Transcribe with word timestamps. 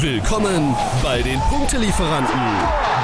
Willkommen 0.00 0.74
bei 1.02 1.22
den 1.22 1.40
Punktelieferanten, 1.40 2.38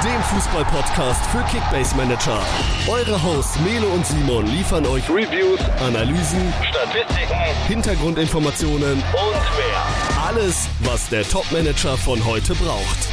dem 0.03 0.21
Fußball-Podcast 0.21 1.25
für 1.31 1.43
Kickbase 1.45 1.95
Manager. 1.95 2.39
Eure 2.87 3.23
Hosts 3.23 3.59
Melo 3.61 3.87
und 3.87 4.05
Simon 4.05 4.45
liefern 4.45 4.85
euch 4.85 5.09
Reviews, 5.09 5.59
Analysen, 5.79 6.53
Statistiken, 6.61 7.33
Hintergrundinformationen 7.67 8.93
und 8.93 9.01
mehr. 9.01 10.23
Alles, 10.23 10.69
was 10.81 11.09
der 11.09 11.23
Top-Manager 11.23 11.97
von 11.97 12.23
heute 12.25 12.53
braucht. 12.53 13.07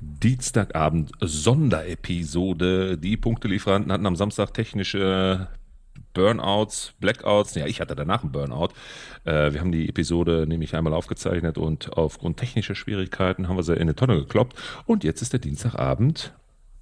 Dienstagabend 0.00 1.10
Sonderepisode. 1.20 2.96
Die 2.96 3.18
Punktelieferanten 3.18 3.92
hatten 3.92 4.06
am 4.06 4.16
Samstag 4.16 4.54
technische 4.54 5.48
Burnouts, 6.16 6.94
Blackouts. 6.98 7.54
Ja, 7.56 7.66
ich 7.66 7.82
hatte 7.82 7.94
danach 7.94 8.22
einen 8.22 8.32
Burnout. 8.32 8.70
Äh, 9.24 9.52
wir 9.52 9.60
haben 9.60 9.70
die 9.70 9.86
Episode 9.86 10.46
nämlich 10.48 10.74
einmal 10.74 10.94
aufgezeichnet 10.94 11.58
und 11.58 11.92
aufgrund 11.92 12.38
technischer 12.38 12.74
Schwierigkeiten 12.74 13.48
haben 13.48 13.56
wir 13.56 13.62
sie 13.62 13.74
in 13.74 13.82
eine 13.82 13.94
Tonne 13.94 14.16
gekloppt. 14.16 14.56
Und 14.86 15.04
jetzt 15.04 15.20
ist 15.20 15.34
der 15.34 15.40
Dienstagabend 15.40 16.32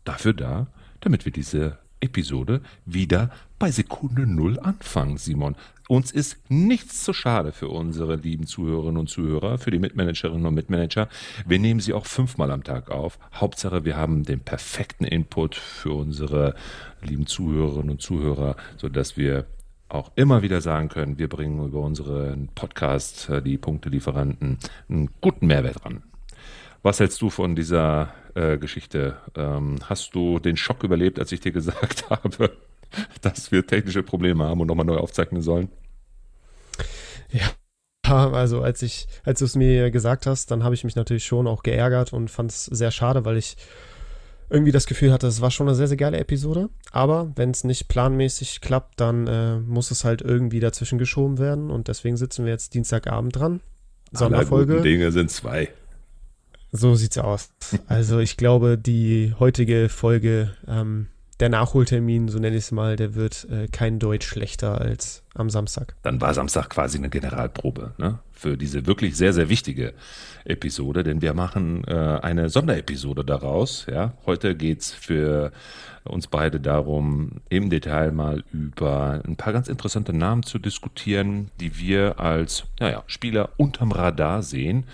dafür 0.04 0.34
da, 0.34 0.68
damit 1.00 1.24
wir 1.24 1.32
diese 1.32 1.78
Episode 2.04 2.60
wieder 2.86 3.30
bei 3.58 3.70
Sekunde 3.70 4.26
Null 4.26 4.60
anfangen, 4.60 5.16
Simon. 5.16 5.56
Uns 5.88 6.12
ist 6.12 6.38
nichts 6.48 7.04
zu 7.04 7.12
schade 7.12 7.52
für 7.52 7.68
unsere 7.68 8.16
lieben 8.16 8.46
Zuhörerinnen 8.46 8.98
und 8.98 9.08
Zuhörer, 9.08 9.58
für 9.58 9.70
die 9.70 9.78
Mitmanagerinnen 9.78 10.46
und 10.46 10.54
Mitmanager. 10.54 11.08
Wir 11.46 11.58
nehmen 11.58 11.80
sie 11.80 11.92
auch 11.92 12.06
fünfmal 12.06 12.50
am 12.50 12.64
Tag 12.64 12.90
auf. 12.90 13.18
Hauptsache, 13.34 13.84
wir 13.84 13.96
haben 13.96 14.24
den 14.24 14.40
perfekten 14.40 15.04
Input 15.04 15.54
für 15.56 15.92
unsere 15.92 16.54
lieben 17.02 17.26
Zuhörerinnen 17.26 17.90
und 17.90 18.02
Zuhörer, 18.02 18.56
sodass 18.76 19.16
wir 19.16 19.46
auch 19.88 20.10
immer 20.16 20.42
wieder 20.42 20.60
sagen 20.60 20.88
können, 20.88 21.18
wir 21.18 21.28
bringen 21.28 21.64
über 21.64 21.80
unseren 21.80 22.48
Podcast, 22.54 23.28
äh, 23.28 23.42
die 23.42 23.58
Punktelieferanten, 23.58 24.58
einen 24.88 25.10
guten 25.20 25.46
Mehrwert 25.46 25.84
ran. 25.84 26.02
Was 26.84 27.00
hältst 27.00 27.22
du 27.22 27.30
von 27.30 27.56
dieser 27.56 28.12
äh, 28.34 28.58
Geschichte? 28.58 29.16
Ähm, 29.36 29.76
hast 29.88 30.14
du 30.14 30.38
den 30.38 30.58
Schock 30.58 30.84
überlebt, 30.84 31.18
als 31.18 31.32
ich 31.32 31.40
dir 31.40 31.50
gesagt 31.50 32.04
habe, 32.10 32.50
dass 33.22 33.50
wir 33.50 33.66
technische 33.66 34.02
Probleme 34.02 34.44
haben 34.44 34.60
und 34.60 34.66
nochmal 34.66 34.84
neu 34.84 34.98
aufzeichnen 34.98 35.40
sollen? 35.40 35.70
Ja. 37.30 37.50
Also 38.06 38.60
als 38.60 38.82
ich, 38.82 39.08
als 39.24 39.38
du 39.38 39.46
es 39.46 39.56
mir 39.56 39.90
gesagt 39.90 40.26
hast, 40.26 40.50
dann 40.50 40.62
habe 40.62 40.74
ich 40.74 40.84
mich 40.84 40.94
natürlich 40.94 41.24
schon 41.24 41.46
auch 41.46 41.62
geärgert 41.62 42.12
und 42.12 42.30
fand 42.30 42.50
es 42.50 42.66
sehr 42.66 42.90
schade, 42.90 43.24
weil 43.24 43.38
ich 43.38 43.56
irgendwie 44.50 44.72
das 44.72 44.84
Gefühl 44.84 45.10
hatte, 45.10 45.26
es 45.26 45.40
war 45.40 45.50
schon 45.50 45.66
eine 45.66 45.74
sehr, 45.74 45.88
sehr 45.88 45.96
geile 45.96 46.18
Episode. 46.18 46.68
Aber 46.92 47.32
wenn 47.34 47.50
es 47.50 47.64
nicht 47.64 47.88
planmäßig 47.88 48.60
klappt, 48.60 49.00
dann 49.00 49.26
äh, 49.26 49.58
muss 49.58 49.90
es 49.90 50.04
halt 50.04 50.20
irgendwie 50.20 50.60
dazwischen 50.60 50.98
geschoben 50.98 51.38
werden. 51.38 51.70
Und 51.70 51.88
deswegen 51.88 52.18
sitzen 52.18 52.44
wir 52.44 52.52
jetzt 52.52 52.74
Dienstagabend 52.74 53.34
dran. 53.34 53.62
Sonderfolge. 54.12 54.82
Dinge 54.82 55.10
sind 55.10 55.30
zwei. 55.30 55.70
So 56.76 56.96
sieht's 56.96 57.18
aus. 57.18 57.50
Also 57.86 58.18
ich 58.18 58.36
glaube, 58.36 58.76
die 58.76 59.32
heutige 59.38 59.88
Folge, 59.88 60.56
ähm, 60.66 61.06
der 61.38 61.48
Nachholtermin, 61.48 62.26
so 62.26 62.40
nenne 62.40 62.56
ich 62.56 62.64
es 62.64 62.72
mal, 62.72 62.96
der 62.96 63.14
wird 63.14 63.46
äh, 63.48 63.68
kein 63.68 64.00
Deutsch 64.00 64.26
schlechter 64.26 64.80
als 64.80 65.22
am 65.34 65.50
Samstag. 65.50 65.94
Dann 66.02 66.20
war 66.20 66.34
Samstag 66.34 66.70
quasi 66.70 66.98
eine 66.98 67.10
Generalprobe 67.10 67.94
ne? 67.96 68.18
für 68.32 68.56
diese 68.56 68.86
wirklich 68.86 69.16
sehr, 69.16 69.32
sehr 69.32 69.48
wichtige 69.48 69.94
Episode, 70.44 71.04
denn 71.04 71.22
wir 71.22 71.32
machen 71.32 71.84
äh, 71.86 71.94
eine 71.94 72.48
Sonderepisode 72.48 73.24
daraus. 73.24 73.86
Ja? 73.88 74.14
Heute 74.26 74.56
geht's 74.56 74.90
für 74.90 75.52
uns 76.02 76.26
beide 76.26 76.58
darum, 76.58 77.40
im 77.50 77.70
Detail 77.70 78.10
mal 78.10 78.42
über 78.52 79.22
ein 79.24 79.36
paar 79.36 79.52
ganz 79.52 79.68
interessante 79.68 80.12
Namen 80.12 80.42
zu 80.42 80.58
diskutieren, 80.58 81.52
die 81.60 81.78
wir 81.78 82.18
als 82.18 82.64
naja, 82.80 83.04
Spieler 83.06 83.50
unterm 83.58 83.92
Radar 83.92 84.42
sehen 84.42 84.86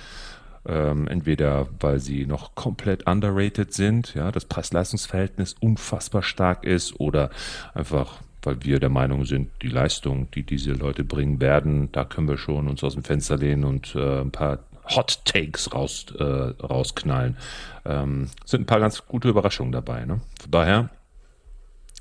ähm, 0.66 1.08
entweder 1.08 1.68
weil 1.80 1.98
sie 2.00 2.26
noch 2.26 2.54
komplett 2.54 3.06
underrated 3.06 3.72
sind, 3.72 4.14
ja, 4.14 4.30
das 4.30 4.44
Preis-Leistungs-Verhältnis 4.44 5.54
unfassbar 5.60 6.22
stark 6.22 6.64
ist 6.64 6.98
oder 7.00 7.30
einfach 7.74 8.20
weil 8.42 8.62
wir 8.64 8.80
der 8.80 8.88
Meinung 8.88 9.24
sind, 9.24 9.50
die 9.62 9.68
Leistung, 9.68 10.30
die 10.30 10.44
diese 10.44 10.72
Leute 10.72 11.04
bringen 11.04 11.40
werden, 11.40 11.92
da 11.92 12.04
können 12.04 12.28
wir 12.28 12.38
schon 12.38 12.68
uns 12.68 12.82
aus 12.82 12.94
dem 12.94 13.04
Fenster 13.04 13.36
lehnen 13.36 13.64
und 13.64 13.94
äh, 13.94 14.20
ein 14.20 14.30
paar 14.30 14.60
Hot 14.96 15.24
Takes 15.24 15.72
raus, 15.72 16.06
äh, 16.18 16.24
rausknallen. 16.24 17.36
Ähm, 17.84 18.28
sind 18.44 18.62
ein 18.62 18.66
paar 18.66 18.80
ganz 18.80 19.06
gute 19.06 19.28
Überraschungen 19.28 19.72
dabei. 19.72 20.04
Ne? 20.04 20.20
Von 20.40 20.50
daher, 20.50 20.90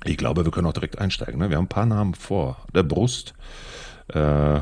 ich 0.04 0.16
glaube, 0.16 0.44
wir 0.44 0.52
können 0.52 0.66
auch 0.66 0.72
direkt 0.72 0.98
einsteigen. 0.98 1.38
Ne? 1.38 1.50
Wir 1.50 1.56
haben 1.56 1.66
ein 1.66 1.68
paar 1.68 1.86
Namen 1.86 2.14
vor 2.14 2.56
der 2.74 2.82
Brust 2.82 3.34
äh, 4.08 4.60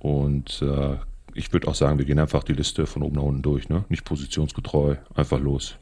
und 0.00 0.60
äh, 0.60 0.96
ich 1.34 1.52
würde 1.52 1.68
auch 1.68 1.74
sagen, 1.74 1.98
wir 1.98 2.04
gehen 2.04 2.18
einfach 2.18 2.44
die 2.44 2.52
Liste 2.52 2.86
von 2.86 3.02
oben 3.02 3.16
nach 3.16 3.22
unten 3.22 3.42
durch, 3.42 3.68
ne? 3.68 3.84
Nicht 3.88 4.04
positionsgetreu, 4.04 4.96
einfach 5.14 5.40
los. 5.40 5.76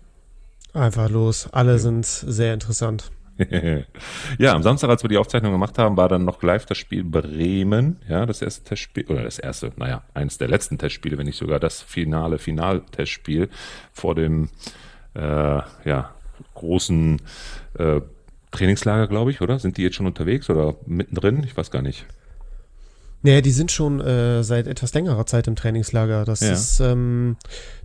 Einfach 0.73 1.11
los. 1.11 1.49
Alle 1.53 1.73
ja. 1.73 1.79
sind 1.79 2.07
sehr 2.07 2.55
interessant. 2.55 3.11
ja, 4.39 4.55
am 4.55 4.63
Samstag, 4.63 4.91
als 4.91 5.03
wir 5.03 5.09
die 5.09 5.17
Aufzeichnung 5.17 5.53
gemacht 5.53 5.79
haben, 5.79 5.97
war 5.97 6.09
dann 6.09 6.25
noch 6.25 6.43
live 6.43 6.67
das 6.67 6.79
Spiel 6.79 7.05
Bremen. 7.05 7.99
Ja, 8.09 8.27
das 8.27 8.43
erste 8.43 8.65
Testspiel, 8.65 9.07
oder 9.07 9.23
das 9.23 9.39
erste, 9.39 9.73
naja, 9.77 10.03
eines 10.15 10.39
der 10.39 10.49
letzten 10.49 10.79
Testspiele, 10.79 11.17
wenn 11.17 11.27
nicht 11.27 11.39
sogar 11.39 11.59
das 11.59 11.81
finale 11.81 12.39
Final-Testspiel 12.39 13.49
vor 13.93 14.15
dem, 14.15 14.51
äh, 15.15 15.21
ja, 15.21 16.15
großen 16.55 17.21
äh, 17.79 18.01
Trainingslager, 18.51 19.07
glaube 19.07 19.31
ich, 19.31 19.41
oder? 19.41 19.59
Sind 19.59 19.77
die 19.77 19.83
jetzt 19.83 19.97
schon 19.97 20.07
unterwegs 20.07 20.51
oder 20.51 20.77
mittendrin? 20.87 21.43
Ich 21.45 21.57
weiß 21.57 21.71
gar 21.71 21.83
nicht. 21.83 22.07
Nee, 23.23 23.43
die 23.43 23.51
sind 23.51 23.71
schon 23.71 24.01
äh, 24.01 24.43
seit 24.43 24.67
etwas 24.67 24.95
längerer 24.95 25.27
Zeit 25.27 25.47
im 25.47 25.57
Trainingslager. 25.57 26.25
Das 26.25 26.41
ja. 26.41 26.53
ist, 26.53 26.81
ähm, 26.81 27.37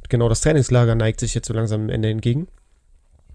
genau, 0.08 0.30
das 0.30 0.42
Trainingslager 0.42 0.96
neigt 0.96 1.20
sich 1.20 1.34
jetzt 1.34 1.48
so 1.48 1.54
langsam 1.54 1.82
am 1.82 1.90
Ende 1.90 2.10
entgegen. 2.10 2.48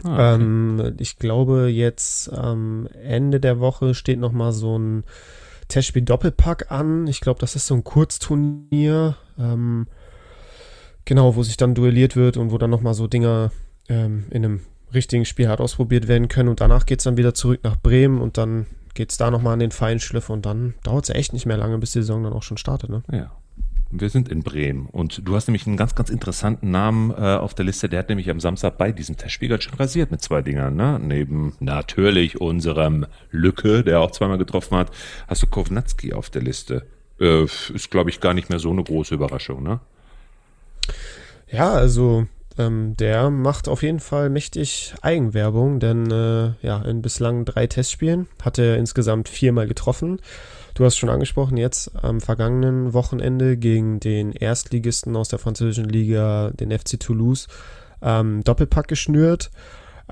Ah, 0.02 0.34
okay. 0.34 0.42
ähm, 0.42 0.94
ich 0.98 1.18
glaube, 1.18 1.68
jetzt 1.68 2.32
am 2.32 2.88
Ende 3.04 3.38
der 3.38 3.60
Woche 3.60 3.94
steht 3.94 4.18
noch 4.18 4.32
mal 4.32 4.52
so 4.52 4.78
ein 4.78 5.04
Testspiel 5.68 6.02
Doppelpack 6.02 6.70
an. 6.70 7.06
Ich 7.06 7.20
glaube, 7.20 7.40
das 7.40 7.54
ist 7.54 7.66
so 7.66 7.74
ein 7.74 7.84
Kurzturnier. 7.84 9.16
Ähm, 9.38 9.86
genau, 11.04 11.36
wo 11.36 11.42
sich 11.42 11.56
dann 11.56 11.74
duelliert 11.74 12.16
wird 12.16 12.36
und 12.38 12.50
wo 12.50 12.58
dann 12.58 12.70
noch 12.70 12.80
mal 12.80 12.94
so 12.94 13.06
Dinger 13.06 13.52
ähm, 13.88 14.24
in 14.30 14.44
einem 14.44 14.60
richtigen 14.94 15.24
Spiel 15.24 15.48
hart 15.48 15.60
ausprobiert 15.60 16.08
werden 16.08 16.28
können. 16.28 16.48
Und 16.48 16.60
danach 16.60 16.86
geht 16.86 17.00
es 17.00 17.04
dann 17.04 17.16
wieder 17.16 17.34
zurück 17.34 17.60
nach 17.62 17.76
Bremen 17.76 18.20
und 18.20 18.38
dann 18.38 18.66
geht 19.00 19.12
es 19.12 19.16
da 19.16 19.30
nochmal 19.30 19.54
an 19.54 19.60
den 19.60 19.70
Feinschliff 19.70 20.28
und 20.28 20.44
dann 20.44 20.74
dauert 20.82 21.04
es 21.04 21.14
echt 21.14 21.32
nicht 21.32 21.46
mehr 21.46 21.56
lange, 21.56 21.78
bis 21.78 21.92
die 21.92 22.00
Saison 22.00 22.22
dann 22.22 22.34
auch 22.34 22.42
schon 22.42 22.58
startet. 22.58 22.90
Ne? 22.90 23.02
Ja. 23.10 23.30
Wir 23.90 24.10
sind 24.10 24.28
in 24.28 24.42
Bremen 24.42 24.88
und 24.92 25.26
du 25.26 25.34
hast 25.34 25.48
nämlich 25.48 25.66
einen 25.66 25.78
ganz, 25.78 25.94
ganz 25.94 26.10
interessanten 26.10 26.70
Namen 26.70 27.10
äh, 27.10 27.36
auf 27.36 27.54
der 27.54 27.64
Liste. 27.64 27.88
Der 27.88 28.00
hat 28.00 28.10
nämlich 28.10 28.28
am 28.28 28.40
Samstag 28.40 28.76
bei 28.76 28.92
diesem 28.92 29.16
Testspiel 29.16 29.48
ganz 29.48 29.64
schön 29.64 29.72
rasiert 29.72 30.10
mit 30.10 30.20
zwei 30.20 30.42
Dingern. 30.42 30.76
Ne? 30.76 31.00
Neben 31.02 31.54
natürlich 31.60 32.42
unserem 32.42 33.06
Lücke, 33.30 33.82
der 33.82 34.00
auch 34.00 34.10
zweimal 34.10 34.36
getroffen 34.36 34.76
hat, 34.76 34.90
hast 35.28 35.42
du 35.44 35.46
Kovnatski 35.46 36.12
auf 36.12 36.28
der 36.28 36.42
Liste. 36.42 36.84
Äh, 37.18 37.44
ist, 37.44 37.90
glaube 37.90 38.10
ich, 38.10 38.20
gar 38.20 38.34
nicht 38.34 38.50
mehr 38.50 38.58
so 38.58 38.70
eine 38.70 38.84
große 38.84 39.14
Überraschung, 39.14 39.62
ne? 39.62 39.80
Ja, 41.50 41.72
also 41.72 42.26
ähm, 42.60 42.96
der 42.96 43.30
macht 43.30 43.68
auf 43.68 43.82
jeden 43.82 44.00
Fall 44.00 44.30
mächtig 44.30 44.94
Eigenwerbung, 45.02 45.80
denn 45.80 46.10
äh, 46.10 46.52
ja, 46.62 46.82
in 46.82 47.02
bislang 47.02 47.44
drei 47.44 47.66
Testspielen 47.66 48.28
hat 48.42 48.58
er 48.58 48.76
insgesamt 48.76 49.28
viermal 49.28 49.66
getroffen. 49.66 50.20
Du 50.74 50.84
hast 50.84 50.96
schon 50.96 51.08
angesprochen, 51.08 51.56
jetzt 51.56 51.92
am 52.02 52.20
vergangenen 52.20 52.92
Wochenende 52.92 53.56
gegen 53.56 54.00
den 54.00 54.32
Erstligisten 54.32 55.16
aus 55.16 55.28
der 55.28 55.38
französischen 55.38 55.88
Liga, 55.88 56.50
den 56.50 56.70
FC 56.70 57.00
Toulouse, 57.00 57.48
ähm, 58.02 58.44
Doppelpack 58.44 58.88
geschnürt. 58.88 59.50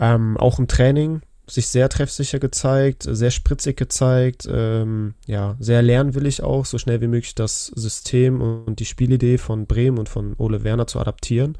Ähm, 0.00 0.36
auch 0.36 0.58
im 0.58 0.68
Training 0.68 1.22
sich 1.46 1.68
sehr 1.68 1.88
treffsicher 1.88 2.38
gezeigt, 2.38 3.04
sehr 3.08 3.30
spritzig 3.30 3.76
gezeigt, 3.76 4.48
ähm, 4.50 5.14
ja, 5.26 5.56
sehr 5.58 5.82
lernwillig 5.82 6.42
auch, 6.42 6.66
so 6.66 6.78
schnell 6.78 7.00
wie 7.00 7.08
möglich 7.08 7.34
das 7.34 7.66
System 7.66 8.40
und 8.40 8.78
die 8.80 8.84
Spielidee 8.84 9.38
von 9.38 9.66
Bremen 9.66 9.98
und 9.98 10.08
von 10.08 10.34
Ole 10.38 10.62
Werner 10.64 10.86
zu 10.86 10.98
adaptieren. 10.98 11.56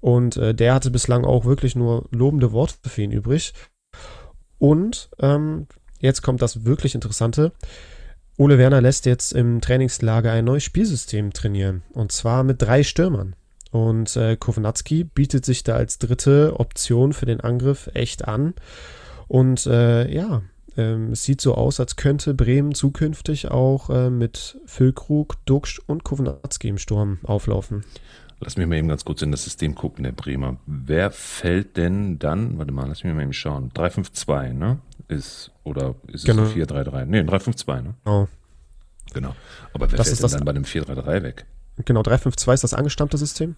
Und 0.00 0.36
äh, 0.36 0.54
der 0.54 0.74
hatte 0.74 0.90
bislang 0.90 1.24
auch 1.24 1.44
wirklich 1.44 1.76
nur 1.76 2.08
lobende 2.10 2.52
Worte 2.52 2.88
für 2.88 3.02
ihn 3.02 3.12
übrig. 3.12 3.52
Und 4.58 5.10
ähm, 5.18 5.66
jetzt 6.00 6.22
kommt 6.22 6.42
das 6.42 6.64
wirklich 6.64 6.94
Interessante. 6.94 7.52
Ole 8.36 8.56
Werner 8.56 8.80
lässt 8.80 9.04
jetzt 9.04 9.32
im 9.32 9.60
Trainingslager 9.60 10.32
ein 10.32 10.46
neues 10.46 10.64
Spielsystem 10.64 11.32
trainieren. 11.32 11.82
Und 11.92 12.12
zwar 12.12 12.42
mit 12.42 12.62
drei 12.62 12.82
Stürmern. 12.82 13.36
Und 13.70 14.16
äh, 14.16 14.36
Kownatski 14.36 15.04
bietet 15.04 15.44
sich 15.44 15.62
da 15.62 15.76
als 15.76 15.98
dritte 15.98 16.58
Option 16.58 17.12
für 17.12 17.26
den 17.26 17.40
Angriff 17.40 17.90
echt 17.94 18.26
an. 18.26 18.54
Und 19.28 19.66
äh, 19.66 20.10
ja, 20.12 20.42
ähm, 20.76 21.12
es 21.12 21.24
sieht 21.24 21.40
so 21.40 21.54
aus, 21.54 21.80
als 21.80 21.96
könnte 21.96 22.34
Bremen 22.34 22.74
zukünftig 22.74 23.50
auch 23.50 23.90
äh, 23.90 24.10
mit 24.10 24.58
Füllkrug, 24.66 25.36
Duxch 25.44 25.80
und 25.86 26.04
Kownatski 26.04 26.68
im 26.68 26.78
Sturm 26.78 27.18
auflaufen. 27.22 27.84
Lass 28.40 28.56
mich 28.56 28.66
mal 28.66 28.76
eben 28.76 28.88
ganz 28.88 29.04
kurz 29.04 29.20
in 29.20 29.30
das 29.30 29.44
System 29.44 29.74
gucken, 29.74 30.02
der 30.02 30.12
Bremer. 30.12 30.56
Wer 30.66 31.10
fällt 31.10 31.76
denn 31.76 32.18
dann, 32.18 32.56
warte 32.58 32.72
mal, 32.72 32.88
lass 32.88 33.04
mich 33.04 33.12
mal 33.12 33.22
eben 33.22 33.34
schauen. 33.34 33.70
352, 33.74 34.54
ne? 34.54 34.78
Ist, 35.08 35.52
oder 35.62 35.94
ist 36.06 36.20
es 36.20 36.24
genau. 36.24 36.42
ein 36.42 36.48
433? 36.48 37.10
Nee, 37.10 37.18
ein 37.18 37.26
352, 37.26 37.84
ne? 37.84 37.94
Oh. 38.06 38.26
Genau. 39.12 39.34
Aber 39.74 39.90
wer 39.90 39.98
das 39.98 40.08
fällt 40.08 40.22
denn 40.22 40.30
dann 40.38 40.44
bei 40.46 40.52
dem 40.52 40.64
433 40.64 41.22
weg? 41.22 41.46
Genau, 41.84 42.00
3-5-2 42.00 42.54
ist 42.54 42.64
das 42.64 42.74
angestammte 42.74 43.18
System. 43.18 43.56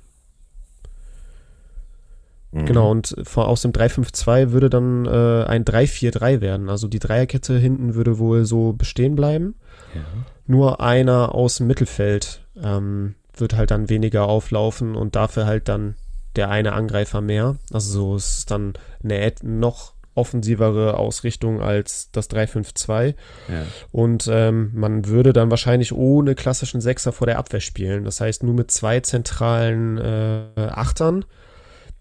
Mhm. 2.52 2.66
Genau, 2.66 2.90
und 2.90 3.14
vor, 3.22 3.48
aus 3.48 3.62
dem 3.62 3.72
3-5-2 3.72 4.50
würde 4.50 4.68
dann 4.68 5.06
äh, 5.06 5.44
ein 5.44 5.64
3-4-3 5.64 6.40
werden. 6.40 6.68
Also 6.68 6.88
die 6.88 6.98
Dreierkette 6.98 7.56
hinten 7.56 7.94
würde 7.94 8.18
wohl 8.18 8.44
so 8.44 8.72
bestehen 8.72 9.14
bleiben. 9.14 9.54
Ja. 9.94 10.00
Nur 10.46 10.80
einer 10.80 11.34
aus 11.34 11.56
dem 11.56 11.66
Mittelfeld 11.66 12.42
ähm, 12.60 13.14
wird 13.36 13.56
halt 13.56 13.70
dann 13.70 13.88
weniger 13.88 14.26
auflaufen 14.26 14.94
und 14.94 15.16
dafür 15.16 15.46
halt 15.46 15.68
dann 15.68 15.94
der 16.36 16.50
eine 16.50 16.72
Angreifer 16.72 17.20
mehr. 17.20 17.56
Also 17.72 17.92
so 17.92 18.16
ist 18.16 18.38
es 18.38 18.46
dann 18.46 18.74
eine 19.02 19.32
noch 19.42 19.92
offensivere 20.14 20.98
Ausrichtung 20.98 21.60
als 21.60 22.10
das 22.12 22.30
3-5-2. 22.30 23.14
Ja. 23.48 23.64
Und 23.90 24.28
ähm, 24.30 24.70
man 24.74 25.06
würde 25.06 25.32
dann 25.32 25.50
wahrscheinlich 25.50 25.92
ohne 25.92 26.34
klassischen 26.34 26.80
Sechser 26.80 27.12
vor 27.12 27.26
der 27.26 27.38
Abwehr 27.38 27.60
spielen. 27.60 28.04
Das 28.04 28.20
heißt 28.20 28.42
nur 28.42 28.54
mit 28.54 28.70
zwei 28.70 29.00
zentralen 29.00 29.98
äh, 29.98 30.48
Achtern, 30.56 31.24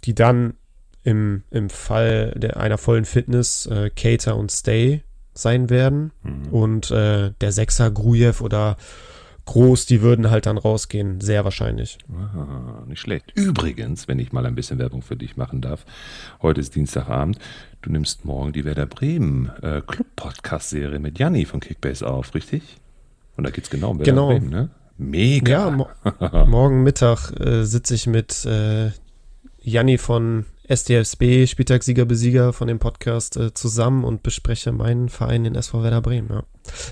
die 0.04 0.14
dann 0.14 0.56
im, 1.04 1.44
im 1.52 1.70
Fall 1.70 2.34
der, 2.36 2.58
einer 2.58 2.78
vollen 2.78 3.06
Fitness 3.06 3.66
äh, 3.66 3.90
Cater 3.90 4.36
und 4.36 4.52
Stay 4.52 5.04
sein 5.34 5.70
werden. 5.70 6.12
Mhm. 6.24 6.48
Und 6.52 6.92
äh, 6.92 7.32
der 7.40 7.52
Sechser 7.52 7.90
Grujew 7.92 8.42
oder 8.42 8.76
Groß, 9.52 9.86
die 9.86 10.02
würden 10.02 10.32
halt 10.32 10.46
dann 10.46 10.58
rausgehen, 10.58 11.20
sehr 11.20 11.44
wahrscheinlich. 11.44 11.98
Ah, 12.14 12.86
nicht 12.88 13.02
schlecht. 13.02 13.34
Übrigens, 13.36 14.08
wenn 14.08 14.18
ich 14.18 14.32
mal 14.32 14.46
ein 14.46 14.56
bisschen 14.56 14.80
Werbung 14.80 15.02
für 15.02 15.18
dich 15.18 15.36
machen 15.36 15.60
darf, 15.60 15.86
heute 16.42 16.62
ist 16.62 16.74
Dienstagabend, 16.74 17.38
du 17.82 17.92
nimmst 17.92 18.24
morgen 18.24 18.54
die 18.54 18.64
Werder 18.64 18.86
Bremen 18.86 19.52
äh, 19.62 19.82
Club-Podcast-Serie 19.86 21.00
mit 21.00 21.20
Janni 21.20 21.44
von 21.44 21.60
Kickbase 21.60 22.08
auf, 22.08 22.34
richtig? 22.34 22.78
Und 23.36 23.44
da 23.44 23.50
geht's 23.52 23.70
genau 23.70 23.90
um 23.92 24.00
Werder 24.00 24.12
Genau. 24.14 24.28
Bremen, 24.30 24.50
ne? 24.50 24.70
Mega. 24.98 25.52
Ja, 25.52 25.70
mo 25.70 25.90
morgen 26.48 26.84
Mittag 26.84 27.32
äh, 27.38 27.66
sitze 27.66 27.96
ich 27.96 28.08
mit 28.08 28.46
äh, 28.46 28.92
Janni 29.62 29.98
von 29.98 30.46
SDFSB, 30.72 31.48
Spieltagssieger, 31.48 32.06
Besieger 32.06 32.54
von 32.54 32.68
dem 32.70 32.80
Podcast 32.80 33.36
äh, 33.36 33.54
zusammen 33.54 34.06
und 34.06 34.24
bespreche 34.24 34.72
meinen 34.72 35.10
Verein, 35.10 35.44
den 35.44 35.56
SV 35.56 35.84
Werder 35.84 36.02
Bremen. 36.02 36.30
Ja. 36.30 36.44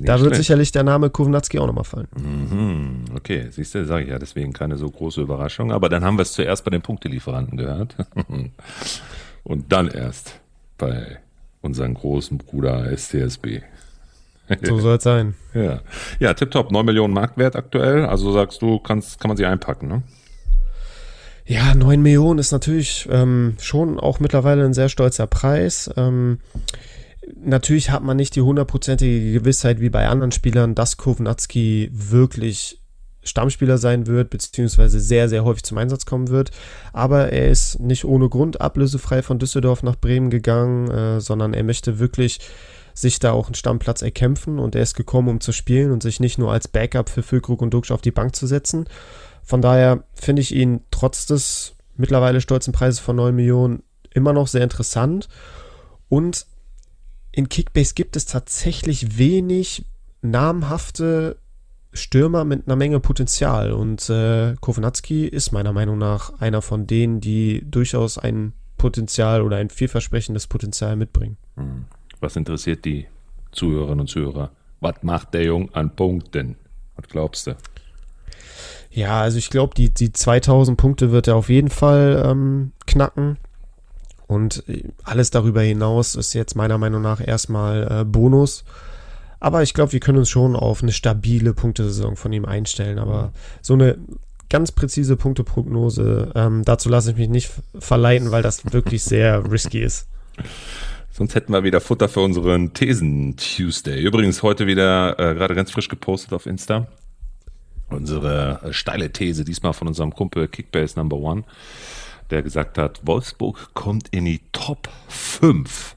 Da 0.01 0.19
wird 0.19 0.31
schlecht. 0.31 0.35
sicherlich 0.35 0.71
der 0.73 0.83
Name 0.83 1.09
Kovnatski 1.09 1.59
auch 1.59 1.67
nochmal 1.67 1.85
fallen. 1.85 2.07
Mhm, 2.17 3.05
okay, 3.15 3.47
siehst 3.51 3.75
du, 3.75 3.85
sage 3.85 4.03
ich 4.03 4.09
ja, 4.09 4.19
deswegen 4.19 4.51
keine 4.51 4.75
so 4.75 4.89
große 4.89 5.21
Überraschung. 5.21 5.71
Aber 5.71 5.87
dann 5.87 6.03
haben 6.03 6.17
wir 6.17 6.23
es 6.23 6.33
zuerst 6.33 6.65
bei 6.65 6.71
den 6.71 6.81
Punktelieferanten 6.81 7.57
gehört. 7.57 7.95
Und 9.43 9.71
dann 9.71 9.87
erst 9.87 10.41
bei 10.77 11.19
unserem 11.61 11.93
großen 11.93 12.37
Bruder 12.37 12.95
STSB. 12.95 13.61
So 14.63 14.79
soll 14.79 14.97
es 14.97 15.03
sein. 15.03 15.35
Ja, 15.53 15.81
ja 16.19 16.33
tipptopp, 16.33 16.71
9 16.71 16.83
Millionen 16.83 17.13
Marktwert 17.13 17.55
aktuell. 17.55 18.05
Also 18.05 18.31
sagst 18.31 18.59
du, 18.63 18.79
kannst, 18.79 19.19
kann 19.19 19.29
man 19.29 19.37
sie 19.37 19.45
einpacken, 19.45 19.87
ne? 19.87 20.01
Ja, 21.49 21.73
9 21.73 21.99
Millionen 21.99 22.37
ist 22.37 22.51
natürlich 22.51 23.07
ähm, 23.09 23.55
schon 23.59 23.99
auch 23.99 24.19
mittlerweile 24.19 24.63
ein 24.63 24.75
sehr 24.75 24.87
stolzer 24.87 25.25
Preis. 25.25 25.89
Ähm, 25.97 26.41
natürlich 27.43 27.89
hat 27.89 28.03
man 28.03 28.17
nicht 28.17 28.35
die 28.35 28.43
hundertprozentige 28.43 29.33
Gewissheit 29.33 29.81
wie 29.81 29.89
bei 29.89 30.07
anderen 30.07 30.31
Spielern, 30.31 30.75
dass 30.75 30.97
Kovnatski 30.97 31.89
wirklich 31.91 32.83
Stammspieler 33.23 33.79
sein 33.79 34.05
wird, 34.05 34.29
beziehungsweise 34.29 34.99
sehr, 34.99 35.27
sehr 35.27 35.43
häufig 35.43 35.63
zum 35.63 35.79
Einsatz 35.79 36.05
kommen 36.05 36.29
wird. 36.29 36.51
Aber 36.93 37.31
er 37.33 37.49
ist 37.49 37.79
nicht 37.79 38.05
ohne 38.05 38.29
Grund 38.29 38.61
ablösefrei 38.61 39.23
von 39.23 39.39
Düsseldorf 39.39 39.81
nach 39.81 39.95
Bremen 39.95 40.29
gegangen, 40.29 40.91
äh, 40.91 41.19
sondern 41.19 41.55
er 41.55 41.63
möchte 41.63 41.97
wirklich 41.97 42.41
sich 42.93 43.17
da 43.17 43.31
auch 43.31 43.47
einen 43.47 43.55
Stammplatz 43.55 44.03
erkämpfen 44.03 44.59
und 44.59 44.75
er 44.75 44.83
ist 44.83 44.93
gekommen, 44.93 45.29
um 45.29 45.39
zu 45.39 45.51
spielen 45.51 45.91
und 45.91 46.03
sich 46.03 46.19
nicht 46.19 46.37
nur 46.37 46.51
als 46.51 46.67
Backup 46.67 47.09
für 47.09 47.23
Füllkrug 47.23 47.63
und 47.63 47.73
Duxch 47.73 47.89
auf 47.89 48.01
die 48.01 48.11
Bank 48.11 48.35
zu 48.35 48.45
setzen. 48.45 48.85
Von 49.49 49.63
daher 49.63 50.03
finde 50.13 50.43
ich 50.43 50.53
ihn 50.53 50.81
trotz 50.91 51.25
des 51.25 51.73
mittlerweile 51.97 52.39
stolzen 52.39 52.71
Preises 52.71 52.99
von 52.99 53.15
9 53.15 53.35
Millionen 53.35 53.81
immer 54.13 54.31
noch 54.31 54.45
sehr 54.45 54.61
interessant. 54.61 55.27
Und 56.07 56.45
in 57.31 57.49
Kickbase 57.49 57.95
gibt 57.95 58.15
es 58.15 58.27
tatsächlich 58.27 59.17
wenig 59.17 59.85
namhafte 60.21 61.37
Stürmer 61.93 62.45
mit 62.45 62.67
einer 62.67 62.75
Menge 62.75 62.99
Potenzial. 62.99 63.71
Und 63.71 64.07
äh, 64.11 64.53
Kovnatski 64.61 65.25
ist 65.25 65.51
meiner 65.51 65.73
Meinung 65.73 65.97
nach 65.97 66.39
einer 66.39 66.61
von 66.61 66.85
denen, 66.85 67.19
die 67.19 67.63
durchaus 67.65 68.19
ein 68.19 68.53
Potenzial 68.77 69.41
oder 69.41 69.57
ein 69.57 69.71
vielversprechendes 69.71 70.45
Potenzial 70.45 70.95
mitbringen. 70.95 71.37
Hm. 71.55 71.85
Was 72.19 72.35
interessiert 72.35 72.85
die 72.85 73.07
Zuhörerinnen 73.51 74.01
und 74.01 74.09
Zuhörer? 74.09 74.51
Was 74.79 75.01
macht 75.01 75.33
der 75.33 75.45
Jung 75.45 75.73
an 75.73 75.95
Punkten? 75.95 76.55
Was 76.95 77.07
glaubst 77.07 77.47
du? 77.47 77.55
Ja, 78.91 79.21
also 79.21 79.37
ich 79.37 79.49
glaube, 79.49 79.75
die, 79.75 79.89
die 79.93 80.11
2000 80.11 80.77
Punkte 80.77 81.11
wird 81.11 81.27
er 81.27 81.35
auf 81.35 81.49
jeden 81.49 81.69
Fall 81.69 82.23
ähm, 82.25 82.71
knacken. 82.85 83.37
Und 84.27 84.63
äh, 84.67 84.83
alles 85.03 85.31
darüber 85.31 85.61
hinaus 85.61 86.15
ist 86.15 86.33
jetzt 86.33 86.55
meiner 86.55 86.77
Meinung 86.77 87.01
nach 87.01 87.25
erstmal 87.25 88.01
äh, 88.01 88.05
Bonus. 88.05 88.63
Aber 89.39 89.63
ich 89.63 89.73
glaube, 89.73 89.93
wir 89.93 89.99
können 89.99 90.17
uns 90.17 90.29
schon 90.29 90.55
auf 90.55 90.83
eine 90.83 90.91
stabile 90.91 91.53
Punktesaison 91.53 92.15
von 92.15 92.33
ihm 92.33 92.45
einstellen. 92.45 92.99
Aber 92.99 93.31
so 93.61 93.73
eine 93.73 93.97
ganz 94.49 94.71
präzise 94.71 95.15
Punkteprognose, 95.15 96.31
ähm, 96.35 96.65
dazu 96.65 96.89
lasse 96.89 97.11
ich 97.11 97.17
mich 97.17 97.29
nicht 97.29 97.51
verleiten, 97.77 98.31
weil 98.31 98.43
das 98.43 98.73
wirklich 98.73 99.03
sehr 99.03 99.49
risky 99.51 99.81
ist. 99.81 100.07
Sonst 101.11 101.35
hätten 101.35 101.53
wir 101.53 101.63
wieder 101.63 101.81
Futter 101.81 102.09
für 102.09 102.21
unseren 102.21 102.73
Thesen 102.73 103.35
Tuesday. 103.37 104.01
Übrigens 104.01 104.41
heute 104.41 104.67
wieder 104.67 105.19
äh, 105.19 105.35
gerade 105.35 105.53
ganz 105.53 105.71
frisch 105.71 105.89
gepostet 105.89 106.33
auf 106.33 106.45
Insta. 106.45 106.87
Unsere 107.89 108.61
äh, 108.63 108.73
steile 108.73 109.11
These, 109.11 109.43
diesmal 109.43 109.73
von 109.73 109.87
unserem 109.87 110.13
Kumpel 110.13 110.47
Kickbase 110.47 110.97
Number 110.97 111.17
One, 111.17 111.43
der 112.29 112.43
gesagt 112.43 112.77
hat, 112.77 113.01
Wolfsburg 113.05 113.73
kommt 113.73 114.09
in 114.09 114.25
die 114.25 114.41
Top 114.51 114.89
5. 115.07 115.95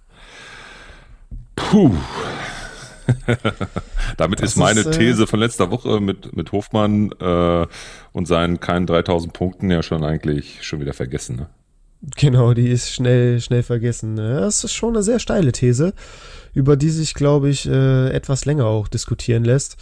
Puh. 1.57 1.95
Damit 4.17 4.41
Das 4.41 4.53
ist 4.53 4.57
meine 4.57 4.81
ist, 4.81 4.87
äh, 4.87 4.91
These 4.91 5.27
von 5.27 5.41
letzter 5.41 5.71
Woche 5.71 6.01
mit, 6.01 6.35
mit 6.35 6.53
Hofmann 6.53 7.13
äh, 7.21 7.67
und 8.13 8.27
seinen 8.27 8.61
keinen 8.61 8.87
3000 8.87 9.33
Punkten 9.33 9.71
ja 9.71 9.83
schon 9.83 10.05
eigentlich 10.05 10.63
schon 10.63 10.81
wieder 10.81 10.95
vergessen. 10.95 11.37
Ne? 11.37 11.49
Genau, 12.17 12.53
die 12.55 12.69
ist 12.69 12.91
schnell, 12.91 13.41
schnell 13.41 13.63
vergessen. 13.63 14.17
Das 14.17 14.65
ist 14.65 14.73
schon 14.73 14.95
eine 14.95 15.03
sehr 15.03 15.19
steile 15.19 15.53
These, 15.53 15.95
über 16.53 16.77
die 16.77 16.91
sich, 16.91 17.15
glaube 17.15 17.49
ich, 17.49 17.69
äh, 17.69 18.11
etwas 18.11 18.45
länger 18.45 18.67
auch 18.67 18.89
diskutieren 18.89 19.45
lässt. 19.45 19.77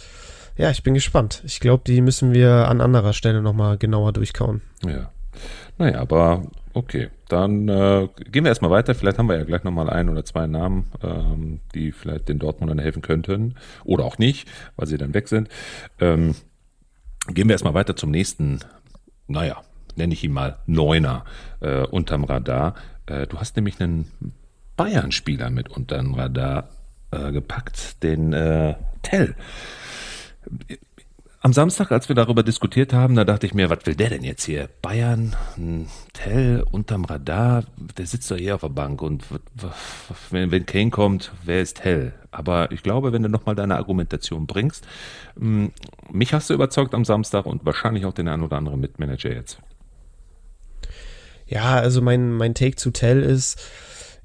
Ja, 0.61 0.69
ich 0.69 0.83
bin 0.83 0.93
gespannt. 0.93 1.41
Ich 1.43 1.59
glaube, 1.59 1.81
die 1.87 2.01
müssen 2.01 2.35
wir 2.35 2.67
an 2.67 2.81
anderer 2.81 3.13
Stelle 3.13 3.41
nochmal 3.41 3.79
genauer 3.79 4.13
durchkauen. 4.13 4.61
Ja. 4.85 5.11
Naja, 5.79 5.99
aber 5.99 6.43
okay. 6.75 7.09
Dann 7.29 7.67
äh, 7.67 8.07
gehen 8.29 8.43
wir 8.43 8.49
erstmal 8.49 8.69
weiter. 8.69 8.93
Vielleicht 8.93 9.17
haben 9.17 9.27
wir 9.27 9.39
ja 9.39 9.43
gleich 9.43 9.63
nochmal 9.63 9.89
ein 9.89 10.07
oder 10.07 10.23
zwei 10.23 10.45
Namen, 10.45 10.91
ähm, 11.01 11.61
die 11.73 11.91
vielleicht 11.91 12.29
den 12.29 12.37
Dortmundern 12.37 12.77
helfen 12.77 13.01
könnten. 13.01 13.55
Oder 13.85 14.05
auch 14.05 14.19
nicht, 14.19 14.47
weil 14.75 14.85
sie 14.85 14.99
dann 14.99 15.15
weg 15.15 15.29
sind. 15.29 15.49
Ähm, 15.99 16.35
gehen 17.27 17.47
wir 17.47 17.55
erstmal 17.55 17.73
weiter 17.73 17.95
zum 17.95 18.11
nächsten, 18.11 18.59
naja, 19.27 19.63
nenne 19.95 20.13
ich 20.13 20.23
ihn 20.23 20.31
mal 20.31 20.59
Neuner 20.67 21.25
äh, 21.61 21.87
unterm 21.87 22.23
Radar. 22.23 22.75
Äh, 23.07 23.25
du 23.25 23.39
hast 23.39 23.55
nämlich 23.55 23.81
einen 23.81 24.11
Bayern-Spieler 24.77 25.49
mit 25.49 25.69
unterm 25.69 26.13
Radar 26.13 26.69
äh, 27.09 27.31
gepackt, 27.31 28.03
den 28.03 28.31
äh, 28.33 28.75
Tell. 29.01 29.33
Am 31.43 31.53
Samstag, 31.53 31.91
als 31.91 32.07
wir 32.07 32.15
darüber 32.15 32.43
diskutiert 32.43 32.93
haben, 32.93 33.15
da 33.15 33.25
dachte 33.25 33.47
ich 33.47 33.55
mir, 33.55 33.71
was 33.71 33.87
will 33.87 33.95
der 33.95 34.09
denn 34.09 34.23
jetzt 34.23 34.43
hier? 34.43 34.69
Bayern, 34.83 35.35
Tell 36.13 36.63
unterm 36.69 37.03
Radar, 37.03 37.63
der 37.97 38.05
sitzt 38.05 38.29
doch 38.29 38.37
eh 38.37 38.51
auf 38.51 38.61
der 38.61 38.69
Bank 38.69 39.01
und 39.01 39.23
wenn, 40.29 40.51
wenn 40.51 40.67
Kane 40.67 40.91
kommt, 40.91 41.31
wer 41.43 41.63
ist 41.63 41.77
Tell? 41.77 42.13
Aber 42.29 42.71
ich 42.71 42.83
glaube, 42.83 43.11
wenn 43.11 43.23
du 43.23 43.29
nochmal 43.29 43.55
deine 43.55 43.77
Argumentation 43.77 44.45
bringst, 44.45 44.85
mh, 45.35 45.69
mich 46.11 46.31
hast 46.31 46.51
du 46.51 46.53
überzeugt 46.53 46.93
am 46.93 47.05
Samstag 47.05 47.47
und 47.47 47.65
wahrscheinlich 47.65 48.05
auch 48.05 48.13
den 48.13 48.27
einen 48.27 48.43
oder 48.43 48.57
anderen 48.57 48.79
Mitmanager 48.79 49.33
jetzt. 49.33 49.57
Ja, 51.47 51.73
also 51.73 52.03
mein, 52.03 52.33
mein 52.33 52.53
Take 52.53 52.75
zu 52.75 52.91
Tell 52.91 53.23
ist, 53.23 53.59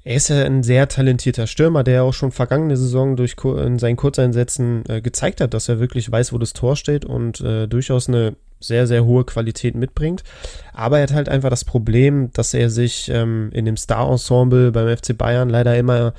er 0.07 0.15
ist 0.15 0.29
ja 0.29 0.41
ein 0.45 0.63
sehr 0.63 0.87
talentierter 0.87 1.47
Stürmer, 1.47 1.83
der 1.83 2.05
auch 2.05 2.13
schon 2.13 2.31
vergangene 2.31 2.77
Saison 2.77 3.17
durch 3.17 3.35
in 3.43 3.77
seinen 3.77 3.97
Kurzeinsätzen 3.97 4.83
äh, 4.87 5.01
gezeigt 5.01 5.41
hat, 5.41 5.53
dass 5.53 5.67
er 5.67 5.81
wirklich 5.81 6.09
weiß, 6.09 6.31
wo 6.31 6.37
das 6.37 6.53
Tor 6.53 6.77
steht 6.77 7.03
und 7.03 7.41
äh, 7.41 7.67
durchaus 7.67 8.07
eine 8.07 8.37
sehr, 8.61 8.87
sehr 8.87 9.03
hohe 9.03 9.25
Qualität 9.25 9.75
mitbringt. 9.75 10.23
Aber 10.71 10.99
er 10.99 11.03
hat 11.03 11.13
halt 11.13 11.27
einfach 11.27 11.49
das 11.49 11.65
Problem, 11.65 12.31
dass 12.31 12.53
er 12.53 12.69
sich 12.69 13.09
ähm, 13.09 13.49
in 13.51 13.65
dem 13.65 13.75
Star-Ensemble 13.75 14.71
beim 14.71 14.95
FC 14.95 15.17
Bayern 15.17 15.49
leider 15.49 15.77
immer 15.77 16.13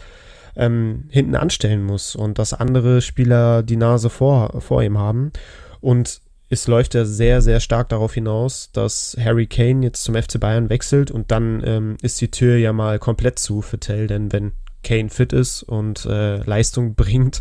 ähm, 0.54 1.04
hinten 1.09 1.35
anstellen 1.35 1.83
muss 1.83 2.14
und 2.14 2.38
dass 2.38 2.52
andere 2.52 3.00
Spieler 3.00 3.62
die 3.62 3.76
Nase 3.76 4.11
vor, 4.11 4.61
vor 4.61 4.83
ihm 4.83 4.99
haben. 4.99 5.33
Und 5.80 6.21
es 6.50 6.67
läuft 6.67 6.95
ja 6.95 7.05
sehr, 7.05 7.43
sehr 7.43 7.61
stark 7.61 7.90
darauf 7.90 8.14
hinaus, 8.14 8.71
dass 8.73 9.17
Harry 9.21 9.47
Kane 9.47 9.85
jetzt 9.85 10.02
zum 10.02 10.14
FC 10.14 10.40
Bayern 10.40 10.71
wechselt 10.71 11.11
und 11.11 11.31
dann 11.31 11.62
ähm, 11.64 11.97
ist 12.02 12.21
die 12.21 12.31
Tür 12.31 12.57
ja 12.57 12.73
mal 12.73 12.99
komplett 12.99 13.38
zu 13.38 13.61
für 13.61 13.78
Tell, 13.78 14.07
denn 14.07 14.33
wenn 14.33 14.52
Kane 14.85 15.11
fit 15.11 15.33
ist 15.33 15.62
und 15.62 16.07
äh, 16.07 16.38
Leistung 16.45 16.95
bringt, 16.97 17.40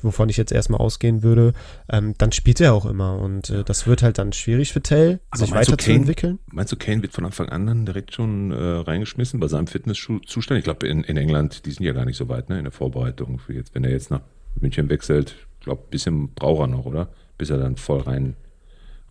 wovon 0.00 0.28
ich 0.28 0.36
jetzt 0.36 0.52
erstmal 0.52 0.80
ausgehen 0.80 1.22
würde, 1.22 1.52
ähm, 1.90 2.14
dann 2.16 2.32
spielt 2.32 2.60
er 2.60 2.72
auch 2.72 2.86
immer. 2.86 3.18
Und 3.18 3.50
äh, 3.50 3.64
das 3.64 3.86
wird 3.86 4.02
halt 4.02 4.18
dann 4.18 4.32
schwierig 4.32 4.72
für 4.72 4.80
Tell, 4.80 5.20
Aber 5.30 5.40
sich 5.40 5.52
weiterzuentwickeln. 5.52 6.38
Meinst 6.46 6.72
du, 6.72 6.76
Kane 6.76 7.02
wird 7.02 7.12
von 7.12 7.24
Anfang 7.26 7.48
an 7.48 7.66
dann 7.66 7.86
direkt 7.86 8.14
schon 8.14 8.52
äh, 8.52 8.54
reingeschmissen 8.56 9.40
bei 9.40 9.48
seinem 9.48 9.66
Fitnesszustand? 9.66 10.58
Ich 10.58 10.64
glaube, 10.64 10.86
in, 10.86 11.02
in 11.04 11.16
England, 11.16 11.66
die 11.66 11.72
sind 11.72 11.84
ja 11.84 11.92
gar 11.92 12.04
nicht 12.04 12.16
so 12.16 12.28
weit 12.28 12.48
ne, 12.48 12.58
in 12.58 12.64
der 12.64 12.72
Vorbereitung. 12.72 13.40
Jetzt, 13.48 13.74
wenn 13.74 13.84
er 13.84 13.90
jetzt 13.90 14.10
nach 14.10 14.22
München 14.54 14.88
wechselt, 14.88 15.34
ich 15.58 15.64
glaube, 15.64 15.82
ein 15.82 15.90
bisschen 15.90 16.34
braucht 16.34 16.60
er 16.60 16.66
noch, 16.68 16.86
oder? 16.86 17.08
Bis 17.36 17.50
er 17.50 17.58
dann 17.58 17.76
voll 17.76 18.00
rein 18.00 18.36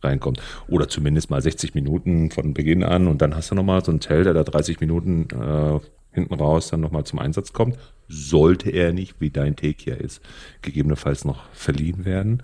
reinkommt. 0.05 0.41
Oder 0.67 0.87
zumindest 0.87 1.29
mal 1.29 1.41
60 1.41 1.75
Minuten 1.75 2.31
von 2.31 2.53
Beginn 2.53 2.83
an 2.83 3.07
und 3.07 3.21
dann 3.21 3.35
hast 3.35 3.51
du 3.51 3.55
nochmal 3.55 3.83
so 3.83 3.91
einen 3.91 3.99
Tell, 3.99 4.23
der 4.23 4.33
da 4.33 4.43
30 4.43 4.79
Minuten 4.79 5.27
äh, 5.31 5.79
hinten 6.11 6.33
raus 6.33 6.69
dann 6.69 6.79
nochmal 6.79 7.03
zum 7.03 7.19
Einsatz 7.19 7.53
kommt. 7.53 7.77
Sollte 8.07 8.69
er 8.69 8.93
nicht, 8.93 9.19
wie 9.19 9.29
dein 9.29 9.55
Take 9.55 9.83
hier 9.83 9.99
ist, 9.99 10.21
gegebenenfalls 10.61 11.25
noch 11.25 11.43
verliehen 11.51 12.05
werden. 12.05 12.43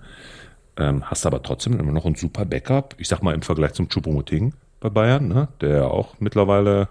Ähm, 0.76 1.04
hast 1.04 1.26
aber 1.26 1.42
trotzdem 1.42 1.78
immer 1.78 1.92
noch 1.92 2.06
ein 2.06 2.14
super 2.14 2.44
Backup. 2.44 2.94
Ich 2.98 3.08
sag 3.08 3.22
mal 3.22 3.34
im 3.34 3.42
Vergleich 3.42 3.72
zum 3.72 3.88
Choupo-Moting 3.88 4.54
bei 4.80 4.90
Bayern, 4.90 5.28
ne? 5.28 5.48
der 5.60 5.90
auch 5.90 6.14
mittlerweile 6.18 6.88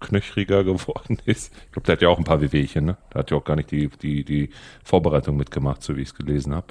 knöchriger 0.00 0.64
geworden 0.64 1.18
ist. 1.24 1.52
Ich 1.66 1.72
glaube, 1.72 1.86
der 1.86 1.92
hat 1.94 2.02
ja 2.02 2.08
auch 2.08 2.18
ein 2.18 2.24
paar 2.24 2.40
Wehwehchen. 2.40 2.84
Ne? 2.86 2.96
Der 3.12 3.20
hat 3.20 3.30
ja 3.30 3.36
auch 3.36 3.44
gar 3.44 3.56
nicht 3.56 3.70
die, 3.70 3.88
die, 3.88 4.24
die 4.24 4.50
Vorbereitung 4.84 5.36
mitgemacht, 5.36 5.82
so 5.82 5.96
wie 5.96 6.02
ich 6.02 6.08
es 6.08 6.14
gelesen 6.14 6.54
habe. 6.54 6.68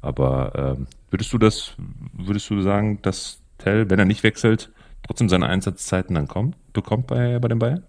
Aber 0.00 0.76
ähm, 0.76 0.86
würdest 1.12 1.32
du 1.32 1.38
das, 1.38 1.74
würdest 2.12 2.50
du 2.50 2.60
sagen, 2.62 3.00
dass 3.02 3.42
Tell, 3.58 3.88
wenn 3.90 3.98
er 3.98 4.06
nicht 4.06 4.24
wechselt, 4.24 4.72
trotzdem 5.02 5.28
seine 5.28 5.46
Einsatzzeiten 5.46 6.16
dann 6.16 6.26
kommt, 6.26 6.56
bekommt 6.72 7.06
bei, 7.06 7.38
bei 7.38 7.48
den 7.48 7.60
Bayern? 7.60 7.84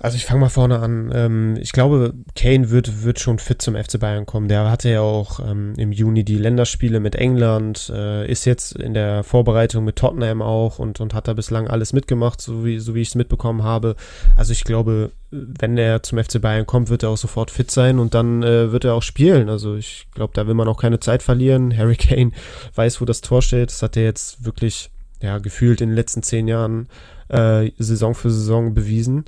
Also 0.00 0.16
ich 0.16 0.26
fange 0.26 0.40
mal 0.40 0.48
vorne 0.48 0.78
an. 0.78 1.10
Ähm, 1.12 1.56
ich 1.60 1.72
glaube, 1.72 2.14
Kane 2.36 2.70
wird, 2.70 3.02
wird 3.02 3.18
schon 3.18 3.40
fit 3.40 3.60
zum 3.60 3.74
FC 3.74 3.98
Bayern 3.98 4.26
kommen. 4.26 4.46
Der 4.46 4.70
hatte 4.70 4.88
ja 4.90 5.00
auch 5.00 5.40
ähm, 5.40 5.74
im 5.76 5.90
Juni 5.90 6.22
die 6.22 6.36
Länderspiele 6.36 7.00
mit 7.00 7.16
England, 7.16 7.90
äh, 7.92 8.30
ist 8.30 8.44
jetzt 8.44 8.76
in 8.76 8.94
der 8.94 9.24
Vorbereitung 9.24 9.84
mit 9.84 9.96
Tottenham 9.96 10.40
auch 10.40 10.78
und, 10.78 11.00
und 11.00 11.14
hat 11.14 11.26
da 11.26 11.32
bislang 11.32 11.66
alles 11.66 11.92
mitgemacht, 11.92 12.40
so 12.40 12.64
wie, 12.64 12.78
so 12.78 12.94
wie 12.94 13.02
ich 13.02 13.08
es 13.08 13.14
mitbekommen 13.16 13.64
habe. 13.64 13.96
Also 14.36 14.52
ich 14.52 14.62
glaube, 14.62 15.10
wenn 15.30 15.76
er 15.76 16.02
zum 16.04 16.22
FC 16.22 16.40
Bayern 16.40 16.66
kommt, 16.66 16.90
wird 16.90 17.02
er 17.02 17.10
auch 17.10 17.16
sofort 17.16 17.50
fit 17.50 17.70
sein 17.70 17.98
und 17.98 18.14
dann 18.14 18.44
äh, 18.44 18.70
wird 18.70 18.84
er 18.84 18.94
auch 18.94 19.02
spielen. 19.02 19.48
Also 19.48 19.74
ich 19.74 20.06
glaube, 20.14 20.32
da 20.32 20.46
will 20.46 20.54
man 20.54 20.68
auch 20.68 20.80
keine 20.80 21.00
Zeit 21.00 21.24
verlieren. 21.24 21.76
Harry 21.76 21.96
Kane 21.96 22.30
weiß, 22.76 23.00
wo 23.00 23.04
das 23.04 23.20
Tor 23.20 23.42
steht. 23.42 23.70
Das 23.70 23.82
hat 23.82 23.96
er 23.96 24.04
jetzt 24.04 24.44
wirklich, 24.44 24.90
ja, 25.20 25.38
gefühlt 25.38 25.80
in 25.80 25.88
den 25.88 25.96
letzten 25.96 26.22
zehn 26.22 26.46
Jahren 26.46 26.88
äh, 27.28 27.72
Saison 27.78 28.14
für 28.14 28.30
Saison 28.30 28.74
bewiesen. 28.74 29.24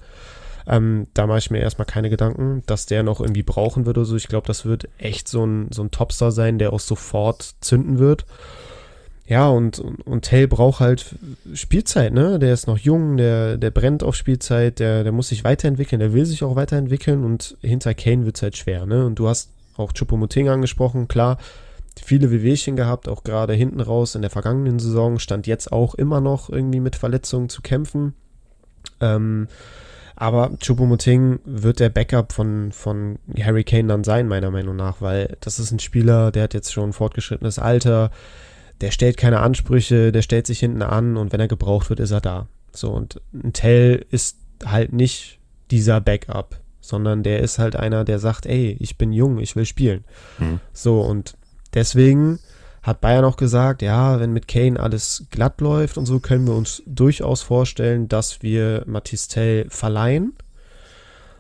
Ähm, 0.67 1.07
da 1.15 1.27
mache 1.27 1.39
ich 1.39 1.51
mir 1.51 1.59
erstmal 1.59 1.87
keine 1.87 2.11
Gedanken, 2.11 2.63
dass 2.67 2.87
der 2.87 3.03
noch 3.03 3.21
irgendwie 3.21 3.43
brauchen 3.43 3.87
wird 3.87 3.99
oder 3.99 4.05
so. 4.05 4.17
Ich 4.17 4.29
glaube, 4.29 4.47
das 4.47 4.65
wird 4.65 4.89
echt 4.99 5.29
so 5.29 5.45
ein, 5.45 5.69
so 5.71 5.83
ein 5.83 5.91
Topstar 5.91 6.33
sein, 6.33 6.59
der 6.59 6.73
auch 6.73 6.81
sofort 6.81 7.55
zünden 7.61 7.99
wird. 7.99 8.27
Ja, 9.27 9.49
und, 9.49 9.79
und 9.79 10.23
Tell 10.23 10.49
braucht 10.49 10.81
halt 10.81 11.15
Spielzeit, 11.55 12.13
ne? 12.13 12.41
Der 12.41 12.53
ist 12.53 12.67
noch 12.67 12.79
jung, 12.79 13.17
der, 13.17 13.59
der 13.59 13.71
brennt 13.71 14.03
auf 14.03 14.17
Spielzeit, 14.17 14.81
der, 14.81 15.05
der 15.05 15.13
muss 15.13 15.29
sich 15.29 15.45
weiterentwickeln, 15.45 16.01
der 16.01 16.13
will 16.13 16.27
sich 16.27 16.43
auch 16.43 16.57
weiterentwickeln 16.57 17.23
und 17.23 17.57
hinter 17.61 17.95
Kane 17.95 18.27
wird 18.27 18.37
es 18.37 18.43
halt 18.43 18.57
schwer, 18.57 18.87
ne? 18.87 19.07
Und 19.07 19.21
du 19.21 19.29
hast 19.29 19.51
auch 19.77 19.93
Chupomoting 19.93 20.49
angesprochen, 20.49 21.07
klar, 21.07 21.39
viele 22.05 22.33
Wehwehchen 22.33 22.75
gehabt, 22.75 23.09
auch 23.09 23.23
gerade 23.23 23.53
hinten 23.53 23.81
raus 23.81 24.17
in 24.17 24.23
der 24.23 24.31
vergangenen 24.31 24.81
Saison, 24.81 25.21
stand 25.21 25.47
jetzt 25.47 25.71
auch 25.71 25.95
immer 25.95 26.21
noch 26.21 26.51
irgendwie 26.51 26.81
mit 26.81 26.97
Verletzungen 26.97 27.49
zu 27.49 27.63
kämpfen. 27.63 28.15
Ähm, 29.01 29.47
aber 30.17 30.51
Chupomoting 30.59 31.41
wird 31.45 31.81
der 31.81 31.89
Backup 31.89 32.33
von, 32.33 32.73
von 32.73 33.19
Harry 33.41 33.65
Kane 33.65 33.89
dann 33.89 34.05
sein, 34.05 34.29
meiner 34.29 34.51
Meinung 34.51 34.77
nach, 34.77 35.01
weil 35.01 35.37
das 35.41 35.59
ist 35.59 35.71
ein 35.71 35.79
Spieler, 35.79 36.31
der 36.31 36.45
hat 36.45 36.55
jetzt 36.55 36.73
schon 36.73 36.93
fortgeschrittenes 36.93 37.59
Alter, 37.59 38.11
der 38.81 38.91
stellt 38.91 39.17
keine 39.17 39.41
Ansprüche, 39.41 40.13
der 40.13 40.23
stellt 40.23 40.47
sich 40.47 40.61
hinten 40.61 40.83
an 40.83 41.17
und 41.17 41.33
wenn 41.33 41.41
er 41.41 41.49
gebraucht 41.49 41.91
wird, 41.91 42.01
ist 42.01 42.11
er 42.11 42.21
da. 42.21 42.49
So, 42.73 42.91
und 42.91 43.21
ein 43.33 43.53
Tell 43.53 44.05
ist 44.11 44.39
halt 44.65 44.93
nicht 44.93 45.39
dieser 45.71 46.01
Backup, 46.01 46.61
sondern 46.81 47.23
der 47.23 47.41
ist 47.41 47.59
halt 47.59 47.77
einer, 47.77 48.05
der 48.05 48.19
sagt, 48.19 48.47
ey, 48.47 48.77
ich 48.81 48.97
bin 48.97 49.13
jung, 49.13 49.39
ich 49.39 49.57
will 49.57 49.67
spielen. 49.67 50.05
Mhm. 50.39 50.61
So, 50.73 51.01
und 51.01 51.37
deswegen 51.75 52.39
hat 52.83 53.01
Bayern 53.01 53.25
auch 53.25 53.37
gesagt, 53.37 53.83
ja, 53.83 54.21
wenn 54.21 54.33
mit 54.33 54.49
Kane 54.49 54.81
alles 54.81 55.27
glatt 55.31 55.61
läuft 55.61 55.99
und 55.99 56.07
so, 56.07 56.19
können 56.19 56.47
wir 56.47 56.55
uns 56.55 56.83
durchaus 56.87 57.43
vorstellen, 57.43 58.09
dass 58.09 58.43
wir 58.43 58.85
Matisse 58.87 59.29
Tell 59.29 59.67
verleihen, 59.69 60.35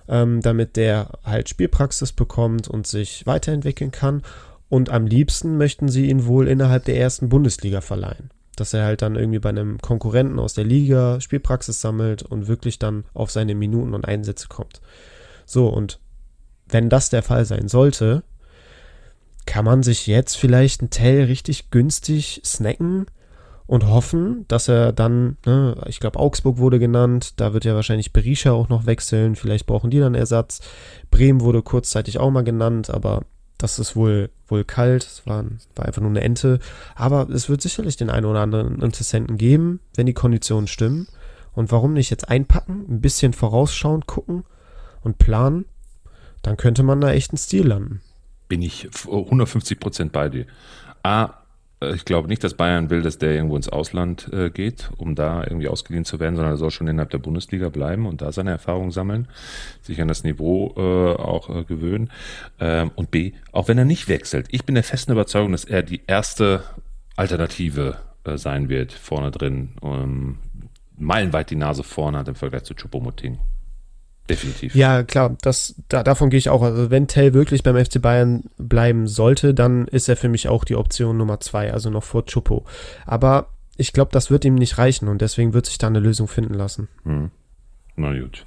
ähm, 0.09 0.43
damit 0.43 0.77
der 0.77 1.19
halt 1.25 1.49
Spielpraxis 1.49 2.13
bekommt 2.13 2.69
und 2.69 2.87
sich 2.87 3.27
weiterentwickeln 3.27 3.91
kann. 3.91 4.23
Und 4.69 4.91
am 4.91 5.07
liebsten 5.07 5.57
möchten 5.57 5.89
sie 5.89 6.11
ihn 6.11 6.27
wohl 6.27 6.47
innerhalb 6.47 6.85
der 6.85 6.99
ersten 6.99 7.29
Bundesliga 7.29 7.81
verleihen. 7.81 8.31
Dass 8.57 8.75
er 8.75 8.85
halt 8.85 9.01
dann 9.01 9.17
irgendwie 9.17 9.39
bei 9.39 9.49
einem 9.49 9.79
Konkurrenten 9.79 10.39
aus 10.39 10.53
der 10.55 10.65
Liga 10.65 11.21
Spielpraxis 11.21 11.81
sammelt 11.81 12.23
und 12.23 12.49
wirklich 12.49 12.79
dann 12.79 13.05
auf 13.15 13.31
seine 13.31 13.55
Minuten 13.55 13.95
und 13.95 14.05
Einsätze 14.05 14.49
kommt. 14.49 14.81
So, 15.47 15.69
und 15.69 15.99
wenn 16.69 16.89
das 16.89 17.09
der 17.09 17.23
Fall 17.23 17.47
sein 17.47 17.69
sollte, 17.69 18.23
kann 19.47 19.65
man 19.65 19.83
sich 19.83 20.07
jetzt 20.07 20.37
vielleicht 20.37 20.81
einen 20.81 20.91
Tell 20.91 21.25
richtig 21.25 21.71
günstig 21.71 22.43
snacken 22.45 23.07
und 23.67 23.87
hoffen, 23.87 24.45
dass 24.49 24.69
er 24.69 24.93
dann, 24.93 25.37
ne, 25.47 25.77
ich 25.87 26.01
glaube, 26.01 26.19
Augsburg 26.19 26.59
wurde 26.59 26.79
genannt, 26.79 27.35
da 27.37 27.53
wird 27.53 27.65
ja 27.65 27.75
wahrscheinlich 27.75 28.13
Berisha 28.13 28.53
auch 28.53 28.69
noch 28.69 28.87
wechseln, 28.87 29.37
vielleicht 29.37 29.67
brauchen 29.67 29.91
die 29.91 30.01
dann 30.01 30.15
Ersatz. 30.15 30.61
Bremen 31.11 31.41
wurde 31.41 31.63
kurzzeitig 31.63 32.19
auch 32.19 32.31
mal 32.31 32.43
genannt, 32.43 32.91
aber 32.91 33.23
das 33.63 33.79
ist 33.79 33.95
wohl, 33.95 34.31
wohl 34.49 34.65
kalt. 34.65 35.05
Es 35.05 35.27
war, 35.27 35.45
war 35.77 35.87
einfach 35.87 36.01
nur 36.01 36.11
eine 36.11 36.23
Ente. 36.23 36.59
Aber 36.95 37.29
es 37.29 37.49
wird 37.49 37.63
sicherlich 37.63 37.97
den 37.97 38.11
einen 38.11 38.27
oder 38.27 38.41
anderen 38.41 38.81
Interessenten 38.81 39.37
geben, 39.37 39.81
wenn 39.95 40.07
die 40.07 40.15
Konditionen 40.15 40.67
stimmen. 40.67 41.07
Und 41.53 41.71
warum 41.71 41.93
nicht 41.93 42.11
jetzt 42.11 42.29
einpacken, 42.29 42.87
ein 42.89 43.01
bisschen 43.01 43.33
vorausschauend 43.33 44.07
gucken 44.07 44.45
und 45.03 45.19
planen? 45.19 45.67
Dann 46.43 46.57
könnte 46.57 46.83
man 46.83 47.01
da 47.01 47.13
echt 47.13 47.33
einen 47.33 47.39
Stil 47.39 47.67
landen. 47.67 48.01
Bin 48.51 48.63
ich 48.63 48.89
150 49.07 49.79
Prozent 49.79 50.13
bei 50.13 50.29
dir. 50.29 50.45
A, 51.05 51.35
äh, 51.81 51.95
ich 51.95 52.05
glaube 52.05 52.29
nicht, 52.29 52.43
dass 52.45 52.55
Bayern 52.55 52.91
will, 52.91 53.03
dass 53.03 53.19
der 53.19 53.33
irgendwo 53.33 53.57
ins 53.57 53.69
Ausland 53.69 54.29
äh, 54.33 54.51
geht, 54.51 54.91
um 54.97 55.15
da 55.15 55.45
irgendwie 55.45 55.69
ausgeliehen 55.69 56.05
zu 56.05 56.19
werden, 56.21 56.35
sondern 56.35 56.55
er 56.55 56.57
soll 56.57 56.73
schon 56.73 56.89
innerhalb 56.89 57.11
der 57.11 57.19
Bundesliga 57.19 57.69
bleiben 57.69 58.07
und 58.07 58.23
da 58.23 58.33
seine 58.33 58.51
Erfahrungen 58.51 58.91
sammeln, 58.91 59.29
sich 59.83 60.01
an 60.03 60.09
das 60.09 60.25
Niveau 60.25 60.75
äh, 60.77 61.21
auch 61.21 61.49
äh, 61.49 61.63
gewöhnen. 61.63 62.11
Ähm, 62.59 62.91
und 62.97 63.13
B, 63.13 63.33
auch 63.53 63.69
wenn 63.69 63.79
er 63.79 63.85
nicht 63.85 64.09
wechselt, 64.09 64.49
ich 64.51 64.65
bin 64.65 64.75
der 64.75 64.85
festen 64.85 65.13
Überzeugung, 65.13 65.53
dass 65.53 65.65
er 65.65 65.83
die 65.83 66.03
erste 66.07 66.65
Alternative 67.17 67.99
äh, 68.25 68.37
sein 68.37 68.69
wird, 68.69 68.93
vorne 68.93 69.31
drin. 69.31 69.71
Ähm, 69.83 70.39
meilenweit 70.99 71.51
die 71.51 71.57
Nase 71.57 71.83
vorne 71.85 72.19
hat 72.19 72.29
im 72.29 72.35
Vergleich 72.35 72.65
zu 72.65 72.75
Choupo-Moting. 72.75 73.39
Definitiv. 74.31 74.77
Ja, 74.77 75.03
klar, 75.03 75.37
das, 75.43 75.75
da, 75.89 76.05
davon 76.05 76.31
gehe 76.31 76.39
ich 76.39 76.49
auch. 76.49 76.63
Also 76.63 76.91
wenn 76.91 77.09
Tell 77.09 77.35
wirklich 77.35 77.65
beim 77.65 77.77
FC 77.77 78.01
Bayern 78.01 78.45
bleiben 78.59 79.09
sollte, 79.09 79.55
dann 79.55 79.89
ist 79.89 80.09
er 80.09 80.17
für 80.17 80.29
mich 80.29 80.49
auch 80.49 80.65
die 80.65 80.77
Option 80.77 81.17
Nummer 81.17 81.41
zwei, 81.41 81.73
also 81.73 81.91
noch 81.91 82.05
vor 82.05 82.25
Chupo. 82.27 82.65
Aber 83.07 83.49
ich 83.77 83.93
glaube, 83.93 84.13
das 84.13 84.31
wird 84.31 84.45
ihm 84.45 84.55
nicht 84.55 84.79
reichen 84.79 85.09
und 85.09 85.21
deswegen 85.21 85.53
wird 85.53 85.67
sich 85.67 85.79
da 85.79 85.89
eine 85.89 85.99
Lösung 85.99 86.29
finden 86.29 86.55
lassen. 86.55 86.89
Hm. 87.05 87.31
Na 87.97 88.19
gut. 88.19 88.47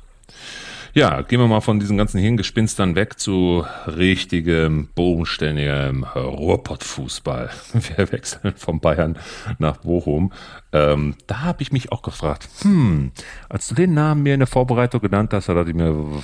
Ja, 0.95 1.21
gehen 1.23 1.39
wir 1.39 1.47
mal 1.47 1.61
von 1.61 1.79
diesen 1.79 1.97
ganzen 1.97 2.19
Hirngespinstern 2.19 2.93
weg 2.93 3.17
zu 3.17 3.65
richtigem, 3.87 4.89
bodenständigem 4.93 6.03
Ruhrpott-Fußball. 6.03 7.49
Wir 7.73 8.11
wechseln 8.11 8.53
von 8.55 8.79
Bayern 8.79 9.17
nach 9.57 9.77
Bochum. 9.77 10.31
Ähm, 10.71 11.15
da 11.25 11.41
habe 11.41 11.63
ich 11.63 11.71
mich 11.71 11.91
auch 11.91 12.03
gefragt, 12.03 12.47
hm, 12.61 13.11
als 13.49 13.69
du 13.69 13.73
den 13.73 13.95
Namen 13.95 14.21
mir 14.21 14.35
in 14.35 14.41
der 14.41 14.47
Vorbereitung 14.47 15.01
genannt 15.01 15.33
hast, 15.33 15.49
da 15.49 15.55
dachte 15.55 15.71
ich 15.71 15.75
mir, 15.75 16.21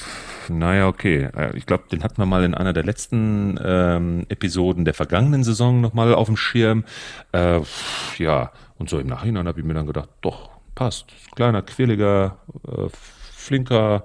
naja, 0.49 0.87
okay. 0.87 1.29
Äh, 1.35 1.57
ich 1.57 1.65
glaube, 1.65 1.85
den 1.91 2.03
hatten 2.03 2.19
wir 2.19 2.27
mal 2.27 2.43
in 2.43 2.53
einer 2.53 2.71
der 2.71 2.83
letzten 2.83 3.59
ähm, 3.63 4.27
Episoden 4.29 4.85
der 4.85 4.93
vergangenen 4.93 5.43
Saison 5.43 5.81
nochmal 5.81 6.13
auf 6.13 6.27
dem 6.27 6.37
Schirm. 6.37 6.83
Äh, 7.31 7.61
ja, 8.19 8.51
und 8.77 8.87
so 8.87 8.99
im 8.99 9.07
Nachhinein 9.07 9.47
habe 9.47 9.59
ich 9.59 9.65
mir 9.65 9.73
dann 9.73 9.87
gedacht, 9.87 10.09
doch, 10.21 10.51
passt. 10.75 11.07
Kleiner, 11.33 11.63
quirliger, 11.63 12.37
äh, 12.67 12.89
flinker, 13.33 14.03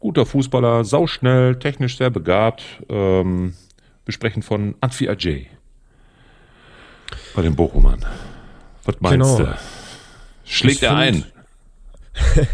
guter 0.00 0.26
Fußballer, 0.26 0.84
sauschnell, 0.84 1.58
technisch 1.58 1.96
sehr 1.96 2.10
begabt. 2.10 2.64
Ähm, 2.88 3.54
wir 4.04 4.12
sprechen 4.12 4.42
von 4.42 4.74
Antwi 4.80 5.08
Ajay. 5.08 5.46
Bei 7.36 7.42
den 7.42 7.54
Bochumern. 7.54 8.04
Was 8.84 9.00
meinst 9.00 9.36
genau. 9.36 9.52
du? 9.52 9.58
Schlägt 10.44 10.82
er 10.82 10.96
ein? 10.96 11.24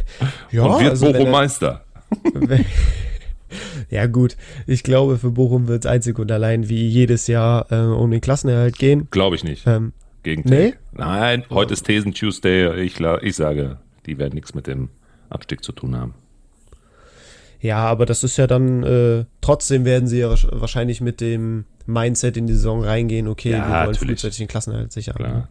ja, 0.51 0.65
Und 0.65 0.81
wird 0.81 0.91
also 0.91 1.07
Bochum 1.07 1.27
er, 1.27 1.33
Meister? 1.33 1.85
ja 3.91 4.07
gut, 4.07 4.37
ich 4.67 4.83
glaube 4.83 5.19
für 5.19 5.31
Bochum 5.31 5.67
wird 5.67 5.85
es 5.85 5.91
einzig 5.91 6.19
und 6.19 6.31
allein 6.31 6.69
wie 6.69 6.87
jedes 6.89 7.27
Jahr 7.27 7.71
äh, 7.71 7.77
um 7.77 8.11
den 8.11 8.21
Klassenerhalt 8.21 8.79
gehen. 8.79 9.09
Glaube 9.11 9.37
ich 9.37 9.45
nicht. 9.45 9.67
Ähm, 9.67 9.93
Gegenteil. 10.23 10.71
Nee? 10.71 10.75
Nein, 10.93 11.45
heute 11.51 11.75
ist 11.75 11.85
Thesen 11.85 12.13
Tuesday. 12.13 12.83
Ich, 12.83 13.01
ich 13.01 13.37
sage, 13.37 13.79
die 14.07 14.19
werden 14.19 14.35
nichts 14.35 14.55
mit 14.55 14.67
dem 14.67 14.91
Abstieg 15.31 15.63
zu 15.63 15.73
tun 15.73 15.97
haben. 15.97 16.15
Ja, 17.61 17.79
aber 17.79 18.07
das 18.07 18.23
ist 18.25 18.37
ja 18.37 18.47
dann, 18.47 18.83
äh, 18.83 19.25
trotzdem 19.41 19.85
werden 19.85 20.09
sie 20.09 20.19
ja 20.21 20.35
wahrscheinlich 20.53 21.01
mit 21.01 21.21
dem 21.21 21.65
Mindset 21.87 22.37
in 22.37 22.47
die 22.47 22.55
Saison 22.55 22.85
reingehen, 22.85 23.29
okay, 23.29 23.53
ja, 23.53 23.59
wir 23.59 23.63
wollen 23.63 23.73
natürlich. 23.87 23.99
frühzeitig 24.01 24.39
den 24.39 24.49
Klassenerhalt 24.49 24.93
sichern. 24.93 25.17
Klar, 25.17 25.33
ne? 25.33 25.49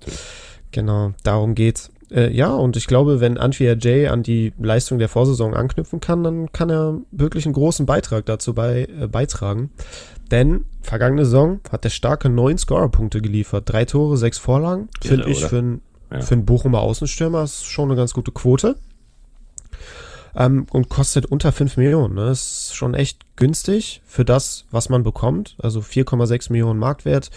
Genau, 0.71 1.13
darum 1.23 1.55
geht's. 1.55 1.91
Äh, 2.11 2.31
ja, 2.31 2.53
und 2.53 2.77
ich 2.77 2.87
glaube, 2.87 3.19
wenn 3.19 3.37
Antwia 3.37 3.75
Jay 3.75 4.07
an 4.07 4.23
die 4.23 4.53
Leistung 4.59 4.99
der 4.99 5.09
Vorsaison 5.09 5.53
anknüpfen 5.53 6.01
kann, 6.01 6.23
dann 6.23 6.51
kann 6.51 6.69
er 6.69 6.99
wirklich 7.11 7.45
einen 7.45 7.53
großen 7.53 7.85
Beitrag 7.85 8.25
dazu 8.25 8.53
bei, 8.53 8.87
äh, 8.99 9.07
beitragen. 9.07 9.71
Denn 10.31 10.65
vergangene 10.81 11.25
Saison 11.25 11.61
hat 11.71 11.83
der 11.83 11.89
starke 11.89 12.29
neun 12.29 12.57
Scorerpunkte 12.57 13.21
geliefert. 13.21 13.63
Drei 13.67 13.85
Tore, 13.85 14.17
sechs 14.17 14.37
Vorlagen. 14.37 14.89
Finde 15.01 15.29
ich 15.29 15.45
für 15.45 15.59
einen, 15.59 15.81
ja. 16.11 16.21
für 16.21 16.35
einen 16.35 16.45
Bochumer 16.45 16.81
Außenstürmer 16.81 17.43
ist 17.43 17.65
schon 17.65 17.89
eine 17.89 17.97
ganz 17.97 18.13
gute 18.13 18.31
Quote. 18.31 18.75
Ähm, 20.35 20.65
und 20.71 20.89
kostet 20.89 21.25
unter 21.25 21.51
5 21.51 21.77
Millionen. 21.77 22.15
Ne? 22.15 22.25
Das 22.25 22.67
ist 22.67 22.75
schon 22.75 22.93
echt 22.93 23.37
günstig 23.37 24.01
für 24.05 24.25
das, 24.25 24.65
was 24.71 24.89
man 24.89 25.03
bekommt. 25.03 25.55
Also 25.59 25.79
4,6 25.79 26.51
Millionen 26.51 26.79
Marktwert. 26.79 27.31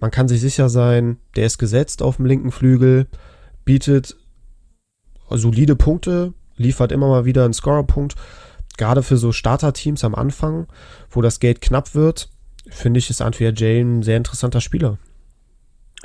Man 0.00 0.10
kann 0.10 0.28
sich 0.28 0.40
sicher 0.40 0.68
sein, 0.68 1.18
der 1.36 1.46
ist 1.46 1.58
gesetzt 1.58 2.02
auf 2.02 2.16
dem 2.16 2.26
linken 2.26 2.50
Flügel 2.50 3.06
bietet 3.64 4.16
solide 5.28 5.76
Punkte, 5.76 6.32
liefert 6.56 6.90
immer 6.92 7.08
mal 7.08 7.24
wieder 7.24 7.44
einen 7.44 7.54
Scorerpunkt. 7.54 8.16
Gerade 8.76 9.02
für 9.02 9.16
so 9.16 9.30
Starter-Teams 9.30 10.02
am 10.04 10.14
Anfang, 10.14 10.66
wo 11.10 11.22
das 11.22 11.38
Geld 11.38 11.60
knapp 11.60 11.94
wird, 11.94 12.30
finde 12.68 12.98
ich, 12.98 13.10
ist 13.10 13.22
Antwia 13.22 13.52
Jay 13.54 13.80
ein 13.80 14.02
sehr 14.02 14.16
interessanter 14.16 14.60
Spieler. 14.60 14.98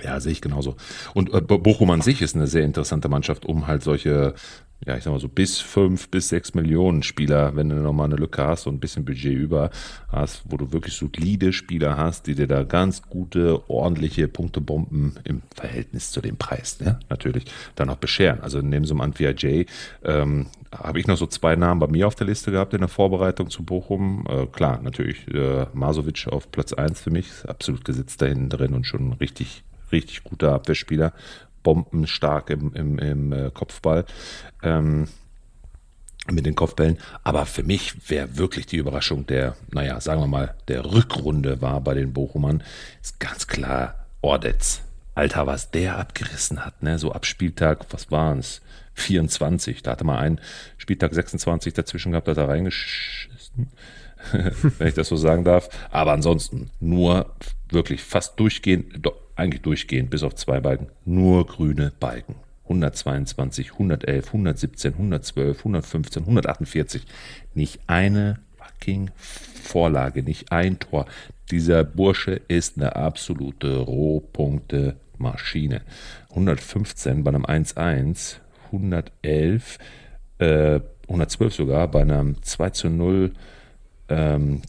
Ja, 0.03 0.19
sehe 0.19 0.33
ich 0.33 0.41
genauso. 0.41 0.75
Und 1.13 1.33
äh, 1.33 1.39
Bochum 1.41 1.89
an 1.89 2.01
sich 2.01 2.21
ist 2.21 2.35
eine 2.35 2.47
sehr 2.47 2.65
interessante 2.65 3.07
Mannschaft, 3.07 3.45
um 3.45 3.65
halt 3.65 3.81
solche 3.81 4.33
ja, 4.86 4.98
ich 4.98 5.03
sag 5.03 5.12
mal 5.12 5.20
so 5.20 5.29
bis 5.29 5.60
fünf 5.60 6.10
bis 6.10 6.29
sechs 6.29 6.53
Millionen 6.53 7.01
Spieler, 7.01 7.55
wenn 7.55 7.70
du 7.70 7.75
nochmal 7.75 8.05
eine 8.05 8.17
Lücke 8.17 8.46
hast 8.46 8.67
und 8.67 8.75
ein 8.75 8.79
bisschen 8.79 9.05
Budget 9.05 9.34
über 9.34 9.72
hast, 10.12 10.44
wo 10.46 10.58
du 10.58 10.72
wirklich 10.74 10.96
solide 10.96 11.53
Spieler 11.53 11.98
hast, 11.98 12.27
die 12.27 12.36
dir 12.36 12.48
da 12.48 12.63
ganz 12.63 13.01
gute, 13.01 13.67
ordentliche 13.70 14.27
Punktebomben 14.27 15.15
im 15.24 15.41
Verhältnis 15.55 16.12
zu 16.12 16.22
dem 16.22 16.38
Preis, 16.38 16.79
ne, 16.82 17.00
natürlich, 17.10 17.46
dann 17.75 17.89
auch 17.89 17.98
bescheren. 17.98 18.41
Also 18.41 18.62
neben 18.62 18.86
so 18.86 18.94
einem 18.94 19.01
Antvia 19.01 19.32
J 19.32 19.67
ähm, 20.03 20.48
habe 20.72 21.00
ich 21.00 21.08
noch 21.08 21.17
so 21.17 21.25
zwei 21.25 21.55
Namen 21.55 21.79
bei 21.79 21.88
mir 21.88 22.05
auf 22.08 22.15
der 22.15 22.27
Liste 22.27 22.51
gehabt 22.51 22.74
in 22.74 22.82
der 22.82 22.89
Vorbereitung 22.89 23.50
zu 23.50 23.63
Bochum. 23.63 24.25
Äh, 24.29 24.46
klar, 24.48 24.82
natürlich 24.84 25.27
äh, 25.34 25.65
Masovic 25.74 26.27
auf 26.27 26.51
Platz 26.51 26.74
eins 26.74 27.00
für 27.00 27.12
mich, 27.12 27.27
absolut 27.48 27.86
gesetzt 27.86 28.22
da 28.22 28.25
hinten 28.25 28.50
drin 28.50 28.74
und 28.74 28.86
schon 28.86 29.13
richtig 29.13 29.63
richtig 29.91 30.24
guter 30.24 30.53
Abwehrspieler 30.53 31.13
bombenstark 31.65 32.50
im, 32.51 32.74
im, 32.74 33.00
im 33.00 33.34
äh, 33.34 33.51
Kopfball. 33.51 34.05
Ähm, 34.63 35.10
mit 36.31 36.48
den 36.48 36.55
Kopfbällen. 36.55 36.98
Aber 37.24 37.45
für 37.45 37.62
mich 37.62 38.10
wäre 38.10 38.38
wirklich 38.38 38.65
die 38.65 38.77
Überraschung 38.77 39.27
der, 39.27 39.55
naja, 39.72 40.00
sagen 40.01 40.22
wir 40.22 40.27
mal, 40.27 40.55
der 40.67 40.84
Rückrunde 40.84 41.62
war 41.62 41.81
bei 41.81 41.93
den 41.93 42.13
Bochumern, 42.13 42.63
ist 43.00 43.19
ganz 43.19 43.45
klar 43.45 44.07
Ordetz. 44.22 44.81
Alter, 45.13 45.45
was 45.45 45.69
der 45.69 46.00
abgerissen 46.00 46.65
hat, 46.65 46.81
ne? 46.81 46.98
So 46.98 47.12
ab 47.12 47.27
Spieltag, 47.27 47.86
was 47.91 48.10
waren 48.10 48.39
es? 48.39 48.62
24. 48.95 49.84
Da 49.84 49.91
hatte 49.91 50.03
man 50.03 50.17
einen 50.17 50.41
Spieltag 50.77 51.13
26 51.13 51.75
dazwischen 51.75 52.12
gehabt, 52.12 52.27
hat 52.27 52.38
er 52.38 52.48
reingeschissen. 52.48 53.69
wenn 54.77 54.88
ich 54.88 54.93
das 54.93 55.07
so 55.07 55.15
sagen 55.15 55.43
darf. 55.43 55.69
Aber 55.91 56.13
ansonsten 56.13 56.72
nur 56.79 57.34
wirklich 57.69 58.03
fast 58.03 58.39
durchgehend, 58.39 59.05
eigentlich 59.35 59.61
durchgehend, 59.61 60.09
bis 60.09 60.23
auf 60.23 60.35
zwei 60.35 60.59
Balken, 60.59 60.87
nur 61.05 61.45
grüne 61.45 61.91
Balken. 61.99 62.35
122, 62.63 63.73
111, 63.73 64.27
117, 64.27 64.93
112, 64.93 65.59
115, 65.59 66.23
148. 66.23 67.05
Nicht 67.53 67.79
eine 67.87 68.39
fucking 68.57 69.11
Vorlage, 69.63 70.23
nicht 70.23 70.51
ein 70.51 70.79
Tor. 70.79 71.05
Dieser 71.51 71.83
Bursche 71.83 72.41
ist 72.47 72.77
eine 72.77 72.95
absolute 72.95 73.77
Rohpunkte-Maschine. 73.77 75.81
115 76.29 77.23
bei 77.23 77.29
einem 77.29 77.45
1-1, 77.45 78.37
111, 78.71 79.77
äh, 80.39 80.79
112 81.07 81.53
sogar 81.53 81.87
bei 81.87 82.01
einem 82.01 82.41
2 82.41 82.69
zu 82.71 82.89
0 82.89 83.31
ähm, 84.09 84.63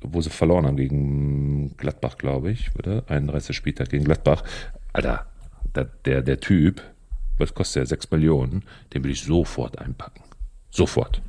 wo 0.00 0.20
sie 0.20 0.30
verloren 0.30 0.66
haben 0.66 0.76
gegen 0.76 1.76
Gladbach, 1.76 2.18
glaube 2.18 2.50
ich, 2.50 2.70
oder? 2.78 3.04
31. 3.08 3.56
Spieltag 3.56 3.90
gegen 3.90 4.04
Gladbach. 4.04 4.42
Alter, 4.92 5.26
der, 5.74 5.88
der, 6.04 6.22
der 6.22 6.40
Typ, 6.40 6.82
was 7.38 7.54
kostet 7.54 7.80
der? 7.80 7.86
6 7.86 8.10
Millionen, 8.10 8.64
den 8.92 9.04
will 9.04 9.10
ich 9.10 9.22
sofort 9.22 9.78
einpacken. 9.78 10.22
Sofort. 10.70 11.22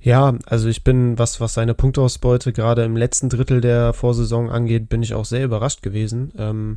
Ja, 0.00 0.36
also 0.46 0.68
ich 0.68 0.84
bin, 0.84 1.18
was, 1.18 1.40
was 1.40 1.54
seine 1.54 1.74
Punktausbeute 1.74 2.52
gerade 2.52 2.84
im 2.84 2.96
letzten 2.96 3.28
Drittel 3.28 3.60
der 3.60 3.92
Vorsaison 3.92 4.50
angeht, 4.50 4.88
bin 4.88 5.02
ich 5.02 5.14
auch 5.14 5.24
sehr 5.24 5.44
überrascht 5.44 5.82
gewesen. 5.82 6.32
Ähm, 6.38 6.76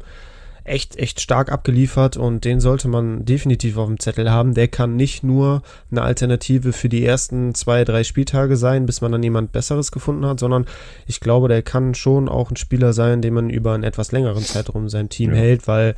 echt, 0.63 0.98
echt 0.98 1.22
stark 1.22 1.52
abgeliefert 1.52 2.17
und 2.17 2.45
den 2.45 2.60
sollte 2.60 2.88
man 2.88 3.26
definitiv 3.26 3.78
auf 3.78 3.88
dem 3.88 4.00
Zettel 4.00 4.32
haben. 4.32 4.54
Der 4.54 4.67
kann 4.67 4.95
nicht 4.95 5.24
nur 5.24 5.62
eine 5.91 6.02
Alternative 6.02 6.74
für 6.74 6.89
die 6.89 7.06
ersten 7.06 7.56
zwei, 7.56 7.84
drei 7.84 8.04
Spieltage 8.04 8.58
sein, 8.58 8.86
bis 8.86 9.02
man 9.02 9.12
dann 9.12 9.24
jemand 9.24 9.52
Besseres 9.52 9.91
gefunden 9.91 10.26
hat, 10.26 10.39
sondern 10.39 10.65
ich 11.08 11.19
glaube, 11.19 11.48
der 11.48 11.62
kann 11.62 11.95
schon 11.95 12.30
auch 12.30 12.52
ein 12.52 12.58
Spieler 12.58 12.93
sein, 12.93 13.22
den 13.22 13.34
man 13.34 13.50
über 13.50 13.74
einen 13.74 13.84
etwas 13.84 14.12
längeren 14.12 14.43
Zeitraum 14.43 14.89
sein 14.89 15.10
Team 15.10 15.32
ja. 15.32 15.38
hält, 15.38 15.67
weil, 15.67 15.95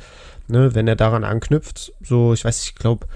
ne, 0.48 0.74
wenn 0.74 0.88
er 0.88 0.96
daran 0.96 1.24
anknüpft, 1.24 1.92
so, 2.02 2.32
ich 2.32 2.44
weiß, 2.44 2.64
ich 2.64 2.74
glaube, 2.74 3.06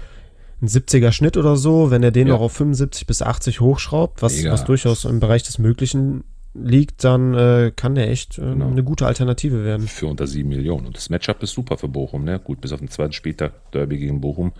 ein 0.61 0.67
70er 0.67 1.11
Schnitt 1.11 1.37
oder 1.37 1.55
so, 1.55 1.91
wenn 1.91 2.03
er 2.03 2.11
den 2.11 2.27
ja. 2.27 2.33
noch 2.33 2.41
auf 2.41 2.53
75 2.53 3.05
bis 3.05 3.21
80 3.21 3.61
hochschraubt, 3.61 4.21
was, 4.21 4.43
was 4.45 4.65
durchaus 4.65 5.05
im 5.05 5.19
Bereich 5.19 5.43
des 5.43 5.59
Möglichen 5.59 6.23
liegt, 6.61 7.03
dann 7.03 7.33
äh, 7.33 7.71
kann 7.75 7.95
der 7.95 8.09
echt 8.09 8.37
äh, 8.37 8.41
genau. 8.41 8.67
eine 8.67 8.83
gute 8.83 9.05
Alternative 9.05 9.63
werden. 9.63 9.87
Für 9.87 10.07
unter 10.07 10.27
sieben 10.27 10.49
Millionen. 10.49 10.87
Und 10.87 10.97
das 10.97 11.09
Matchup 11.09 11.41
ist 11.43 11.53
super 11.53 11.77
für 11.77 11.87
Bochum. 11.87 12.23
Ne? 12.23 12.39
Gut, 12.39 12.61
bis 12.61 12.71
auf 12.71 12.79
den 12.79 12.89
zweiten 12.89 13.13
Spieltag 13.13 13.71
Derby 13.71 13.97
gegen 13.97 14.21
Bochum. 14.21 14.53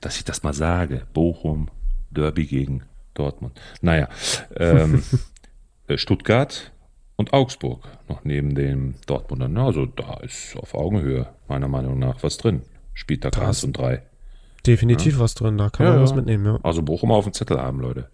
Dass 0.00 0.16
ich 0.16 0.24
das 0.24 0.42
mal 0.42 0.54
sage. 0.54 1.02
Bochum, 1.12 1.68
Derby 2.10 2.46
gegen 2.46 2.82
Dortmund. 3.14 3.60
Naja, 3.80 4.08
ähm, 4.56 5.02
äh, 5.88 5.98
Stuttgart 5.98 6.72
und 7.16 7.32
Augsburg 7.32 7.88
noch 8.08 8.24
neben 8.24 8.54
dem 8.54 8.94
Dortmunder. 9.06 9.48
Also 9.62 9.86
da 9.86 10.14
ist 10.18 10.56
auf 10.56 10.74
Augenhöhe 10.74 11.28
meiner 11.48 11.68
Meinung 11.68 11.98
nach 11.98 12.22
was 12.22 12.38
drin. 12.38 12.62
Spieltag 12.94 13.38
1 13.38 13.64
und 13.64 13.78
3. 13.78 14.02
Definitiv 14.66 15.14
ja. 15.14 15.20
was 15.20 15.34
drin, 15.34 15.56
da 15.56 15.70
kann 15.70 15.86
ja, 15.86 15.92
man 15.92 16.02
was 16.02 16.14
mitnehmen, 16.14 16.44
ja. 16.44 16.58
Also 16.62 16.82
Bochum 16.82 17.12
auf 17.12 17.24
dem 17.24 17.32
Zettel 17.32 17.58
haben, 17.58 17.80
Leute. 17.80 18.08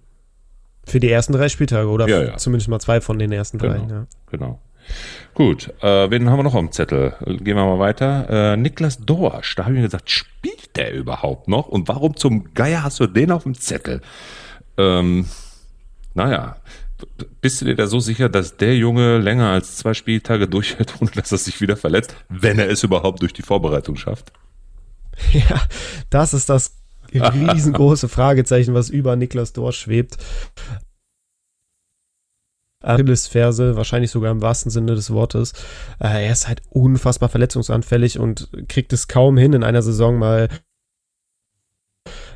Für 0.86 1.00
die 1.00 1.10
ersten 1.10 1.32
drei 1.32 1.48
Spieltage 1.48 1.88
oder 1.88 2.08
ja, 2.08 2.22
ja. 2.22 2.36
zumindest 2.36 2.68
mal 2.68 2.80
zwei 2.80 3.00
von 3.00 3.18
den 3.18 3.32
ersten 3.32 3.58
drei. 3.58 3.78
Genau. 3.78 3.94
Ja. 3.94 4.06
genau. 4.30 4.60
Gut, 5.34 5.72
äh, 5.82 6.10
wen 6.10 6.28
haben 6.30 6.38
wir 6.38 6.44
noch 6.44 6.54
am 6.54 6.70
Zettel? 6.70 7.14
Gehen 7.24 7.56
wir 7.56 7.64
mal 7.64 7.78
weiter. 7.78 8.52
Äh, 8.52 8.56
Niklas 8.56 8.98
Dorsch, 8.98 9.56
da 9.56 9.64
habe 9.64 9.74
ich 9.74 9.78
mir 9.78 9.86
gesagt, 9.86 10.10
spielt 10.10 10.76
der 10.76 10.92
überhaupt 10.92 11.48
noch? 11.48 11.68
Und 11.68 11.88
warum 11.88 12.16
zum 12.16 12.52
Geier 12.54 12.82
hast 12.82 13.00
du 13.00 13.06
den 13.06 13.32
auf 13.32 13.44
dem 13.44 13.54
Zettel? 13.54 14.00
Ähm, 14.76 15.26
naja, 16.14 16.56
bist 17.40 17.60
du 17.60 17.64
dir 17.64 17.74
da 17.74 17.86
so 17.86 17.98
sicher, 17.98 18.28
dass 18.28 18.56
der 18.56 18.76
Junge 18.76 19.18
länger 19.18 19.50
als 19.50 19.76
zwei 19.76 19.94
Spieltage 19.94 20.48
durchhält, 20.48 20.94
ohne 21.00 21.10
dass 21.10 21.32
er 21.32 21.38
sich 21.38 21.60
wieder 21.60 21.76
verletzt, 21.76 22.14
wenn 22.28 22.58
er 22.58 22.70
es 22.70 22.82
überhaupt 22.82 23.22
durch 23.22 23.32
die 23.32 23.42
Vorbereitung 23.42 23.96
schafft? 23.96 24.32
Ja, 25.32 25.62
das 26.10 26.34
ist 26.34 26.48
das 26.48 26.74
riesengroße 27.14 28.08
Fragezeichen, 28.08 28.74
was 28.74 28.90
über 28.90 29.16
Niklas 29.16 29.52
Dorsch 29.52 29.80
schwebt. 29.80 30.18
Achillesferse, 32.84 33.76
wahrscheinlich 33.76 34.10
sogar 34.10 34.30
im 34.30 34.42
wahrsten 34.42 34.70
Sinne 34.70 34.94
des 34.94 35.10
Wortes. 35.10 35.52
Äh, 35.98 36.26
er 36.26 36.32
ist 36.32 36.48
halt 36.48 36.62
unfassbar 36.70 37.28
verletzungsanfällig 37.28 38.18
und 38.18 38.50
kriegt 38.68 38.92
es 38.92 39.08
kaum 39.08 39.38
hin, 39.38 39.54
in 39.54 39.64
einer 39.64 39.82
Saison 39.82 40.18
mal 40.18 40.48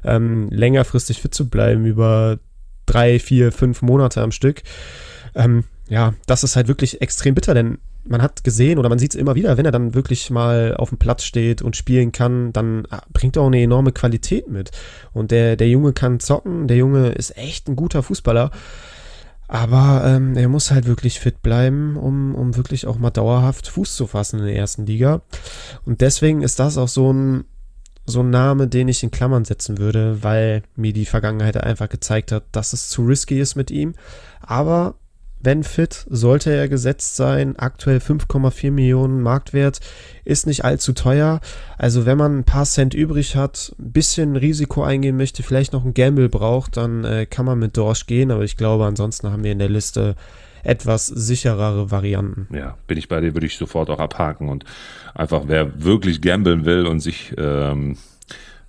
ähm, 0.04 0.48
längerfristig 0.50 1.20
fit 1.20 1.34
zu 1.34 1.48
bleiben, 1.48 1.84
über 1.84 2.38
drei, 2.86 3.18
vier, 3.18 3.52
fünf 3.52 3.82
Monate 3.82 4.22
am 4.22 4.32
Stück. 4.32 4.62
Ähm, 5.34 5.64
ja, 5.88 6.14
das 6.26 6.44
ist 6.44 6.56
halt 6.56 6.68
wirklich 6.68 7.02
extrem 7.02 7.34
bitter, 7.34 7.54
denn 7.54 7.78
man 8.08 8.22
hat 8.22 8.44
gesehen 8.44 8.78
oder 8.78 8.88
man 8.88 8.98
sieht 8.98 9.14
es 9.14 9.20
immer 9.20 9.34
wieder, 9.34 9.56
wenn 9.56 9.66
er 9.66 9.72
dann 9.72 9.94
wirklich 9.94 10.30
mal 10.30 10.74
auf 10.76 10.88
dem 10.88 10.98
Platz 10.98 11.24
steht 11.24 11.62
und 11.62 11.76
spielen 11.76 12.12
kann, 12.12 12.52
dann 12.52 12.86
ah, 12.90 13.02
bringt 13.12 13.36
er 13.36 13.42
auch 13.42 13.48
eine 13.48 13.62
enorme 13.62 13.92
Qualität 13.92 14.48
mit. 14.48 14.70
Und 15.12 15.30
der, 15.30 15.56
der 15.56 15.68
Junge 15.68 15.92
kann 15.92 16.20
zocken, 16.20 16.68
der 16.68 16.76
Junge 16.76 17.08
ist 17.08 17.36
echt 17.36 17.68
ein 17.68 17.76
guter 17.76 18.02
Fußballer. 18.02 18.50
Aber 19.46 20.02
ähm, 20.04 20.36
er 20.36 20.48
muss 20.48 20.70
halt 20.70 20.86
wirklich 20.86 21.20
fit 21.20 21.42
bleiben, 21.42 21.96
um, 21.96 22.34
um 22.34 22.56
wirklich 22.56 22.86
auch 22.86 22.98
mal 22.98 23.10
dauerhaft 23.10 23.68
Fuß 23.68 23.96
zu 23.96 24.06
fassen 24.06 24.40
in 24.40 24.46
der 24.46 24.56
ersten 24.56 24.84
Liga. 24.84 25.22
Und 25.86 26.02
deswegen 26.02 26.42
ist 26.42 26.58
das 26.58 26.76
auch 26.76 26.88
so 26.88 27.10
ein, 27.10 27.44
so 28.04 28.20
ein 28.20 28.28
Name, 28.28 28.68
den 28.68 28.88
ich 28.88 29.02
in 29.02 29.10
Klammern 29.10 29.46
setzen 29.46 29.78
würde, 29.78 30.22
weil 30.22 30.62
mir 30.76 30.92
die 30.92 31.06
Vergangenheit 31.06 31.56
einfach 31.56 31.88
gezeigt 31.88 32.30
hat, 32.30 32.44
dass 32.52 32.74
es 32.74 32.90
zu 32.90 33.06
risky 33.06 33.40
ist 33.40 33.54
mit 33.54 33.70
ihm. 33.70 33.94
Aber 34.40 34.96
wenn 35.40 35.62
fit, 35.62 36.06
sollte 36.10 36.52
er 36.52 36.68
gesetzt 36.68 37.16
sein. 37.16 37.56
Aktuell 37.56 37.98
5,4 37.98 38.70
Millionen 38.70 39.22
Marktwert, 39.22 39.80
ist 40.24 40.46
nicht 40.46 40.64
allzu 40.64 40.92
teuer. 40.92 41.40
Also 41.76 42.06
wenn 42.06 42.18
man 42.18 42.38
ein 42.38 42.44
paar 42.44 42.64
Cent 42.64 42.94
übrig 42.94 43.36
hat, 43.36 43.74
ein 43.78 43.92
bisschen 43.92 44.36
Risiko 44.36 44.82
eingehen 44.82 45.16
möchte, 45.16 45.42
vielleicht 45.42 45.72
noch 45.72 45.84
ein 45.84 45.94
Gamble 45.94 46.28
braucht, 46.28 46.76
dann 46.76 47.04
äh, 47.04 47.26
kann 47.26 47.46
man 47.46 47.58
mit 47.58 47.76
Dorsch 47.76 48.06
gehen. 48.06 48.30
Aber 48.30 48.44
ich 48.44 48.56
glaube, 48.56 48.84
ansonsten 48.84 49.30
haben 49.30 49.44
wir 49.44 49.52
in 49.52 49.58
der 49.58 49.68
Liste 49.68 50.16
etwas 50.64 51.06
sicherere 51.06 51.90
Varianten. 51.90 52.48
Ja, 52.54 52.76
bin 52.86 52.98
ich 52.98 53.08
bei 53.08 53.20
dir, 53.20 53.34
würde 53.34 53.46
ich 53.46 53.56
sofort 53.56 53.90
auch 53.90 54.00
abhaken 54.00 54.48
und 54.48 54.64
einfach, 55.14 55.44
wer 55.46 55.82
wirklich 55.82 56.20
gamblen 56.20 56.64
will 56.64 56.86
und 56.86 57.00
sich 57.00 57.32
ähm, 57.38 57.96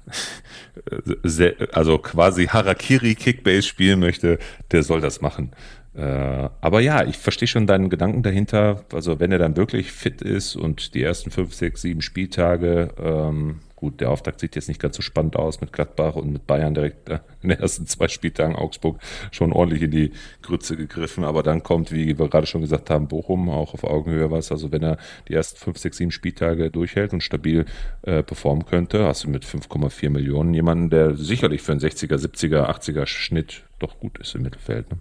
also 1.74 1.98
quasi 1.98 2.48
Harakiri 2.48 3.16
Kickbase 3.16 3.64
spielen 3.64 4.00
möchte, 4.00 4.40
der 4.72 4.84
soll 4.84 5.02
das 5.02 5.22
machen. 5.22 5.52
Äh, 6.00 6.50
aber 6.62 6.80
ja, 6.80 7.04
ich 7.04 7.18
verstehe 7.18 7.48
schon 7.48 7.68
deinen 7.68 7.90
Gedanken 7.90 8.24
dahinter. 8.24 8.86
Also 8.94 9.20
wenn 9.20 9.34
er 9.34 9.40
dann 9.40 9.58
wirklich 9.58 9.92
fit 9.92 10.22
ist 10.22 10.56
und 10.56 10.94
die 10.94 11.04
ersten 11.04 11.30
fünf, 11.30 11.54
sechs, 11.54 11.82
sieben 11.82 12.02
Spieltage, 12.02 12.94
ähm, 12.98 13.60
gut, 13.76 14.00
der 14.00 14.10
Auftakt 14.10 14.40
sieht 14.40 14.56
jetzt 14.56 14.70
nicht 14.70 14.80
ganz 14.80 14.96
so 14.96 15.02
spannend 15.02 15.36
aus 15.36 15.60
mit 15.60 15.74
Gladbach 15.74 16.16
und 16.16 16.32
mit 16.32 16.48
Bayern 16.48 16.74
direkt 16.74 17.10
äh, 17.10 17.20
in 17.42 17.50
den 17.50 17.60
ersten 17.60 17.86
zwei 17.86 18.08
Spieltagen 18.08 18.56
Augsburg 18.56 19.02
schon 19.32 19.52
ordentlich 19.52 19.82
in 19.82 19.92
die 19.92 20.14
Grütze 20.42 20.78
gegriffen. 20.78 21.26
Aber 21.26 21.44
dann 21.44 21.64
kommt, 21.64 21.92
wie 21.92 22.18
wir 22.18 22.30
gerade 22.30 22.48
schon 22.48 22.62
gesagt 22.62 22.90
haben, 22.90 23.10
Bochum 23.10 23.50
auch 23.50 23.74
auf 23.74 23.84
Augenhöhe 23.84 24.32
was. 24.32 24.54
Also 24.54 24.72
wenn 24.72 24.84
er 24.84 24.98
die 25.28 25.34
ersten 25.34 25.58
fünf, 25.60 25.80
sechs, 25.80 25.98
sieben 25.98 26.12
Spieltage 26.12 26.72
durchhält 26.72 27.12
und 27.12 27.24
stabil 27.24 27.66
äh, 28.04 28.24
performen 28.24 28.66
könnte, 28.66 29.06
hast 29.06 29.26
du 29.26 29.30
mit 29.30 29.44
5,4 29.44 30.10
Millionen 30.12 30.54
jemanden, 30.54 30.90
der 30.90 31.16
sicherlich 31.16 31.62
für 31.62 31.74
einen 31.74 31.82
60er, 31.82 32.16
70er, 32.16 32.70
80er 32.70 33.06
Schnitt 33.06 33.64
doch 33.80 34.00
gut 34.00 34.18
ist 34.20 34.34
im 34.36 34.44
Mittelfeld. 34.44 34.90
Ne? 34.92 35.00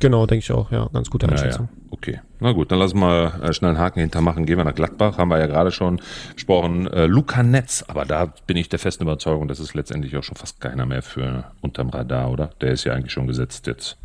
Genau, 0.00 0.26
denke 0.26 0.42
ich 0.42 0.52
auch, 0.52 0.70
ja. 0.70 0.88
Ganz 0.92 1.08
gute 1.08 1.28
Einschätzung. 1.28 1.68
Ja, 1.70 1.76
ja. 1.76 1.88
Okay. 1.90 2.20
Na 2.40 2.52
gut, 2.52 2.70
dann 2.70 2.78
lassen 2.78 2.98
wir 2.98 3.40
äh, 3.42 3.52
schnell 3.52 3.70
einen 3.70 3.78
Haken 3.78 4.00
hintermachen. 4.00 4.44
Gehen 4.44 4.58
wir 4.58 4.64
nach 4.64 4.74
Gladbach, 4.74 5.16
haben 5.16 5.28
wir 5.28 5.38
ja 5.38 5.46
gerade 5.46 5.70
schon 5.70 6.00
gesprochen. 6.34 6.86
Äh, 6.88 7.06
Luca 7.06 7.42
Netz, 7.42 7.84
aber 7.86 8.04
da 8.04 8.32
bin 8.46 8.56
ich 8.56 8.68
der 8.68 8.78
festen 8.78 9.04
Überzeugung, 9.04 9.48
das 9.48 9.60
ist 9.60 9.74
letztendlich 9.74 10.16
auch 10.16 10.22
schon 10.22 10.36
fast 10.36 10.60
keiner 10.60 10.84
mehr 10.84 11.02
für 11.02 11.44
unterm 11.60 11.88
Radar, 11.88 12.30
oder? 12.30 12.50
Der 12.60 12.72
ist 12.72 12.84
ja 12.84 12.92
eigentlich 12.92 13.12
schon 13.12 13.26
gesetzt 13.26 13.66
jetzt. 13.66 13.96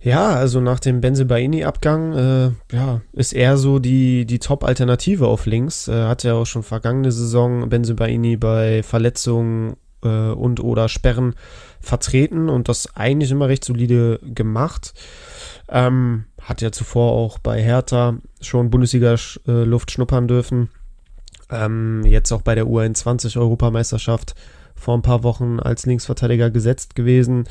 Ja, 0.00 0.30
also 0.30 0.60
nach 0.60 0.80
dem 0.80 1.00
Benzebaini-Abgang, 1.00 2.12
äh, 2.12 2.74
ja, 2.74 3.02
ist 3.12 3.32
er 3.32 3.56
so 3.56 3.78
die, 3.78 4.24
die 4.24 4.40
Top-Alternative 4.40 5.28
auf 5.28 5.46
links. 5.46 5.86
Äh, 5.86 6.06
hat 6.06 6.24
ja 6.24 6.34
auch 6.34 6.46
schon 6.46 6.64
vergangene 6.64 7.12
Saison 7.12 7.68
Benzebaini 7.68 8.36
bei 8.36 8.82
Verletzungen 8.82 9.76
äh, 10.02 10.08
und 10.08 10.58
oder 10.58 10.88
Sperren 10.88 11.34
vertreten 11.82 12.48
und 12.48 12.68
das 12.68 12.96
eigentlich 12.96 13.30
immer 13.30 13.48
recht 13.48 13.64
solide 13.64 14.20
gemacht. 14.22 14.94
Ähm, 15.68 16.24
hat 16.40 16.62
ja 16.62 16.72
zuvor 16.72 17.12
auch 17.12 17.38
bei 17.38 17.62
Hertha 17.62 18.18
schon 18.40 18.70
Bundesliga-Luft 18.70 19.90
schnuppern 19.90 20.28
dürfen. 20.28 20.70
Ähm, 21.50 22.02
jetzt 22.04 22.32
auch 22.32 22.42
bei 22.42 22.54
der 22.54 22.66
U21-Europameisterschaft 22.66 24.34
vor 24.74 24.96
ein 24.96 25.02
paar 25.02 25.22
Wochen 25.22 25.60
als 25.60 25.86
Linksverteidiger 25.86 26.50
gesetzt 26.50 26.94
gewesen. 26.94 27.44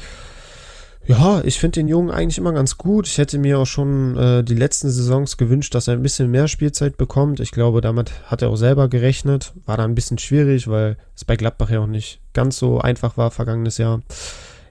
Ja, 1.05 1.41
ich 1.43 1.59
finde 1.59 1.79
den 1.79 1.87
Jungen 1.87 2.11
eigentlich 2.11 2.37
immer 2.37 2.53
ganz 2.53 2.77
gut. 2.77 3.07
Ich 3.07 3.17
hätte 3.17 3.39
mir 3.39 3.59
auch 3.59 3.65
schon 3.65 4.15
äh, 4.17 4.43
die 4.43 4.55
letzten 4.55 4.89
Saisons 4.89 5.37
gewünscht, 5.37 5.73
dass 5.73 5.87
er 5.87 5.95
ein 5.95 6.03
bisschen 6.03 6.29
mehr 6.29 6.47
Spielzeit 6.47 6.95
bekommt. 6.95 7.39
Ich 7.39 7.51
glaube, 7.51 7.81
damit 7.81 8.11
hat 8.25 8.41
er 8.41 8.49
auch 8.49 8.55
selber 8.55 8.87
gerechnet. 8.87 9.53
War 9.65 9.77
da 9.77 9.83
ein 9.83 9.95
bisschen 9.95 10.19
schwierig, 10.19 10.67
weil 10.67 10.97
es 11.15 11.25
bei 11.25 11.35
Gladbach 11.35 11.69
ja 11.69 11.79
auch 11.79 11.87
nicht 11.87 12.21
ganz 12.33 12.57
so 12.57 12.79
einfach 12.79 13.17
war 13.17 13.31
vergangenes 13.31 13.77
Jahr. 13.77 14.01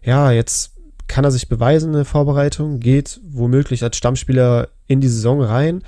Ja, 0.03 0.31
jetzt 0.31 0.77
kann 1.09 1.25
er 1.25 1.33
sich 1.33 1.49
beweisen 1.49 1.89
in 1.89 1.97
der 1.97 2.05
Vorbereitung, 2.05 2.79
geht 2.79 3.21
womöglich 3.29 3.83
als 3.83 3.97
Stammspieler 3.97 4.69
in 4.87 5.01
die 5.01 5.09
Saison 5.09 5.43
rein. 5.43 5.83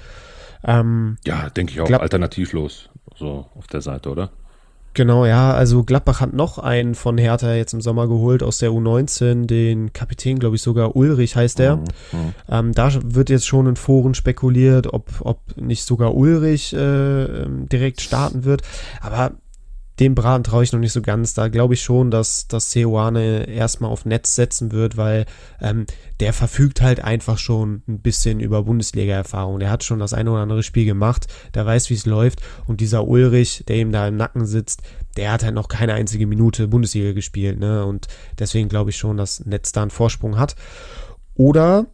Ähm, 0.64 1.18
ja, 1.24 1.48
denke 1.50 1.72
ich 1.72 1.80
auch 1.80 1.90
alternativlos 2.00 2.88
so 3.16 3.46
auf 3.54 3.66
der 3.68 3.80
Seite, 3.80 4.10
oder? 4.10 4.30
Genau, 4.94 5.24
ja, 5.24 5.52
also 5.52 5.84
Gladbach 5.84 6.20
hat 6.20 6.34
noch 6.34 6.58
einen 6.58 6.94
von 6.94 7.16
Hertha 7.16 7.54
jetzt 7.54 7.72
im 7.72 7.80
Sommer 7.80 8.08
geholt 8.08 8.42
aus 8.42 8.58
der 8.58 8.70
U19, 8.70 9.46
den 9.46 9.92
Kapitän, 9.92 10.38
glaube 10.38 10.56
ich, 10.56 10.62
sogar 10.62 10.96
Ulrich 10.96 11.34
heißt 11.34 11.60
er. 11.60 11.76
Mhm, 11.76 11.82
mhm. 12.12 12.34
ähm, 12.50 12.72
da 12.72 12.90
wird 13.02 13.30
jetzt 13.30 13.46
schon 13.46 13.66
in 13.66 13.76
Foren 13.76 14.14
spekuliert, 14.14 14.92
ob, 14.92 15.08
ob 15.20 15.40
nicht 15.56 15.84
sogar 15.84 16.14
Ulrich 16.14 16.74
äh, 16.74 17.24
ähm, 17.24 17.68
direkt 17.70 18.02
starten 18.02 18.44
wird. 18.44 18.62
Aber 19.00 19.32
dem 20.02 20.16
Braten 20.16 20.42
traue 20.42 20.64
ich 20.64 20.72
noch 20.72 20.80
nicht 20.80 20.92
so 20.92 21.00
ganz. 21.00 21.32
Da 21.34 21.46
glaube 21.46 21.74
ich 21.74 21.82
schon, 21.82 22.10
dass, 22.10 22.48
dass 22.48 22.72
Seoane 22.72 23.48
erstmal 23.48 23.90
auf 23.90 24.04
Netz 24.04 24.34
setzen 24.34 24.72
wird, 24.72 24.96
weil 24.96 25.26
ähm, 25.60 25.86
der 26.18 26.32
verfügt 26.32 26.82
halt 26.82 27.04
einfach 27.04 27.38
schon 27.38 27.82
ein 27.86 28.00
bisschen 28.00 28.40
über 28.40 28.64
Bundesliga-Erfahrung. 28.64 29.60
Der 29.60 29.70
hat 29.70 29.84
schon 29.84 30.00
das 30.00 30.12
eine 30.12 30.32
oder 30.32 30.40
andere 30.40 30.64
Spiel 30.64 30.86
gemacht, 30.86 31.28
der 31.54 31.66
weiß, 31.66 31.88
wie 31.88 31.94
es 31.94 32.04
läuft. 32.04 32.40
Und 32.66 32.80
dieser 32.80 33.06
Ulrich, 33.06 33.64
der 33.68 33.76
ihm 33.76 33.92
da 33.92 34.08
im 34.08 34.16
Nacken 34.16 34.44
sitzt, 34.44 34.82
der 35.16 35.30
hat 35.30 35.44
halt 35.44 35.54
noch 35.54 35.68
keine 35.68 35.94
einzige 35.94 36.26
Minute 36.26 36.66
Bundesliga 36.66 37.12
gespielt. 37.12 37.60
Ne? 37.60 37.84
Und 37.84 38.08
deswegen 38.40 38.68
glaube 38.68 38.90
ich 38.90 38.96
schon, 38.96 39.16
dass 39.16 39.46
Netz 39.46 39.70
da 39.70 39.82
einen 39.82 39.90
Vorsprung 39.92 40.36
hat. 40.36 40.56
Oder, 41.34 41.86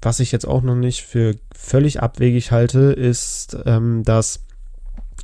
was 0.00 0.20
ich 0.20 0.30
jetzt 0.30 0.46
auch 0.46 0.62
noch 0.62 0.76
nicht 0.76 1.02
für 1.02 1.34
völlig 1.52 2.00
abwegig 2.00 2.52
halte, 2.52 2.92
ist, 2.92 3.56
ähm, 3.66 4.04
dass 4.04 4.45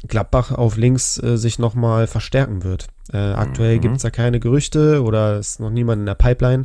Gladbach 0.08 0.52
auf 0.52 0.76
links 0.76 1.22
äh, 1.22 1.36
sich 1.36 1.58
nochmal 1.58 2.06
verstärken 2.06 2.64
wird. 2.64 2.88
Äh, 3.12 3.18
aktuell 3.18 3.76
mhm. 3.76 3.80
gibt 3.80 3.96
es 3.96 4.02
da 4.02 4.10
keine 4.10 4.40
Gerüchte 4.40 5.02
oder 5.02 5.38
ist 5.38 5.60
noch 5.60 5.70
niemand 5.70 6.00
in 6.00 6.06
der 6.06 6.14
Pipeline. 6.14 6.64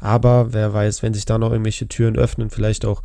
Aber 0.00 0.52
wer 0.52 0.72
weiß, 0.72 1.02
wenn 1.02 1.14
sich 1.14 1.24
da 1.24 1.38
noch 1.38 1.50
irgendwelche 1.50 1.88
Türen 1.88 2.16
öffnen, 2.16 2.50
vielleicht 2.50 2.84
auch 2.84 3.02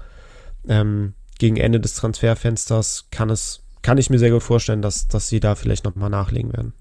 ähm, 0.68 1.14
gegen 1.38 1.58
Ende 1.58 1.80
des 1.80 1.96
Transferfensters, 1.96 3.08
kann 3.12 3.30
es, 3.30 3.64
kann 3.82 3.98
ich 3.98 4.10
mir 4.10 4.20
sehr 4.20 4.32
gut 4.32 4.44
vorstellen, 4.44 4.82
dass, 4.82 5.08
dass 5.08 5.30
sie 5.30 5.40
da 5.40 5.56
vielleicht 5.56 5.86
nochmal 5.86 6.10
nachlegen 6.10 6.52
werden. 6.54 6.74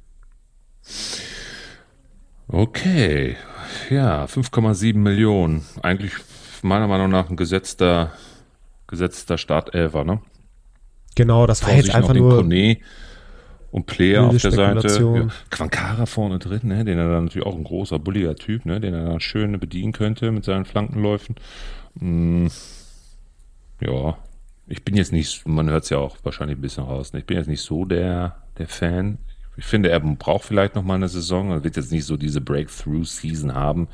Okay, 2.48 3.36
ja, 3.90 4.24
5,7 4.24 4.96
Millionen. 4.96 5.64
Eigentlich 5.82 6.14
meiner 6.62 6.88
Meinung 6.88 7.10
nach 7.10 7.30
ein 7.30 7.36
gesetzter, 7.36 8.12
gesetzter 8.86 9.38
Startelfer, 9.38 10.04
ne? 10.04 10.20
Genau, 11.18 11.48
das 11.48 11.64
war 11.64 11.74
jetzt 11.74 11.92
einfach 11.92 12.14
nur. 12.14 12.36
Kone 12.36 12.76
und 13.72 13.86
Player 13.86 14.22
auf 14.22 14.40
der 14.40 14.52
Seite. 14.52 14.88
Ja. 14.88 15.26
Quankara 15.50 16.06
vorne 16.06 16.38
drin, 16.38 16.60
ne? 16.62 16.84
den 16.84 16.96
er 16.96 17.08
dann 17.08 17.24
natürlich 17.24 17.46
auch 17.46 17.56
ein 17.56 17.64
großer, 17.64 17.98
bulliger 17.98 18.36
Typ, 18.36 18.64
ne? 18.64 18.80
den 18.80 18.94
er 18.94 19.04
dann 19.04 19.18
schön 19.18 19.58
bedienen 19.58 19.92
könnte 19.92 20.30
mit 20.30 20.44
seinen 20.44 20.64
Flankenläufen. 20.64 21.34
Mm, 21.96 22.46
ja, 23.80 24.16
ich 24.68 24.84
bin 24.84 24.96
jetzt 24.96 25.12
nicht, 25.12 25.44
man 25.46 25.68
hört 25.68 25.82
es 25.84 25.90
ja 25.90 25.98
auch 25.98 26.16
wahrscheinlich 26.22 26.56
ein 26.56 26.60
bisschen 26.62 26.84
raus, 26.84 27.12
ne? 27.12 27.18
ich 27.18 27.26
bin 27.26 27.36
jetzt 27.36 27.48
nicht 27.48 27.62
so 27.62 27.84
der, 27.84 28.36
der 28.58 28.68
Fan. 28.68 29.18
Ich 29.56 29.64
finde, 29.64 29.90
er 29.90 29.98
braucht 29.98 30.44
vielleicht 30.44 30.76
noch 30.76 30.84
mal 30.84 30.94
eine 30.94 31.08
Saison. 31.08 31.50
Er 31.50 31.64
wird 31.64 31.76
jetzt 31.76 31.90
nicht 31.90 32.04
so 32.04 32.16
diese 32.16 32.40
Breakthrough-Season 32.40 33.54
haben. 33.56 33.88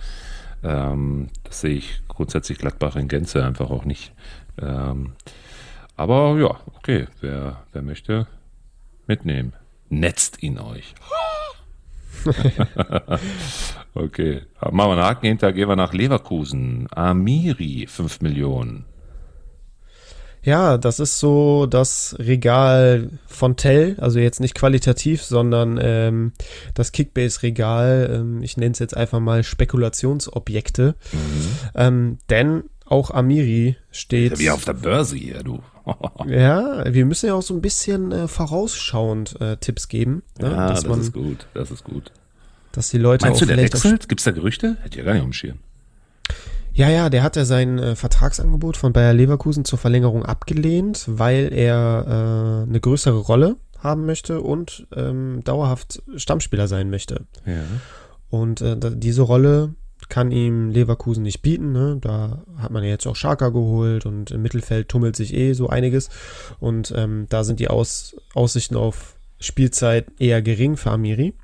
Ähm, 0.62 1.28
das 1.42 1.62
sehe 1.62 1.76
ich 1.76 2.02
grundsätzlich 2.06 2.58
Gladbach 2.58 2.96
in 2.96 3.08
Gänze 3.08 3.42
einfach 3.42 3.70
auch 3.70 3.86
nicht. 3.86 4.12
Ähm, 4.60 5.12
aber 5.96 6.36
ja, 6.38 6.60
okay, 6.76 7.06
wer, 7.20 7.64
wer 7.72 7.82
möchte, 7.82 8.26
mitnehmen. 9.06 9.52
Netzt 9.88 10.42
ihn 10.42 10.58
euch. 10.58 10.94
okay, 13.94 14.42
machen 14.60 14.76
wir 14.76 14.92
einen 14.92 15.02
Haken 15.02 15.26
hinter, 15.26 15.52
gehen 15.52 15.68
wir 15.68 15.76
nach 15.76 15.92
Leverkusen. 15.92 16.88
Amiri, 16.90 17.86
5 17.86 18.22
Millionen. 18.22 18.86
Ja, 20.42 20.76
das 20.76 21.00
ist 21.00 21.18
so 21.18 21.64
das 21.64 22.16
Regal 22.18 23.08
von 23.26 23.56
Tell, 23.56 23.96
also 23.98 24.18
jetzt 24.18 24.40
nicht 24.40 24.54
qualitativ, 24.54 25.22
sondern 25.22 25.78
ähm, 25.80 26.32
das 26.74 26.92
Kickbase-Regal. 26.92 28.10
Ähm, 28.12 28.42
ich 28.42 28.58
nenne 28.58 28.72
es 28.72 28.78
jetzt 28.78 28.96
einfach 28.96 29.20
mal 29.20 29.42
Spekulationsobjekte. 29.42 30.96
Mhm. 31.12 31.48
Ähm, 31.74 32.18
denn 32.28 32.64
auch 32.84 33.10
Amiri 33.10 33.76
steht. 33.90 34.38
Wie 34.38 34.50
auf 34.50 34.66
der 34.66 34.74
Börse 34.74 35.16
hier, 35.16 35.42
du. 35.42 35.62
ja, 36.26 36.92
wir 36.92 37.04
müssen 37.04 37.26
ja 37.26 37.34
auch 37.34 37.42
so 37.42 37.54
ein 37.54 37.60
bisschen 37.60 38.12
äh, 38.12 38.28
vorausschauend 38.28 39.40
äh, 39.40 39.56
Tipps 39.58 39.88
geben. 39.88 40.22
Ne? 40.40 40.50
Ja, 40.50 40.68
das 40.68 40.86
man, 40.86 41.00
ist 41.00 41.12
gut, 41.12 41.46
das 41.54 41.70
ist 41.70 41.84
gut. 41.84 42.12
Dass 42.72 42.90
die 42.90 42.98
Leute 42.98 43.26
Meinst 43.26 43.42
auch 43.42 43.46
du, 43.46 43.54
der 43.54 43.56
wechselt? 43.56 44.08
Gibt 44.08 44.20
es 44.20 44.24
da 44.24 44.30
Gerüchte? 44.32 44.76
Hätte 44.82 44.98
ja 44.98 45.04
gar 45.04 45.14
nicht 45.14 45.24
umschirmen. 45.24 45.60
Ja, 46.72 46.88
ja, 46.88 47.08
der 47.08 47.22
hat 47.22 47.36
ja 47.36 47.44
sein 47.44 47.78
äh, 47.78 47.94
Vertragsangebot 47.94 48.76
von 48.76 48.92
Bayer 48.92 49.12
Leverkusen 49.12 49.64
zur 49.64 49.78
Verlängerung 49.78 50.24
abgelehnt, 50.24 51.04
weil 51.06 51.52
er 51.52 52.64
äh, 52.66 52.68
eine 52.68 52.80
größere 52.80 53.18
Rolle 53.18 53.56
haben 53.78 54.06
möchte 54.06 54.40
und 54.40 54.86
ähm, 54.96 55.42
dauerhaft 55.44 56.02
Stammspieler 56.16 56.66
sein 56.66 56.90
möchte. 56.90 57.26
Ja. 57.46 57.62
Und 58.28 58.60
äh, 58.60 58.76
diese 58.96 59.22
Rolle 59.22 59.74
kann 60.08 60.30
ihm 60.30 60.70
Leverkusen 60.70 61.22
nicht 61.22 61.42
bieten. 61.42 61.72
Ne? 61.72 61.98
Da 62.00 62.42
hat 62.58 62.70
man 62.70 62.82
ja 62.82 62.90
jetzt 62.90 63.06
auch 63.06 63.16
Scharka 63.16 63.48
geholt 63.48 64.06
und 64.06 64.30
im 64.30 64.42
Mittelfeld 64.42 64.88
tummelt 64.88 65.16
sich 65.16 65.34
eh 65.34 65.52
so 65.52 65.68
einiges. 65.68 66.10
Und 66.60 66.92
ähm, 66.96 67.26
da 67.28 67.44
sind 67.44 67.60
die 67.60 67.68
Aus 67.68 68.16
Aussichten 68.34 68.76
auf 68.76 69.16
Spielzeit 69.40 70.06
eher 70.18 70.42
gering 70.42 70.76
für 70.76 70.90
Amiri. 70.90 71.34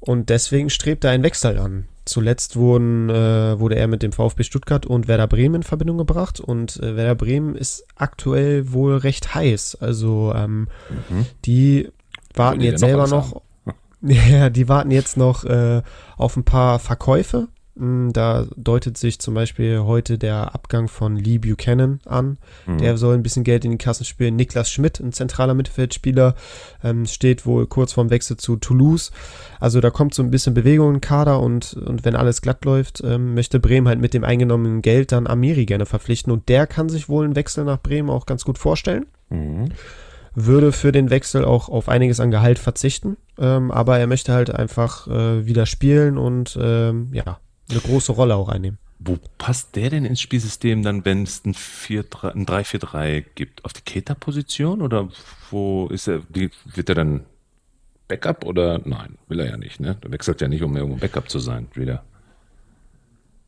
Und 0.00 0.30
deswegen 0.30 0.70
strebt 0.70 1.04
er 1.04 1.12
einen 1.12 1.22
Wechsel 1.22 1.58
an. 1.58 1.86
zuletzt 2.04 2.56
wurden, 2.56 3.08
äh, 3.08 3.60
wurde 3.60 3.76
er 3.76 3.86
mit 3.86 4.02
dem 4.02 4.10
VfB 4.10 4.42
Stuttgart 4.42 4.86
und 4.86 5.06
Werder 5.06 5.28
Bremen 5.28 5.56
in 5.56 5.62
Verbindung 5.62 5.98
gebracht 5.98 6.40
und 6.40 6.76
äh, 6.82 6.96
Werder 6.96 7.14
Bremen 7.14 7.54
ist 7.54 7.86
aktuell 7.94 8.72
wohl 8.72 8.96
recht 8.96 9.36
heiß. 9.36 9.78
Also 9.80 10.32
ähm, 10.34 10.66
mhm. 11.08 11.26
die 11.44 11.92
warten 12.34 12.58
die 12.58 12.66
jetzt 12.66 12.80
selber 12.80 13.06
noch. 13.06 13.42
Ja, 14.04 14.50
die 14.50 14.68
warten 14.68 14.90
jetzt 14.90 15.16
noch 15.16 15.44
äh, 15.44 15.80
auf 16.16 16.36
ein 16.36 16.42
paar 16.42 16.80
Verkäufe 16.80 17.46
da 17.74 18.46
deutet 18.54 18.98
sich 18.98 19.18
zum 19.18 19.32
Beispiel 19.32 19.80
heute 19.80 20.18
der 20.18 20.54
Abgang 20.54 20.88
von 20.88 21.16
Lee 21.16 21.38
Buchanan 21.38 22.00
an. 22.04 22.36
Mhm. 22.66 22.78
Der 22.78 22.98
soll 22.98 23.14
ein 23.14 23.22
bisschen 23.22 23.44
Geld 23.44 23.64
in 23.64 23.70
die 23.70 23.78
Kassen 23.78 24.04
spielen. 24.04 24.36
Niklas 24.36 24.70
Schmidt, 24.70 25.00
ein 25.00 25.12
zentraler 25.12 25.54
Mittelfeldspieler, 25.54 26.34
ähm, 26.84 27.06
steht 27.06 27.46
wohl 27.46 27.66
kurz 27.66 27.94
vorm 27.94 28.10
Wechsel 28.10 28.36
zu 28.36 28.56
Toulouse. 28.56 29.10
Also 29.58 29.80
da 29.80 29.88
kommt 29.88 30.12
so 30.12 30.22
ein 30.22 30.30
bisschen 30.30 30.52
Bewegung 30.52 30.94
im 30.94 31.00
Kader 31.00 31.40
und, 31.40 31.72
und 31.72 32.04
wenn 32.04 32.14
alles 32.14 32.42
glatt 32.42 32.64
läuft, 32.66 33.02
ähm, 33.04 33.34
möchte 33.34 33.58
Bremen 33.58 33.88
halt 33.88 34.00
mit 34.00 34.12
dem 34.12 34.24
eingenommenen 34.24 34.82
Geld 34.82 35.10
dann 35.10 35.26
Amiri 35.26 35.64
gerne 35.64 35.86
verpflichten. 35.86 36.30
Und 36.30 36.50
der 36.50 36.66
kann 36.66 36.90
sich 36.90 37.08
wohl 37.08 37.24
einen 37.24 37.36
Wechsel 37.36 37.64
nach 37.64 37.80
Bremen 37.80 38.10
auch 38.10 38.26
ganz 38.26 38.44
gut 38.44 38.58
vorstellen. 38.58 39.06
Mhm. 39.30 39.70
Würde 40.34 40.72
für 40.72 40.92
den 40.92 41.08
Wechsel 41.08 41.44
auch 41.44 41.70
auf 41.70 41.88
einiges 41.88 42.20
an 42.20 42.30
Gehalt 42.30 42.58
verzichten. 42.58 43.16
Ähm, 43.38 43.70
aber 43.70 43.98
er 43.98 44.06
möchte 44.06 44.34
halt 44.34 44.54
einfach 44.54 45.06
äh, 45.08 45.46
wieder 45.46 45.64
spielen 45.64 46.18
und 46.18 46.58
ähm, 46.60 47.08
ja, 47.12 47.38
eine 47.70 47.80
große 47.80 48.12
Rolle 48.12 48.36
auch 48.36 48.48
einnehmen. 48.48 48.78
Wo 48.98 49.18
passt 49.38 49.74
der 49.74 49.90
denn 49.90 50.04
ins 50.04 50.20
Spielsystem 50.20 50.82
dann, 50.82 51.04
wenn 51.04 51.24
es 51.24 51.44
ein, 51.44 51.54
3-4-3 51.54 53.24
gibt? 53.34 53.64
Auf 53.64 53.72
die 53.72 53.80
Keter-Position 53.82 54.80
oder 54.80 55.08
wo 55.50 55.88
ist 55.88 56.06
er? 56.06 56.20
Die, 56.28 56.50
wird 56.66 56.88
er 56.88 56.94
dann 56.94 57.24
Backup 58.06 58.44
oder 58.44 58.80
nein? 58.84 59.18
Will 59.26 59.40
er 59.40 59.46
ja 59.46 59.56
nicht, 59.56 59.80
ne? 59.80 59.96
Der 60.02 60.12
wechselt 60.12 60.40
ja 60.40 60.48
nicht, 60.48 60.62
um 60.62 60.76
irgendwo 60.76 60.98
Backup 60.98 61.30
zu 61.30 61.40
sein, 61.40 61.66
wieder. 61.74 62.04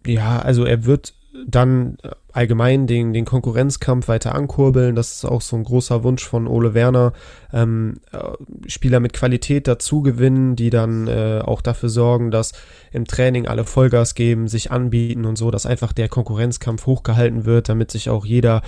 Ja, 0.07 0.41
also 0.41 0.65
er 0.65 0.85
wird 0.85 1.15
dann 1.47 1.97
allgemein 2.33 2.87
den, 2.87 3.13
den 3.13 3.25
Konkurrenzkampf 3.25 4.09
weiter 4.09 4.35
ankurbeln. 4.35 4.95
Das 4.95 5.13
ist 5.13 5.25
auch 5.25 5.41
so 5.41 5.57
ein 5.57 5.65
großer 5.65 6.03
Wunsch 6.05 6.25
von 6.25 6.47
Ole 6.47 6.75
Werner. 6.75 7.13
Ähm, 7.53 8.01
äh, 8.13 8.69
Spieler 8.69 9.01
mit 9.01 9.13
Qualität 9.13 9.67
dazu 9.67 10.03
gewinnen, 10.03 10.57
die 10.57 10.71
dann 10.71 11.09
äh, 11.09 11.41
auch 11.45 11.61
dafür 11.61 11.89
sorgen, 11.89 12.31
dass 12.31 12.53
im 12.93 13.05
Training 13.05 13.47
alle 13.47 13.65
Vollgas 13.65 14.15
geben, 14.15 14.49
sich 14.49 14.71
anbieten 14.71 15.25
und 15.25 15.37
so, 15.37 15.51
dass 15.51 15.67
einfach 15.67 15.93
der 15.93 16.09
Konkurrenzkampf 16.09 16.87
hochgehalten 16.87 17.45
wird, 17.45 17.69
damit 17.69 17.91
sich 17.91 18.11
auch 18.11 18.25
jeder 18.25 18.63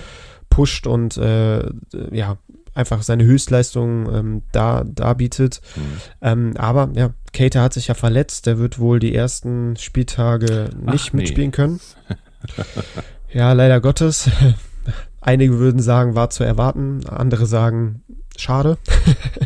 pusht 0.49 0.87
und 0.87 1.17
äh, 1.17 1.69
ja, 2.11 2.37
einfach 2.73 3.01
seine 3.01 3.25
Höchstleistung 3.25 4.13
ähm, 4.13 4.41
da, 4.51 4.83
da 4.85 5.13
bietet. 5.13 5.61
Mhm. 5.75 5.81
Ähm, 6.21 6.53
aber 6.57 6.89
ja, 6.95 7.09
Cater 7.33 7.63
hat 7.63 7.73
sich 7.73 7.87
ja 7.87 7.95
verletzt, 7.95 8.45
der 8.45 8.59
wird 8.59 8.79
wohl 8.79 8.99
die 8.99 9.15
ersten 9.15 9.75
Spieltage 9.77 10.69
nicht 10.79 11.07
Ach, 11.09 11.13
nee. 11.13 11.21
mitspielen 11.21 11.51
können. 11.51 11.79
ja, 13.31 13.53
leider 13.53 13.81
Gottes. 13.81 14.29
Einige 15.21 15.59
würden 15.59 15.81
sagen, 15.81 16.15
war 16.15 16.29
zu 16.29 16.43
erwarten, 16.43 17.01
andere 17.07 17.45
sagen, 17.45 18.03
schade. 18.37 18.77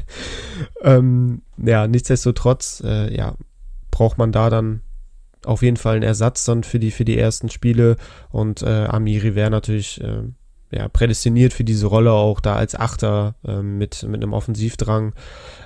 ähm, 0.82 1.42
ja, 1.58 1.88
nichtsdestotrotz, 1.88 2.84
äh, 2.86 3.16
ja, 3.16 3.36
braucht 3.90 4.18
man 4.18 4.32
da 4.32 4.50
dann 4.50 4.82
auf 5.46 5.64
jeden 5.64 5.78
Fall 5.78 5.96
einen 5.96 6.04
Ersatz 6.04 6.46
dann 6.46 6.64
für 6.64 6.80
die, 6.80 6.92
für 6.92 7.06
die 7.06 7.18
ersten 7.18 7.50
Spiele 7.50 7.98
und 8.30 8.62
äh, 8.62 8.86
Amiri 8.86 9.34
wäre 9.34 9.50
natürlich 9.50 10.00
äh, 10.02 10.24
ja, 10.72 10.88
prädestiniert 10.88 11.54
für 11.54 11.64
diese 11.64 11.88
Rolle 11.88 12.12
auch 12.12 12.40
da 12.40 12.56
als 12.56 12.76
Achter 12.76 13.36
äh, 13.46 13.62
mit, 13.62 14.04
mit 14.04 14.22
einem 14.22 14.34
Offensivdrang. 14.34 15.14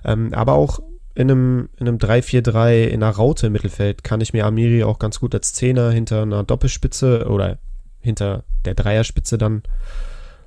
Ähm, 0.04 0.34
aber 0.34 0.54
auch 0.54 0.80
in 1.16 1.32
einem, 1.32 1.70
in 1.78 1.88
einem 1.88 1.98
3-4-3 1.98 2.84
in 2.84 3.02
einer 3.02 3.16
Raute 3.16 3.48
im 3.48 3.54
Mittelfeld 3.54 4.04
kann 4.04 4.22
ich 4.22 4.34
mir 4.34 4.46
Amiri 4.46 4.84
auch 4.84 5.00
ganz 5.00 5.20
gut 5.20 5.34
als 5.34 5.54
Zehner 5.54 5.90
hinter 5.92 6.22
einer 6.24 6.44
Doppelspitze 6.44 7.28
oder 7.30 7.58
hinter 8.02 8.44
der 8.66 8.76
Dreierspitze 8.76 9.38
dann 9.38 9.64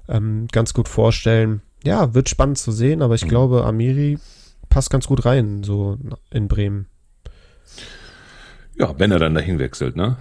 ähm, 0.09 0.46
ganz 0.52 0.74
gut 0.74 0.88
vorstellen. 0.88 1.62
Ja, 1.85 2.14
wird 2.14 2.28
spannend 2.28 2.59
zu 2.59 2.70
sehen, 2.70 3.02
aber 3.02 3.14
ich 3.14 3.24
mhm. 3.24 3.28
glaube, 3.28 3.64
Amiri 3.64 4.18
passt 4.68 4.90
ganz 4.90 5.07
gut 5.07 5.24
rein, 5.24 5.62
so 5.64 5.98
in 6.31 6.48
Bremen. 6.48 6.87
Ja, 8.76 8.94
wenn 8.98 9.11
er 9.11 9.18
dann 9.18 9.35
dahin 9.35 9.59
wechselt, 9.59 9.96
ne? 9.96 10.16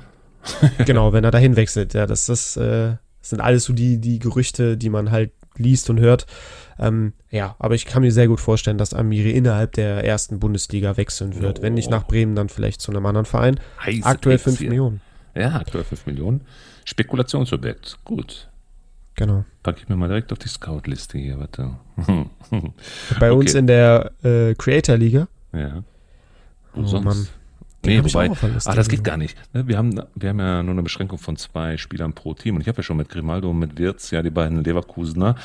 genau, 0.86 1.12
wenn 1.14 1.26
er 1.26 1.32
dahin 1.32 1.58
wechselt, 1.58 1.94
ja, 1.94 2.06
das, 2.06 2.26
das, 2.26 2.56
äh, 2.58 2.96
sind 3.22 3.42
alles 3.42 3.66
so 3.66 3.74
die, 3.74 4.00
die 4.00 4.20
Gerüchte, 4.20 4.78
die 4.78 4.90
man 4.90 5.12
halt 5.12 5.32
liest 5.60 5.90
und 5.90 6.00
hört. 6.00 6.26
Ähm, 6.80 7.14
ja, 7.32 7.56
aber 7.60 7.76
ich 7.76 7.86
kann 7.86 8.04
mir 8.04 8.12
sehr 8.12 8.28
gut 8.28 8.40
vorstellen, 8.40 8.78
dass 8.78 8.94
Amiri 8.94 9.32
innerhalb 9.32 9.74
der 9.74 10.04
ersten 10.04 10.40
Bundesliga 10.40 10.98
wechseln 10.98 11.42
wird. 11.42 11.60
Oh. 11.60 11.62
Wenn 11.64 11.74
nicht 11.74 11.90
nach 11.90 12.06
Bremen, 12.06 12.36
dann 12.36 12.50
vielleicht 12.50 12.82
zu 12.82 12.92
einem 12.92 13.06
anderen 13.06 13.26
Verein. 13.26 13.60
Heiß 13.84 14.04
aktuell 14.04 14.38
5 14.38 14.62
Millionen. 14.62 15.02
Ja, 15.36 15.56
aktuell 15.56 15.84
5 15.84 16.06
Millionen. 16.06 16.42
Spekulationsobjekt. 16.86 18.00
Gut. 18.06 18.50
Genau. 19.16 19.46
Packe 19.64 19.82
ich 19.82 19.90
mir 19.90 19.96
mal 19.96 20.08
direkt 20.08 20.32
auf 20.32 20.38
die 20.38 20.48
Scout-Liste 20.48 21.18
hier, 21.18 21.40
warte. 21.40 21.72
Bei 23.20 23.32
okay. 23.32 23.32
uns 23.32 23.56
in 23.56 23.66
der 23.66 24.12
äh, 24.24 24.54
Creator-Liga. 24.54 25.28
Ja. 25.54 25.84
Und 26.74 26.84
oh, 26.84 26.88
sonst? 26.88 27.06
Mann. 27.06 27.28
Nee, 27.88 28.04
wobei, 28.04 28.30
ach, 28.66 28.76
das 28.76 28.90
geht 28.90 29.04
gar 29.04 29.18
nicht. 29.18 29.38
Ne, 29.54 29.68
wir 29.68 29.78
haben, 29.78 30.02
wir 30.16 30.30
haben 30.30 30.40
ja 30.40 30.64
nur 30.64 30.74
eine 30.74 30.84
Beschränkung 30.84 31.18
von 31.18 31.38
zwei 31.38 31.78
Spielern 31.78 32.14
pro 32.14 32.34
Team 32.34 32.56
und 32.56 32.62
ich 32.62 32.68
habe 32.68 32.78
ja 32.78 32.84
schon 32.84 32.98
mit 32.98 33.10
Grimaldo 33.10 33.50
und 33.50 33.60
mit 33.60 33.78
Wirz 33.78 34.12
ja 34.12 34.22
die 34.22 34.30
beiden 34.30 34.64
Leverkusener. 34.64 35.36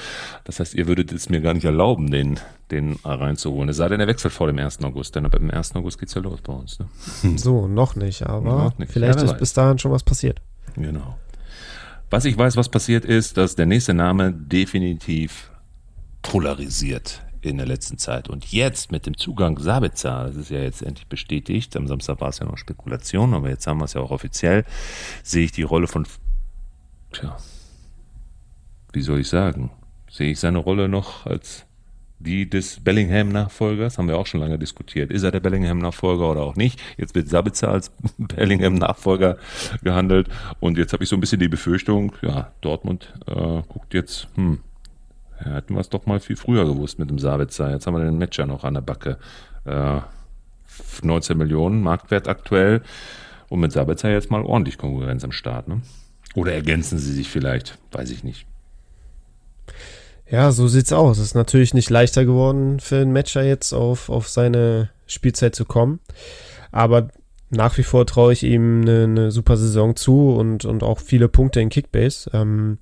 Das 0.44 0.60
heißt, 0.60 0.74
ihr 0.74 0.86
würdet 0.86 1.12
es 1.12 1.28
mir 1.28 1.40
gar 1.40 1.54
nicht 1.54 1.64
erlauben, 1.64 2.10
den, 2.10 2.38
den 2.70 2.98
reinzuholen. 3.04 3.68
Es 3.68 3.76
sei 3.76 3.88
denn, 3.88 4.00
er 4.00 4.06
wechselt 4.06 4.34
vor 4.34 4.46
dem 4.46 4.58
1. 4.58 4.82
August, 4.82 5.14
denn 5.14 5.24
ab 5.24 5.32
dem 5.32 5.50
1. 5.50 5.74
August 5.76 5.98
geht 5.98 6.08
es 6.08 6.14
ja 6.14 6.20
los 6.20 6.40
bei 6.40 6.52
uns. 6.52 6.78
Ne? 6.78 6.86
So, 7.36 7.66
noch 7.66 7.96
nicht, 7.96 8.22
aber 8.26 8.64
noch 8.64 8.78
nicht. 8.78 8.92
vielleicht 8.92 9.18
ja, 9.18 9.24
ist 9.24 9.32
weiß. 9.32 9.38
bis 9.38 9.52
dahin 9.52 9.78
schon 9.78 9.92
was 9.92 10.02
passiert. 10.02 10.40
Genau. 10.74 11.16
Was 12.10 12.24
ich 12.24 12.36
weiß, 12.36 12.56
was 12.56 12.68
passiert 12.68 13.04
ist, 13.04 13.36
dass 13.36 13.56
der 13.56 13.66
nächste 13.66 13.94
Name 13.94 14.32
definitiv 14.32 15.50
polarisiert 16.20 17.22
in 17.44 17.56
der 17.56 17.66
letzten 17.66 17.98
Zeit. 17.98 18.28
Und 18.28 18.52
jetzt 18.52 18.92
mit 18.92 19.06
dem 19.06 19.16
Zugang 19.16 19.58
Sabitzer, 19.58 20.26
das 20.26 20.36
ist 20.36 20.50
ja 20.50 20.60
jetzt 20.60 20.82
endlich 20.82 21.06
bestätigt, 21.06 21.76
am 21.76 21.86
Samstag 21.86 22.20
war 22.20 22.28
es 22.28 22.38
ja 22.38 22.46
noch 22.46 22.58
Spekulation, 22.58 23.34
aber 23.34 23.48
jetzt 23.48 23.66
haben 23.66 23.78
wir 23.78 23.84
es 23.84 23.94
ja 23.94 24.00
auch 24.00 24.10
offiziell, 24.10 24.64
sehe 25.22 25.44
ich 25.44 25.52
die 25.52 25.62
Rolle 25.62 25.86
von, 25.86 26.06
tja, 27.12 27.36
wie 28.92 29.02
soll 29.02 29.20
ich 29.20 29.28
sagen, 29.28 29.70
sehe 30.10 30.32
ich 30.32 30.40
seine 30.40 30.58
Rolle 30.58 30.88
noch 30.88 31.26
als 31.26 31.66
die 32.22 32.48
des 32.48 32.80
Bellingham-Nachfolgers, 32.80 33.98
haben 33.98 34.08
wir 34.08 34.16
auch 34.16 34.26
schon 34.26 34.40
lange 34.40 34.58
diskutiert. 34.58 35.10
Ist 35.10 35.24
er 35.24 35.32
der 35.32 35.40
Bellingham-Nachfolger 35.40 36.30
oder 36.30 36.42
auch 36.42 36.56
nicht? 36.56 36.80
Jetzt 36.96 37.14
wird 37.14 37.28
Sabitzer 37.28 37.68
als 37.68 37.90
Bellingham-Nachfolger 38.18 39.38
gehandelt 39.82 40.28
und 40.60 40.78
jetzt 40.78 40.92
habe 40.92 41.02
ich 41.02 41.10
so 41.10 41.16
ein 41.16 41.20
bisschen 41.20 41.40
die 41.40 41.48
Befürchtung, 41.48 42.12
ja, 42.22 42.52
Dortmund 42.60 43.12
äh, 43.26 43.62
guckt 43.68 43.94
jetzt, 43.94 44.28
hm, 44.36 44.60
ja, 45.44 45.52
hätten 45.52 45.74
wir 45.74 45.80
es 45.80 45.88
doch 45.88 46.06
mal 46.06 46.20
viel 46.20 46.36
früher 46.36 46.64
gewusst 46.64 46.98
mit 46.98 47.10
dem 47.10 47.18
Sabitzer. 47.18 47.70
Jetzt 47.70 47.86
haben 47.86 47.94
wir 47.94 48.04
den 48.04 48.18
Matcher 48.18 48.46
noch 48.46 48.64
an 48.64 48.74
der 48.74 48.80
Backe. 48.80 49.18
Äh, 49.64 50.00
19 51.02 51.36
Millionen 51.36 51.82
Marktwert 51.82 52.28
aktuell. 52.28 52.82
Und 53.48 53.60
mit 53.60 53.72
Sabitzer 53.72 54.10
jetzt 54.10 54.30
mal 54.30 54.42
ordentlich 54.42 54.78
Konkurrenz 54.78 55.24
am 55.24 55.32
Start. 55.32 55.68
Ne? 55.68 55.82
Oder 56.34 56.54
ergänzen 56.54 56.98
sie 56.98 57.12
sich 57.12 57.28
vielleicht? 57.28 57.78
Weiß 57.92 58.10
ich 58.10 58.24
nicht. 58.24 58.46
Ja, 60.30 60.50
so 60.52 60.66
sieht's 60.66 60.92
aus. 60.92 61.18
Es 61.18 61.26
ist 61.26 61.34
natürlich 61.34 61.74
nicht 61.74 61.90
leichter 61.90 62.24
geworden 62.24 62.80
für 62.80 62.96
den 62.96 63.12
Matcher 63.12 63.42
jetzt 63.42 63.74
auf, 63.74 64.08
auf 64.08 64.28
seine 64.28 64.88
Spielzeit 65.06 65.54
zu 65.54 65.66
kommen. 65.66 66.00
Aber 66.70 67.08
nach 67.50 67.76
wie 67.76 67.82
vor 67.82 68.06
traue 68.06 68.32
ich 68.32 68.42
ihm 68.44 68.80
eine, 68.80 69.04
eine, 69.04 69.30
super 69.30 69.58
Saison 69.58 69.94
zu 69.94 70.30
und, 70.30 70.64
und 70.64 70.82
auch 70.82 71.00
viele 71.00 71.28
Punkte 71.28 71.60
in 71.60 71.68
Kickbase. 71.68 72.30
Ähm, 72.32 72.78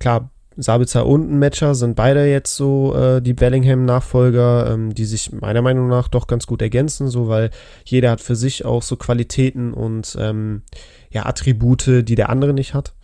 klar, 0.00 0.30
Sabitzer 0.60 1.06
und 1.06 1.30
ein 1.30 1.38
Matcher 1.38 1.76
sind 1.76 1.94
beide 1.94 2.26
jetzt 2.26 2.56
so 2.56 2.94
äh, 2.96 3.22
die 3.22 3.32
Bellingham-Nachfolger, 3.32 4.72
ähm, 4.72 4.92
die 4.92 5.04
sich 5.04 5.30
meiner 5.32 5.62
Meinung 5.62 5.88
nach 5.88 6.08
doch 6.08 6.26
ganz 6.26 6.48
gut 6.48 6.60
ergänzen, 6.60 7.08
so 7.08 7.28
weil 7.28 7.50
jeder 7.84 8.10
hat 8.10 8.20
für 8.20 8.34
sich 8.34 8.64
auch 8.64 8.82
so 8.82 8.96
Qualitäten 8.96 9.72
und 9.72 10.16
ähm, 10.18 10.62
ja, 11.10 11.26
Attribute, 11.26 11.86
die 11.86 12.14
der 12.16 12.28
andere 12.28 12.52
nicht 12.52 12.74
hat. 12.74 12.94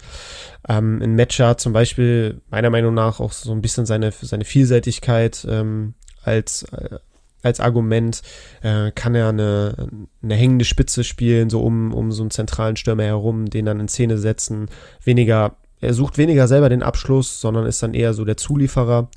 Ähm, 0.69 1.01
ein 1.01 1.15
Matcher 1.15 1.49
hat 1.49 1.61
zum 1.61 1.73
Beispiel 1.73 2.41
meiner 2.51 2.71
Meinung 2.71 2.93
nach 2.93 3.21
auch 3.21 3.33
so 3.33 3.53
ein 3.53 3.63
bisschen 3.63 3.87
seine, 3.87 4.11
seine 4.11 4.45
Vielseitigkeit 4.45 5.47
ähm, 5.49 5.95
als, 6.25 6.65
äh, 6.73 6.99
als 7.43 7.61
Argument. 7.61 8.23
Äh, 8.63 8.91
kann 8.91 9.15
er 9.15 9.29
eine, 9.29 9.89
eine 10.23 10.35
hängende 10.35 10.65
Spitze 10.65 11.05
spielen, 11.05 11.51
so 11.51 11.63
um, 11.63 11.95
um 11.95 12.11
so 12.11 12.25
einen 12.25 12.33
zentralen 12.33 12.75
Stürmer 12.75 13.05
herum, 13.05 13.49
den 13.49 13.65
dann 13.65 13.79
in 13.79 13.89
Szene 13.89 14.19
setzen, 14.19 14.69
weniger 15.05 15.57
er 15.81 15.95
sucht 15.95 16.19
weniger 16.19 16.49
selber 16.49 16.69
den 16.69 16.83
Abschluss, 16.83 17.41
sondern 17.41 17.67
ist 17.67 17.83
dann 17.83 17.95
eher 17.95 18.15
so 18.15 18.25
der 18.25 18.37
Zulieferer, 18.37 19.09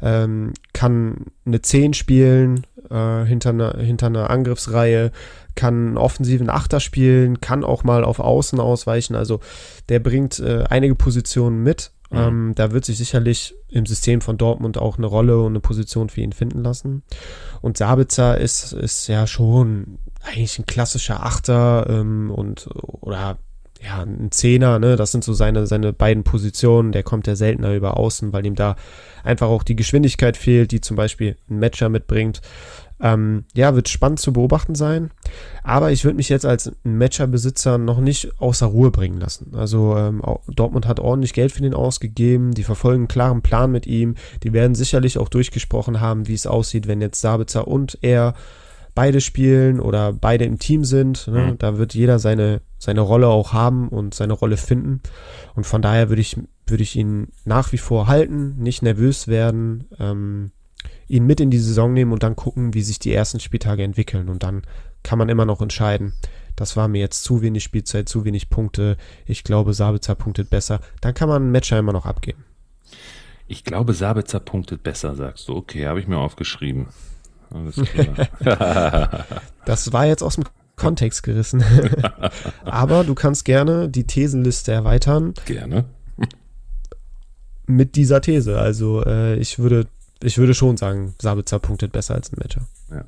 ähm, 0.00 0.52
kann 0.72 1.26
eine 1.44 1.60
10 1.60 1.94
spielen 1.94 2.66
äh, 2.90 3.24
hinter, 3.24 3.50
einer, 3.50 3.76
hinter 3.78 4.06
einer 4.06 4.30
Angriffsreihe, 4.30 5.12
kann 5.54 5.88
einen 5.88 5.98
offensiven 5.98 6.50
Achter 6.50 6.80
spielen, 6.80 7.40
kann 7.40 7.64
auch 7.64 7.84
mal 7.84 8.04
auf 8.04 8.18
Außen 8.20 8.58
ausweichen. 8.58 9.14
Also 9.14 9.40
der 9.88 10.00
bringt 10.00 10.38
äh, 10.38 10.64
einige 10.68 10.94
Positionen 10.94 11.62
mit. 11.62 11.92
Mhm. 12.10 12.18
Ähm, 12.18 12.52
da 12.54 12.72
wird 12.72 12.84
sich 12.84 12.98
sicherlich 12.98 13.54
im 13.68 13.86
System 13.86 14.20
von 14.20 14.38
Dortmund 14.38 14.78
auch 14.78 14.98
eine 14.98 15.06
Rolle 15.06 15.40
und 15.40 15.52
eine 15.52 15.60
Position 15.60 16.08
für 16.08 16.20
ihn 16.20 16.32
finden 16.32 16.62
lassen. 16.62 17.02
Und 17.60 17.76
Sabitzer 17.76 18.38
ist, 18.38 18.72
ist 18.72 19.08
ja 19.08 19.26
schon 19.26 19.98
eigentlich 20.22 20.58
ein 20.58 20.66
klassischer 20.66 21.22
Achter 21.22 21.86
ähm, 21.88 22.30
und 22.30 22.68
oder 23.00 23.38
ja, 23.84 24.02
ein 24.02 24.30
Zehner, 24.30 24.78
ne? 24.78 24.96
Das 24.96 25.12
sind 25.12 25.24
so 25.24 25.34
seine, 25.34 25.66
seine 25.66 25.92
beiden 25.92 26.24
Positionen. 26.24 26.92
Der 26.92 27.02
kommt 27.02 27.26
ja 27.26 27.36
seltener 27.36 27.74
über 27.74 27.98
außen, 27.98 28.32
weil 28.32 28.46
ihm 28.46 28.54
da 28.54 28.76
einfach 29.22 29.48
auch 29.48 29.62
die 29.62 29.76
Geschwindigkeit 29.76 30.36
fehlt, 30.36 30.72
die 30.72 30.80
zum 30.80 30.96
Beispiel 30.96 31.36
ein 31.50 31.58
Matcher 31.58 31.88
mitbringt. 31.88 32.40
Ähm, 33.00 33.44
ja, 33.54 33.74
wird 33.74 33.88
spannend 33.88 34.20
zu 34.20 34.32
beobachten 34.32 34.74
sein. 34.74 35.10
Aber 35.62 35.92
ich 35.92 36.04
würde 36.04 36.16
mich 36.16 36.28
jetzt 36.28 36.46
als 36.46 36.72
Matcher-Besitzer 36.84 37.76
noch 37.76 38.00
nicht 38.00 38.40
außer 38.40 38.66
Ruhe 38.66 38.90
bringen 38.90 39.20
lassen. 39.20 39.54
Also 39.54 39.96
ähm, 39.96 40.22
Dortmund 40.46 40.86
hat 40.86 41.00
ordentlich 41.00 41.34
Geld 41.34 41.52
für 41.52 41.62
den 41.62 41.74
ausgegeben. 41.74 42.52
Die 42.52 42.62
verfolgen 42.62 43.02
einen 43.02 43.08
klaren 43.08 43.42
Plan 43.42 43.70
mit 43.70 43.86
ihm. 43.86 44.14
Die 44.42 44.52
werden 44.52 44.74
sicherlich 44.74 45.18
auch 45.18 45.28
durchgesprochen 45.28 46.00
haben, 46.00 46.28
wie 46.28 46.34
es 46.34 46.46
aussieht, 46.46 46.86
wenn 46.86 47.02
jetzt 47.02 47.20
Sabitzer 47.20 47.68
und 47.68 47.98
er 48.00 48.34
beide 48.94 49.20
spielen 49.20 49.80
oder 49.80 50.12
beide 50.12 50.44
im 50.44 50.58
Team 50.58 50.84
sind. 50.84 51.26
Ne? 51.26 51.52
Mhm. 51.52 51.58
Da 51.58 51.78
wird 51.78 51.94
jeder 51.94 52.18
seine, 52.18 52.60
seine 52.84 53.00
Rolle 53.00 53.28
auch 53.28 53.52
haben 53.52 53.88
und 53.88 54.14
seine 54.14 54.34
Rolle 54.34 54.56
finden. 54.58 55.00
Und 55.54 55.64
von 55.64 55.80
daher 55.80 56.10
würde 56.10 56.20
ich, 56.20 56.36
würde 56.66 56.82
ich 56.82 56.96
ihn 56.96 57.28
nach 57.44 57.72
wie 57.72 57.78
vor 57.78 58.06
halten, 58.08 58.56
nicht 58.58 58.82
nervös 58.82 59.26
werden, 59.26 59.88
ähm, 59.98 60.50
ihn 61.08 61.26
mit 61.26 61.40
in 61.40 61.50
die 61.50 61.58
Saison 61.58 61.94
nehmen 61.94 62.12
und 62.12 62.22
dann 62.22 62.36
gucken, 62.36 62.74
wie 62.74 62.82
sich 62.82 62.98
die 62.98 63.12
ersten 63.12 63.40
Spieltage 63.40 63.82
entwickeln. 63.82 64.28
Und 64.28 64.42
dann 64.42 64.62
kann 65.02 65.18
man 65.18 65.30
immer 65.30 65.46
noch 65.46 65.62
entscheiden. 65.62 66.12
Das 66.56 66.76
war 66.76 66.88
mir 66.88 67.00
jetzt 67.00 67.24
zu 67.24 67.40
wenig 67.40 67.64
Spielzeit, 67.64 68.08
zu 68.08 68.26
wenig 68.26 68.50
Punkte. 68.50 68.98
Ich 69.26 69.44
glaube, 69.44 69.72
Sabitzer 69.72 70.14
punktet 70.14 70.50
besser. 70.50 70.80
Dann 71.00 71.14
kann 71.14 71.28
man 71.28 71.42
einen 71.42 71.52
Matcher 71.52 71.78
immer 71.78 71.92
noch 71.92 72.06
abgeben. 72.06 72.44
Ich 73.46 73.64
glaube, 73.64 73.94
Sabitzer 73.94 74.40
punktet 74.40 74.82
besser, 74.82 75.14
sagst 75.14 75.48
du. 75.48 75.56
Okay, 75.56 75.86
habe 75.86 76.00
ich 76.00 76.06
mir 76.06 76.18
aufgeschrieben. 76.18 76.88
Alles 77.50 77.76
klar. 77.76 79.24
das 79.64 79.92
war 79.92 80.06
jetzt 80.06 80.22
aus 80.22 80.34
dem 80.34 80.44
Kontext 80.76 81.22
gerissen. 81.22 81.64
Aber 82.64 83.04
du 83.04 83.14
kannst 83.14 83.44
gerne 83.44 83.88
die 83.88 84.04
Thesenliste 84.04 84.72
erweitern. 84.72 85.34
Gerne. 85.46 85.84
Mit 87.66 87.96
dieser 87.96 88.20
These. 88.20 88.58
Also 88.58 89.04
äh, 89.04 89.36
ich 89.36 89.58
würde, 89.58 89.86
ich 90.22 90.38
würde 90.38 90.54
schon 90.54 90.76
sagen, 90.76 91.14
Sabitzer 91.20 91.58
punktet 91.58 91.92
besser 91.92 92.14
als 92.14 92.32
ein 92.32 92.36
Matcher. 92.38 92.66
Ja. 92.90 93.04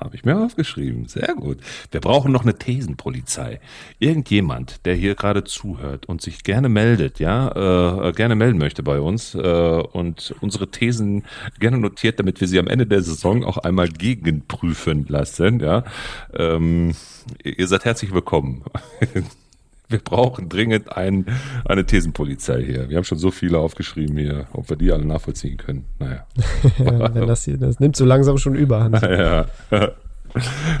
Habe 0.00 0.14
ich 0.14 0.24
mir 0.24 0.38
aufgeschrieben. 0.38 1.08
Sehr 1.08 1.34
gut. 1.34 1.58
Wir 1.90 2.00
brauchen 2.00 2.30
noch 2.30 2.42
eine 2.42 2.56
Thesenpolizei. 2.56 3.60
Irgendjemand, 3.98 4.86
der 4.86 4.94
hier 4.94 5.16
gerade 5.16 5.42
zuhört 5.42 6.06
und 6.06 6.22
sich 6.22 6.44
gerne 6.44 6.68
meldet, 6.68 7.18
ja, 7.18 8.08
äh, 8.08 8.12
gerne 8.12 8.36
melden 8.36 8.58
möchte 8.58 8.82
bei 8.84 9.00
uns 9.00 9.34
äh, 9.34 9.38
und 9.38 10.34
unsere 10.40 10.70
Thesen 10.70 11.24
gerne 11.58 11.78
notiert, 11.78 12.20
damit 12.20 12.40
wir 12.40 12.46
sie 12.46 12.60
am 12.60 12.68
Ende 12.68 12.86
der 12.86 13.02
Saison 13.02 13.44
auch 13.44 13.58
einmal 13.58 13.88
gegenprüfen 13.88 15.06
lassen, 15.08 15.60
ja. 15.60 15.84
Ähm, 16.32 16.94
ihr 17.42 17.66
seid 17.66 17.84
herzlich 17.84 18.14
willkommen. 18.14 18.62
wir 19.88 19.98
brauchen 19.98 20.48
dringend 20.48 20.96
ein, 20.96 21.26
eine 21.64 21.86
Thesenpolizei 21.86 22.62
hier. 22.62 22.88
Wir 22.90 22.96
haben 22.98 23.04
schon 23.04 23.18
so 23.18 23.30
viele 23.30 23.58
aufgeschrieben 23.58 24.16
hier, 24.18 24.46
ob 24.52 24.68
wir 24.68 24.76
die 24.76 24.92
alle 24.92 25.04
nachvollziehen 25.04 25.56
können. 25.56 25.86
Naja. 25.98 26.26
Wenn 26.78 27.26
das 27.26 27.44
hier, 27.44 27.56
das 27.56 27.80
nimmt 27.80 27.96
so 27.96 28.04
langsam 28.04 28.38
schon 28.38 28.54
überhand. 28.54 29.00
Naja. 29.08 29.46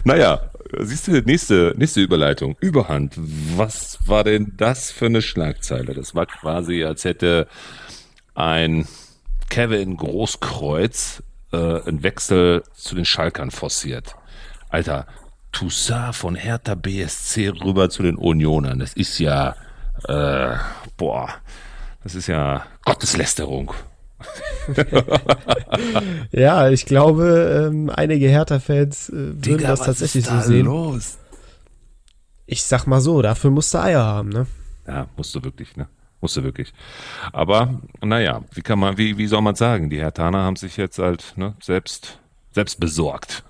naja, 0.04 0.40
siehst 0.80 1.08
du, 1.08 1.12
nächste, 1.22 1.74
nächste 1.76 2.00
Überleitung. 2.00 2.56
Überhand. 2.60 3.14
Was 3.56 3.98
war 4.06 4.24
denn 4.24 4.52
das 4.56 4.90
für 4.90 5.06
eine 5.06 5.22
Schlagzeile? 5.22 5.94
Das 5.94 6.14
war 6.14 6.26
quasi, 6.26 6.84
als 6.84 7.04
hätte 7.04 7.48
ein 8.34 8.86
Kevin 9.48 9.96
Großkreuz 9.96 11.22
äh, 11.52 11.56
einen 11.56 12.02
Wechsel 12.02 12.62
zu 12.74 12.94
den 12.94 13.04
Schalkern 13.04 13.50
forciert. 13.50 14.14
Alter, 14.68 15.06
Toussaint 15.52 16.14
von 16.14 16.34
Hertha 16.34 16.74
BSC 16.74 17.48
rüber 17.48 17.90
zu 17.90 18.02
den 18.02 18.16
Unionern. 18.16 18.78
Das 18.78 18.92
ist 18.94 19.18
ja, 19.18 19.56
äh, 20.04 20.56
boah, 20.96 21.28
das 22.02 22.14
ist 22.14 22.26
ja 22.26 22.64
Gotteslästerung. 22.84 23.72
ja, 26.32 26.68
ich 26.70 26.86
glaube, 26.86 27.68
ähm, 27.68 27.90
einige 27.90 28.28
Hertha-Fans 28.28 29.08
äh, 29.08 29.12
würden 29.12 29.40
Digga, 29.40 29.68
das 29.68 29.80
tatsächlich 29.80 30.26
so 30.26 30.40
sehen. 30.40 30.66
Los? 30.66 31.18
Ich 32.46 32.62
sag 32.62 32.86
mal 32.86 33.00
so, 33.00 33.22
dafür 33.22 33.50
musst 33.50 33.74
du 33.74 33.78
Eier 33.78 34.04
haben, 34.04 34.30
ne? 34.30 34.46
Ja, 34.86 35.06
musst 35.16 35.34
du 35.34 35.42
wirklich, 35.44 35.76
ne? 35.76 35.88
Musst 36.20 36.36
du 36.36 36.42
wirklich. 36.42 36.72
Aber, 37.32 37.80
naja, 38.00 38.42
wie 38.52 38.62
kann 38.62 38.78
man, 38.78 38.98
wie, 38.98 39.18
wie 39.18 39.26
soll 39.26 39.42
man 39.42 39.54
sagen? 39.54 39.88
Die 39.88 40.00
Hertaner 40.00 40.38
haben 40.38 40.56
sich 40.56 40.76
jetzt 40.76 40.98
halt 40.98 41.34
ne, 41.36 41.54
selbst, 41.62 42.18
selbst 42.52 42.80
besorgt. 42.80 43.44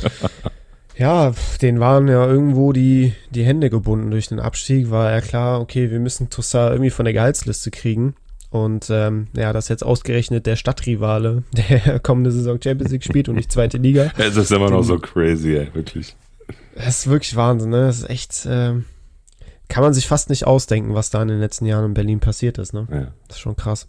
Ja, 1.00 1.32
denen 1.62 1.80
waren 1.80 2.08
ja 2.08 2.26
irgendwo 2.26 2.74
die, 2.74 3.14
die 3.30 3.42
Hände 3.42 3.70
gebunden 3.70 4.10
durch 4.10 4.28
den 4.28 4.38
Abstieg. 4.38 4.90
War 4.90 5.10
ja 5.10 5.22
klar, 5.22 5.58
okay, 5.58 5.90
wir 5.90 5.98
müssen 5.98 6.28
Toussaint 6.28 6.72
irgendwie 6.72 6.90
von 6.90 7.06
der 7.06 7.14
Gehaltsliste 7.14 7.70
kriegen. 7.70 8.14
Und 8.50 8.90
ähm, 8.90 9.28
ja, 9.34 9.54
das 9.54 9.68
jetzt 9.68 9.82
ausgerechnet 9.82 10.44
der 10.44 10.56
Stadtrivale, 10.56 11.44
der 11.70 12.00
kommende 12.00 12.30
Saison 12.30 12.60
Champions 12.62 12.92
League 12.92 13.04
spielt 13.04 13.30
und 13.30 13.36
nicht 13.36 13.50
zweite 13.50 13.78
Liga. 13.78 14.12
Es 14.18 14.36
ist 14.36 14.52
immer 14.52 14.68
noch 14.68 14.82
so 14.82 14.98
crazy, 14.98 15.56
ey, 15.56 15.72
wirklich. 15.72 16.16
Das 16.74 16.98
ist 16.98 17.06
wirklich 17.08 17.34
Wahnsinn, 17.34 17.70
ne? 17.70 17.86
Das 17.86 18.00
ist 18.00 18.10
echt, 18.10 18.46
ähm, 18.50 18.84
kann 19.68 19.82
man 19.82 19.94
sich 19.94 20.06
fast 20.06 20.28
nicht 20.28 20.46
ausdenken, 20.46 20.94
was 20.94 21.08
da 21.08 21.22
in 21.22 21.28
den 21.28 21.40
letzten 21.40 21.64
Jahren 21.64 21.86
in 21.86 21.94
Berlin 21.94 22.20
passiert 22.20 22.58
ist, 22.58 22.74
ne? 22.74 22.86
Ja. 22.90 23.12
Das 23.26 23.38
ist 23.38 23.40
schon 23.40 23.56
krass. 23.56 23.88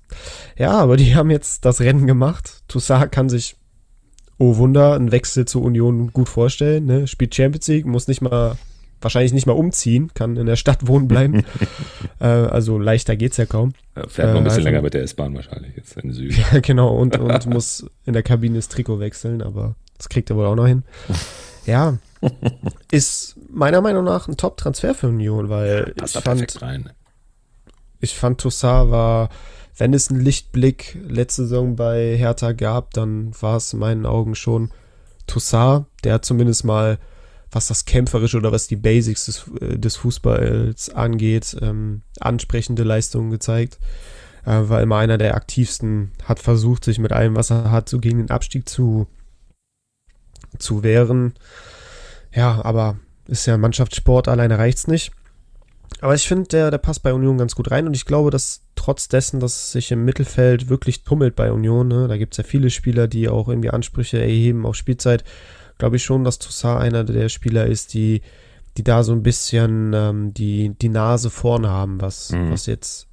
Ja, 0.58 0.78
aber 0.78 0.95
die 0.95 1.13
haben 1.13 1.30
jetzt 1.30 1.65
das 1.65 1.82
Rennen 1.82 2.08
gemacht. 2.08 2.63
Toussaint 2.69 3.12
kann 3.12 3.28
sich 3.28 3.58
oh 4.41 4.58
Wunder, 4.58 4.95
einen 4.95 5.12
Wechsel 5.12 5.45
zur 5.45 5.62
Union 5.62 6.12
gut 6.12 6.27
vorstellen. 6.27 6.86
Ne? 6.86 7.06
Spielt 7.06 7.36
Champions 7.36 7.67
League, 7.67 7.86
muss 7.86 8.08
nicht 8.08 8.21
mal, 8.21 8.58
wahrscheinlich 8.99 9.34
nicht 9.34 9.45
mal 9.45 9.54
umziehen, 9.54 10.10
kann 10.15 10.36
in 10.36 10.47
der 10.47 10.56
Stadt 10.56 10.88
wohnen 10.88 11.08
bleiben. 11.08 11.43
äh, 12.19 12.25
also 12.25 12.80
leichter 12.80 13.15
geht's 13.15 13.38
ja 13.38 13.45
kaum. 13.45 13.73
Ja, 13.95 14.08
fährt 14.08 14.30
noch 14.30 14.39
ein 14.39 14.43
bisschen 14.43 14.58
äh, 14.58 14.62
also, 14.62 14.69
länger 14.69 14.82
mit 14.82 14.93
der 14.95 15.04
S-Bahn 15.04 15.36
wahrscheinlich 15.36 15.75
jetzt 15.77 15.95
in 15.97 16.12
Süden. 16.12 16.36
Ja, 16.51 16.60
genau, 16.60 16.95
und, 16.97 17.17
und 17.19 17.45
muss 17.45 17.86
in 18.06 18.13
der 18.13 18.23
Kabine 18.23 18.56
das 18.56 18.67
Trikot 18.67 18.99
wechseln, 18.99 19.43
aber 19.43 19.75
das 19.97 20.10
kriegt 20.10 20.32
er 20.32 20.36
wohl 20.36 20.47
auch 20.47 20.56
noch 20.56 20.67
hin. 20.67 20.84
Ja, 21.67 21.99
ist 22.89 23.36
meiner 23.51 23.82
Meinung 23.82 24.04
nach 24.04 24.27
ein 24.27 24.38
Top-Transfer 24.38 24.95
für 24.95 25.10
Union, 25.10 25.49
weil 25.49 25.93
Passt 25.95 26.15
ich 26.15 26.23
fand, 26.23 26.62
rein. 26.63 26.89
ich 27.99 28.15
fand 28.15 28.41
Toussaint 28.41 28.89
war 28.89 29.30
wenn 29.82 29.96
es 29.96 30.12
einen 30.12 30.22
Lichtblick 30.22 30.96
letzte 31.08 31.41
Saison 31.41 31.76
bei 31.76 32.15
Hertha 32.15 32.52
gab, 32.52 32.94
dann 32.94 33.32
war 33.41 33.58
es 33.58 33.74
in 33.74 33.80
meinen 33.80 34.06
Augen 34.06 34.36
schon 34.36 34.70
Toussaint, 35.26 35.88
der 36.04 36.22
zumindest 36.22 36.65
mal, 36.65 37.00
was 37.50 37.65
das 37.65 37.86
Kämpferische 37.86 38.38
oder 38.38 38.52
was 38.52 38.67
die 38.67 38.76
Basics 38.76 39.26
des, 39.26 39.50
äh, 39.60 39.80
des 39.80 39.96
Fußballs 39.96 40.91
angeht, 40.91 41.58
ähm, 41.63 42.04
ansprechende 42.20 42.84
Leistungen 42.84 43.32
gezeigt. 43.32 43.80
Äh, 44.46 44.70
war 44.70 44.84
immer 44.84 44.98
einer 44.98 45.17
der 45.17 45.34
aktivsten, 45.34 46.12
hat 46.26 46.38
versucht, 46.38 46.86
sich 46.86 47.00
mit 47.00 47.12
allem, 47.12 47.36
was 47.36 47.50
er 47.50 47.72
hat, 47.72 47.89
so 47.89 47.98
gegen 48.00 48.20
den 48.20 48.30
Abstieg 48.30 48.70
zu, 48.70 49.08
zu 50.60 50.84
wehren. 50.84 51.34
Ja, 52.32 52.63
aber 52.63 53.00
ist 53.26 53.48
ja 53.48 53.56
ein 53.56 53.62
Mannschaftssport, 53.62 54.28
alleine 54.28 54.60
reicht's 54.60 54.86
nicht. 54.86 55.12
Aber 55.99 56.15
ich 56.15 56.27
finde, 56.27 56.47
der, 56.47 56.71
der 56.71 56.77
passt 56.77 57.04
bei 57.04 57.13
Union 57.13 57.38
ganz 57.38 57.56
gut 57.56 57.69
rein 57.69 57.86
und 57.86 57.93
ich 57.95 58.06
glaube, 58.06 58.32
dass 58.32 58.63
trotz 58.75 59.08
dessen, 59.08 59.39
dass 59.39 59.56
es 59.56 59.71
sich 59.73 59.91
im 59.91 60.06
Mittelfeld 60.06 60.69
wirklich 60.69 61.04
tummelt 61.04 61.36
bei 61.36 61.51
Union, 61.51 61.88
ne, 61.88 62.08
da 62.08 62.17
gibt 62.17 62.34
es 62.34 62.38
ja 62.38 62.43
viele 62.43 62.69
Spieler, 62.69 63.08
die 63.08 63.30
auch 63.30 63.49
irgendwie 63.49 63.69
Ansprüche 63.69 64.19
erheben 64.19 64.65
auf 64.65 64.75
Spielzeit, 64.75 65.23
glaube 65.77 65.97
ich 65.97 66.04
schon, 66.04 66.23
dass 66.23 66.39
Toussaint 66.39 66.82
einer 66.82 67.04
der 67.04 67.30
Spieler 67.30 67.67
ist, 67.67 67.93
die, 67.93 68.21
die 68.77 68.84
da 68.84 69.04
so 69.04 69.12
ein 69.12 69.23
bisschen 69.23 69.91
ähm, 69.93 70.34
die, 70.34 70.75
die 70.82 70.89
Nase 70.89 71.30
vorne 71.30 71.69
haben, 71.69 72.01
was, 72.01 72.32
mhm. 72.32 72.51
was 72.51 72.65
jetzt 72.65 73.08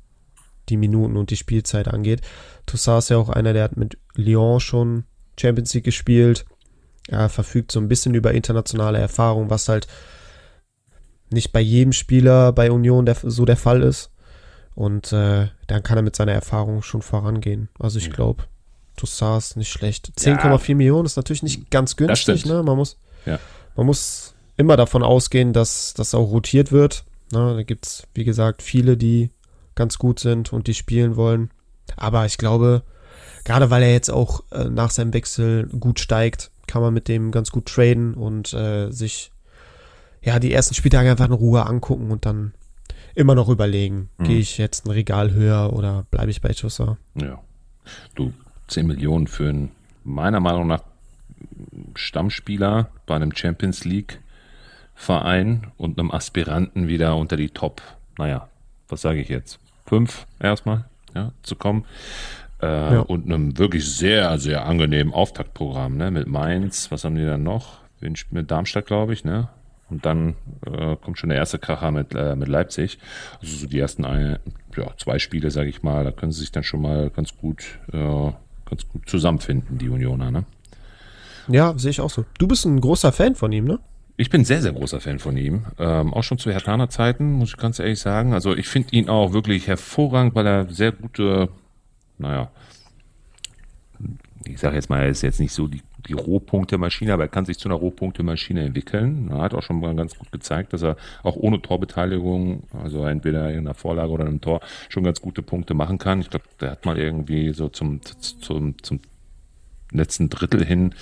die 0.69 0.77
Minuten 0.77 1.17
und 1.17 1.31
die 1.31 1.37
Spielzeit 1.37 1.89
angeht. 1.89 2.21
Toussaint 2.67 3.01
ist 3.01 3.11
ja 3.11 3.17
auch 3.17 3.29
einer, 3.29 3.53
der 3.53 3.65
hat 3.65 3.77
mit 3.77 3.99
Lyon 4.15 4.61
schon 4.61 5.05
Champions 5.39 5.75
League 5.75 5.85
gespielt. 5.85 6.45
Er 7.09 7.29
verfügt 7.29 7.73
so 7.73 7.81
ein 7.81 7.89
bisschen 7.89 8.15
über 8.15 8.33
internationale 8.33 8.99
Erfahrung, 8.99 9.51
was 9.51 9.69
halt 9.69 9.87
nicht 11.31 11.53
bei 11.53 11.61
jedem 11.61 11.93
Spieler 11.93 12.53
bei 12.53 12.71
Union 12.71 13.07
der, 13.07 13.17
so 13.23 13.45
der 13.45 13.57
Fall 13.57 13.83
ist. 13.83 14.11
Und 14.75 15.13
äh, 15.13 15.49
dann 15.67 15.83
kann 15.83 15.99
er 15.99 16.03
mit 16.03 16.15
seiner 16.15 16.33
Erfahrung 16.33 16.83
schon 16.83 17.03
vorangehen. 17.03 17.69
Also 17.79 17.99
ich 17.99 18.11
glaube, 18.11 18.45
Toussaint 18.97 19.39
ist 19.39 19.57
nicht 19.57 19.71
schlecht. 19.71 20.13
10,4 20.19 20.69
ja. 20.69 20.75
Millionen 20.75 21.07
ist 21.07 21.17
natürlich 21.17 21.43
nicht 21.43 21.71
ganz 21.71 21.97
günstig. 21.97 22.47
Ne? 22.47 22.63
Man, 22.63 22.77
muss, 22.77 22.97
ja. 23.27 23.39
man 23.77 23.87
muss 23.87 24.35
immer 24.57 24.77
davon 24.77 25.03
ausgehen, 25.03 25.53
dass 25.53 25.95
das 25.95 26.15
auch 26.15 26.31
rotiert 26.31 26.71
wird. 26.71 27.05
Ne? 27.33 27.55
Da 27.57 27.63
gibt 27.63 27.87
es, 27.87 28.07
wie 28.15 28.25
gesagt, 28.25 28.63
viele, 28.63 28.97
die 28.97 29.31
ganz 29.75 29.99
gut 29.99 30.21
sind 30.21 30.53
und 30.53 30.67
die 30.67 30.75
spielen 30.75 31.17
wollen. 31.17 31.51
Aber 31.97 32.27
ich 32.27 32.39
glaube, 32.39 32.83
gerade 33.45 33.71
weil 33.71 33.83
er 33.83 33.93
jetzt 33.93 34.11
auch 34.11 34.45
äh, 34.53 34.65
nach 34.65 34.91
seinem 34.91 35.15
Wechsel 35.15 35.69
gut 35.69 36.01
steigt, 36.01 36.51
kann 36.67 36.83
man 36.83 36.93
mit 36.93 37.09
dem 37.09 37.31
ganz 37.31 37.51
gut 37.51 37.67
traden 37.67 38.15
und 38.15 38.53
äh, 38.53 38.91
sich 38.91 39.33
ja, 40.23 40.39
die 40.39 40.53
ersten 40.53 40.75
Spieltage 40.75 41.11
einfach 41.11 41.27
in 41.27 41.33
Ruhe 41.33 41.67
angucken 41.67 42.11
und 42.11 42.27
dann 42.27 42.53
immer 43.15 43.35
noch 43.35 43.49
überlegen, 43.49 44.11
mhm. 44.19 44.25
gehe 44.25 44.39
ich 44.39 44.59
jetzt 44.59 44.87
ein 44.87 44.91
Regal 44.91 45.33
höher 45.33 45.73
oder 45.73 46.05
bleibe 46.11 46.31
ich 46.31 46.41
bei 46.41 46.53
Chusser? 46.53 46.99
Ja. 47.15 47.41
Du, 48.15 48.33
10 48.69 48.87
Millionen 48.87 49.27
für 49.27 49.49
einen, 49.49 49.71
meiner 50.05 50.41
Meinung 50.41 50.67
nach, 50.67 50.83
Stammspieler 51.95 52.91
bei 53.07 53.17
einem 53.17 53.35
Champions 53.35 53.85
League 53.85 54.21
Verein 54.95 55.69
und 55.77 55.99
einem 55.99 56.11
Aspiranten 56.11 56.89
wieder 56.89 57.17
unter 57.17 57.37
die 57.37 57.51
Top, 57.51 57.81
naja, 58.19 58.49
was 58.89 59.03
sage 59.03 59.21
ich 59.21 59.29
jetzt? 59.29 59.61
Fünf 59.87 60.27
erstmal, 60.41 60.85
ja, 61.15 61.33
zu 61.43 61.55
kommen. 61.55 61.85
Äh, 62.61 62.67
ja. 62.67 63.01
Und 63.01 63.27
einem 63.27 63.57
wirklich 63.59 63.89
sehr, 63.89 64.39
sehr 64.39 64.67
angenehmen 64.67 65.15
Auftaktprogramm, 65.15 65.97
ne? 65.97 66.11
Mit 66.11 66.27
Mainz, 66.27 66.91
was 66.91 67.05
haben 67.05 67.15
die 67.15 67.25
dann 67.25 67.45
noch? 67.45 67.79
Mit 68.01 68.51
Darmstadt, 68.51 68.87
glaube 68.87 69.13
ich, 69.13 69.25
ne? 69.25 69.49
Und 69.91 70.05
dann 70.05 70.35
äh, 70.67 70.97
kommt 70.97 71.19
schon 71.19 71.31
der 71.31 71.39
erste 71.39 71.59
Kracher 71.59 71.91
mit, 71.91 72.15
äh, 72.15 72.37
mit 72.37 72.49
Leipzig. 72.49 72.99
Also 73.41 73.57
so 73.57 73.67
die 73.67 73.79
ersten 73.79 74.05
eine, 74.05 74.41
ja, 74.77 74.93
zwei 74.99 75.19
Spiele, 75.19 75.51
sage 75.51 75.71
ich 75.71 75.83
mal, 75.83 76.05
da 76.05 76.13
können 76.13 76.33
sie 76.33 76.41
sich 76.41 76.53
dann 76.53 76.63
schon 76.63 76.83
mal 76.83 77.11
ganz 77.11 77.37
gut, 77.37 77.79
äh, 77.93 78.31
ganz 78.67 78.87
gut 78.89 79.09
zusammenfinden, 79.09 79.79
die 79.79 79.89
Unioner, 79.89 80.31
ne? 80.31 80.45
Ja, 81.49 81.73
sehe 81.79 81.91
ich 81.91 82.01
auch 82.03 82.11
so. 82.11 82.27
Du 82.39 82.47
bist 82.47 82.67
ein 82.67 82.81
großer 82.81 83.13
Fan 83.13 83.35
von 83.35 83.51
ihm, 83.53 83.65
ne? 83.65 83.79
Ich 84.19 84.31
bin 84.31 84.45
sehr, 84.45 84.61
sehr 84.61 84.73
großer 84.73 85.01
Fan 85.01 85.19
von 85.21 85.37
ihm. 85.37 85.67
Ähm, 85.79 86.13
auch 86.13 86.25
schon 86.25 86.39
zu 86.39 86.51
Hertaner 86.51 86.91
Zeiten, 86.91 87.33
muss 87.33 87.51
ich 87.51 87.57
ganz 87.57 87.79
ehrlich 87.79 88.01
sagen. 88.01 88.35
Also 88.35 88.55
ich 88.55 88.69
finde 88.69 88.95
ihn 88.95 89.09
auch 89.09 89.33
wirklich 89.33 89.69
hervorragend, 89.69 90.35
weil 90.35 90.47
er 90.47 90.69
sehr 90.69 90.93
gute, 90.93 91.49
naja, 92.19 92.51
ich 94.45 94.59
sage 94.59 94.77
jetzt 94.77 94.91
mal, 94.91 95.01
er 95.01 95.09
ist 95.09 95.23
jetzt 95.23 95.41
nicht 95.41 95.53
so 95.53 95.69
die, 95.69 95.83
die 96.07 96.13
Rohpunkte-Maschine, 96.13 97.13
aber 97.13 97.25
er 97.25 97.29
kann 97.29 97.45
sich 97.45 97.59
zu 97.59 97.69
einer 97.69 97.77
Rohpunkte-Maschine 97.77 98.65
entwickeln. 98.65 99.29
Er 99.31 99.39
hat 99.39 99.55
auch 99.55 99.63
schon 99.63 99.81
mal 99.81 99.95
ganz 99.97 100.17
gut 100.17 100.31
gezeigt, 100.31 100.73
dass 100.73 100.83
er 100.83 100.97
auch 101.23 101.37
ohne 101.37 101.61
Torbeteiligung, 101.61 102.63
also 102.73 103.05
entweder 103.05 103.51
in 103.51 103.61
einer 103.61 103.75
Vorlage 103.75 104.13
oder 104.13 104.25
einem 104.25 104.41
Tor, 104.41 104.61
schon 104.89 105.05
ganz 105.05 105.21
gute 105.21 105.43
Punkte 105.43 105.75
machen 105.75 105.99
kann. 105.99 106.21
Ich 106.21 106.31
glaube, 106.31 106.45
der 106.61 106.73
hat 106.73 106.87
mal 106.87 106.99
irgendwie 106.99 107.53
so 107.53 107.69
zum, 107.69 108.01
zum, 108.03 108.75
zum 108.83 109.01
letzten 109.91 110.29
Drittel 110.29 110.65
hin 110.65 110.95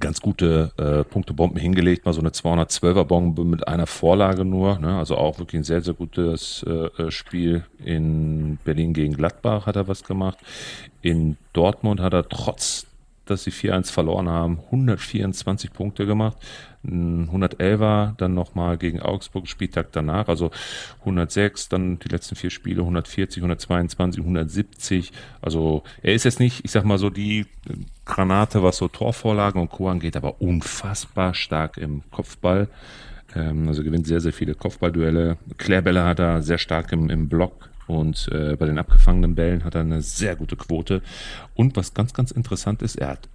ganz 0.00 0.20
gute 0.20 0.72
äh, 0.76 1.02
Punktebomben 1.04 1.58
hingelegt, 1.58 2.04
mal 2.04 2.12
so 2.12 2.20
eine 2.20 2.28
212er 2.28 3.04
Bombe 3.04 3.44
mit 3.44 3.66
einer 3.66 3.86
Vorlage 3.86 4.44
nur, 4.44 4.78
ne? 4.78 4.98
also 4.98 5.16
auch 5.16 5.38
wirklich 5.38 5.60
ein 5.60 5.64
sehr, 5.64 5.80
sehr 5.80 5.94
gutes 5.94 6.62
äh, 6.68 6.70
äh, 7.02 7.10
Spiel. 7.10 7.64
In 7.82 8.58
Berlin 8.64 8.92
gegen 8.92 9.14
Gladbach 9.14 9.66
hat 9.66 9.76
er 9.76 9.88
was 9.88 10.04
gemacht. 10.04 10.36
In 11.00 11.38
Dortmund 11.54 12.00
hat 12.00 12.12
er 12.12 12.28
trotz 12.28 12.87
dass 13.30 13.44
sie 13.44 13.50
4-1 13.50 13.92
verloren 13.92 14.28
haben, 14.28 14.60
124 14.66 15.72
Punkte 15.72 16.06
gemacht. 16.06 16.36
111er, 16.86 18.16
dann 18.16 18.34
nochmal 18.34 18.78
gegen 18.78 19.00
Augsburg, 19.00 19.48
Spieltag 19.48 19.88
danach, 19.92 20.28
also 20.28 20.50
106, 21.00 21.68
dann 21.68 21.98
die 21.98 22.08
letzten 22.08 22.36
vier 22.36 22.50
Spiele, 22.50 22.82
140, 22.82 23.38
122, 23.42 24.20
170. 24.20 25.12
Also 25.42 25.82
er 26.02 26.14
ist 26.14 26.24
jetzt 26.24 26.40
nicht, 26.40 26.64
ich 26.64 26.70
sag 26.70 26.84
mal 26.84 26.98
so, 26.98 27.10
die 27.10 27.46
Granate, 28.04 28.62
was 28.62 28.76
so 28.76 28.88
Torvorlagen 28.88 29.60
und 29.60 29.70
Co. 29.70 29.88
angeht, 29.88 30.16
aber 30.16 30.40
unfassbar 30.40 31.34
stark 31.34 31.78
im 31.78 32.02
Kopfball. 32.10 32.68
Ähm, 33.34 33.68
also 33.68 33.82
gewinnt 33.82 34.06
sehr, 34.06 34.20
sehr 34.20 34.32
viele 34.32 34.54
Kopfballduelle. 34.54 35.36
Klärbälle 35.56 36.04
hat 36.04 36.20
er 36.20 36.42
sehr 36.42 36.58
stark 36.58 36.92
im, 36.92 37.10
im 37.10 37.28
Block 37.28 37.68
und 37.88 38.28
äh, 38.32 38.54
bei 38.56 38.66
den 38.66 38.78
abgefangenen 38.78 39.34
Bällen 39.34 39.64
hat 39.64 39.74
er 39.74 39.80
eine 39.80 40.02
sehr 40.02 40.36
gute 40.36 40.56
Quote. 40.56 41.02
Und 41.54 41.76
was 41.76 41.94
ganz, 41.94 42.14
ganz 42.14 42.30
interessant 42.30 42.82
ist, 42.82 42.96
er 42.96 43.08
hat 43.08 43.28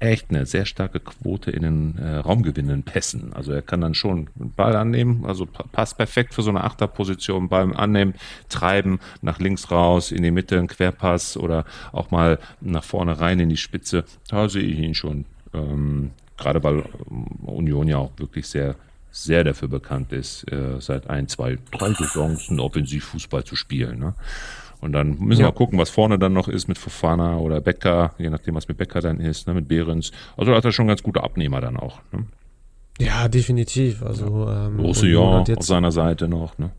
echt 0.00 0.30
eine 0.30 0.46
sehr 0.46 0.66
starke 0.66 1.00
Quote 1.00 1.50
in 1.50 1.62
den 1.62 1.98
äh, 1.98 2.16
raumgewinnenden 2.16 2.82
Pässen. 2.82 3.32
Also 3.32 3.52
er 3.52 3.62
kann 3.62 3.80
dann 3.80 3.94
schon 3.94 4.28
einen 4.38 4.52
Ball 4.52 4.74
annehmen, 4.76 5.24
also 5.24 5.46
passt 5.46 5.96
perfekt 5.96 6.34
für 6.34 6.42
so 6.42 6.50
eine 6.50 6.64
Achterposition, 6.64 7.48
Ball 7.48 7.74
annehmen, 7.74 8.14
treiben, 8.48 9.00
nach 9.22 9.38
links 9.38 9.70
raus, 9.70 10.12
in 10.12 10.22
die 10.22 10.30
Mitte, 10.30 10.58
ein 10.58 10.66
Querpass 10.66 11.36
oder 11.36 11.64
auch 11.92 12.10
mal 12.10 12.38
nach 12.60 12.84
vorne 12.84 13.20
rein 13.20 13.40
in 13.40 13.48
die 13.48 13.56
Spitze. 13.56 14.04
Da 14.28 14.48
sehe 14.48 14.62
ich 14.62 14.78
ihn 14.78 14.94
schon. 14.94 15.26
Ähm, 15.52 16.10
gerade 16.36 16.62
weil 16.62 16.84
ähm, 17.10 17.26
Union 17.46 17.88
ja 17.88 17.98
auch 17.98 18.12
wirklich 18.16 18.46
sehr 18.46 18.76
sehr 19.14 19.44
dafür 19.44 19.68
bekannt 19.68 20.12
ist, 20.12 20.50
äh, 20.50 20.80
seit 20.80 21.08
ein, 21.08 21.28
zwei, 21.28 21.58
drei 21.70 21.92
Saisons 21.94 22.50
einen 22.50 22.58
Offensivfußball 22.58 23.44
zu 23.44 23.54
spielen. 23.54 24.00
Ne? 24.00 24.14
Und 24.80 24.92
dann 24.92 25.18
müssen 25.20 25.42
ja. 25.42 25.48
wir 25.48 25.52
gucken, 25.52 25.78
was 25.78 25.88
vorne 25.88 26.18
dann 26.18 26.32
noch 26.32 26.48
ist 26.48 26.66
mit 26.66 26.78
Fofana 26.78 27.38
oder 27.38 27.60
Becker, 27.60 28.14
je 28.18 28.28
nachdem, 28.28 28.56
was 28.56 28.66
mit 28.66 28.76
Becker 28.76 29.00
dann 29.00 29.20
ist, 29.20 29.46
ne, 29.46 29.54
mit 29.54 29.68
Behrens. 29.68 30.10
Also 30.36 30.50
da 30.50 30.56
hat 30.56 30.64
er 30.64 30.72
schon 30.72 30.88
ganz 30.88 31.02
gute 31.02 31.22
Abnehmer 31.22 31.60
dann 31.60 31.76
auch. 31.76 32.00
Ne? 32.12 32.26
Ja, 32.98 33.28
definitiv. 33.28 34.02
Also 34.02 34.46
ja. 34.46 34.66
ähm, 34.66 34.80
Roussillon 34.80 35.44
auf 35.56 35.64
seiner 35.64 35.92
Seite 35.92 36.26
noch. 36.26 36.58
Ne? 36.58 36.70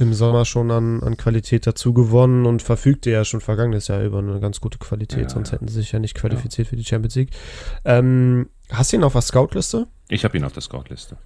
Im 0.00 0.14
Sommer 0.14 0.44
schon 0.44 0.70
an, 0.72 1.02
an 1.02 1.16
Qualität 1.16 1.66
dazu 1.66 1.92
gewonnen 1.92 2.44
und 2.44 2.60
verfügte 2.60 3.10
ja 3.10 3.24
schon 3.24 3.40
vergangenes 3.40 3.86
Jahr 3.86 4.02
über 4.02 4.18
eine 4.18 4.40
ganz 4.40 4.60
gute 4.60 4.78
Qualität, 4.78 5.24
ja, 5.24 5.28
sonst 5.28 5.52
hätten 5.52 5.68
sie 5.68 5.74
sich 5.74 5.92
ja 5.92 6.00
nicht 6.00 6.14
qualifiziert 6.14 6.68
für 6.68 6.76
die 6.76 6.84
Champions 6.84 7.14
League. 7.14 7.30
Ähm, 7.84 8.48
hast 8.70 8.92
du 8.92 8.96
ihn 8.96 9.04
auf 9.04 9.12
der 9.12 9.22
Scoutliste? 9.22 9.86
Ich 10.08 10.24
habe 10.24 10.36
ihn 10.36 10.44
auf 10.44 10.52
der 10.52 10.62
Scoutliste. 10.62 11.16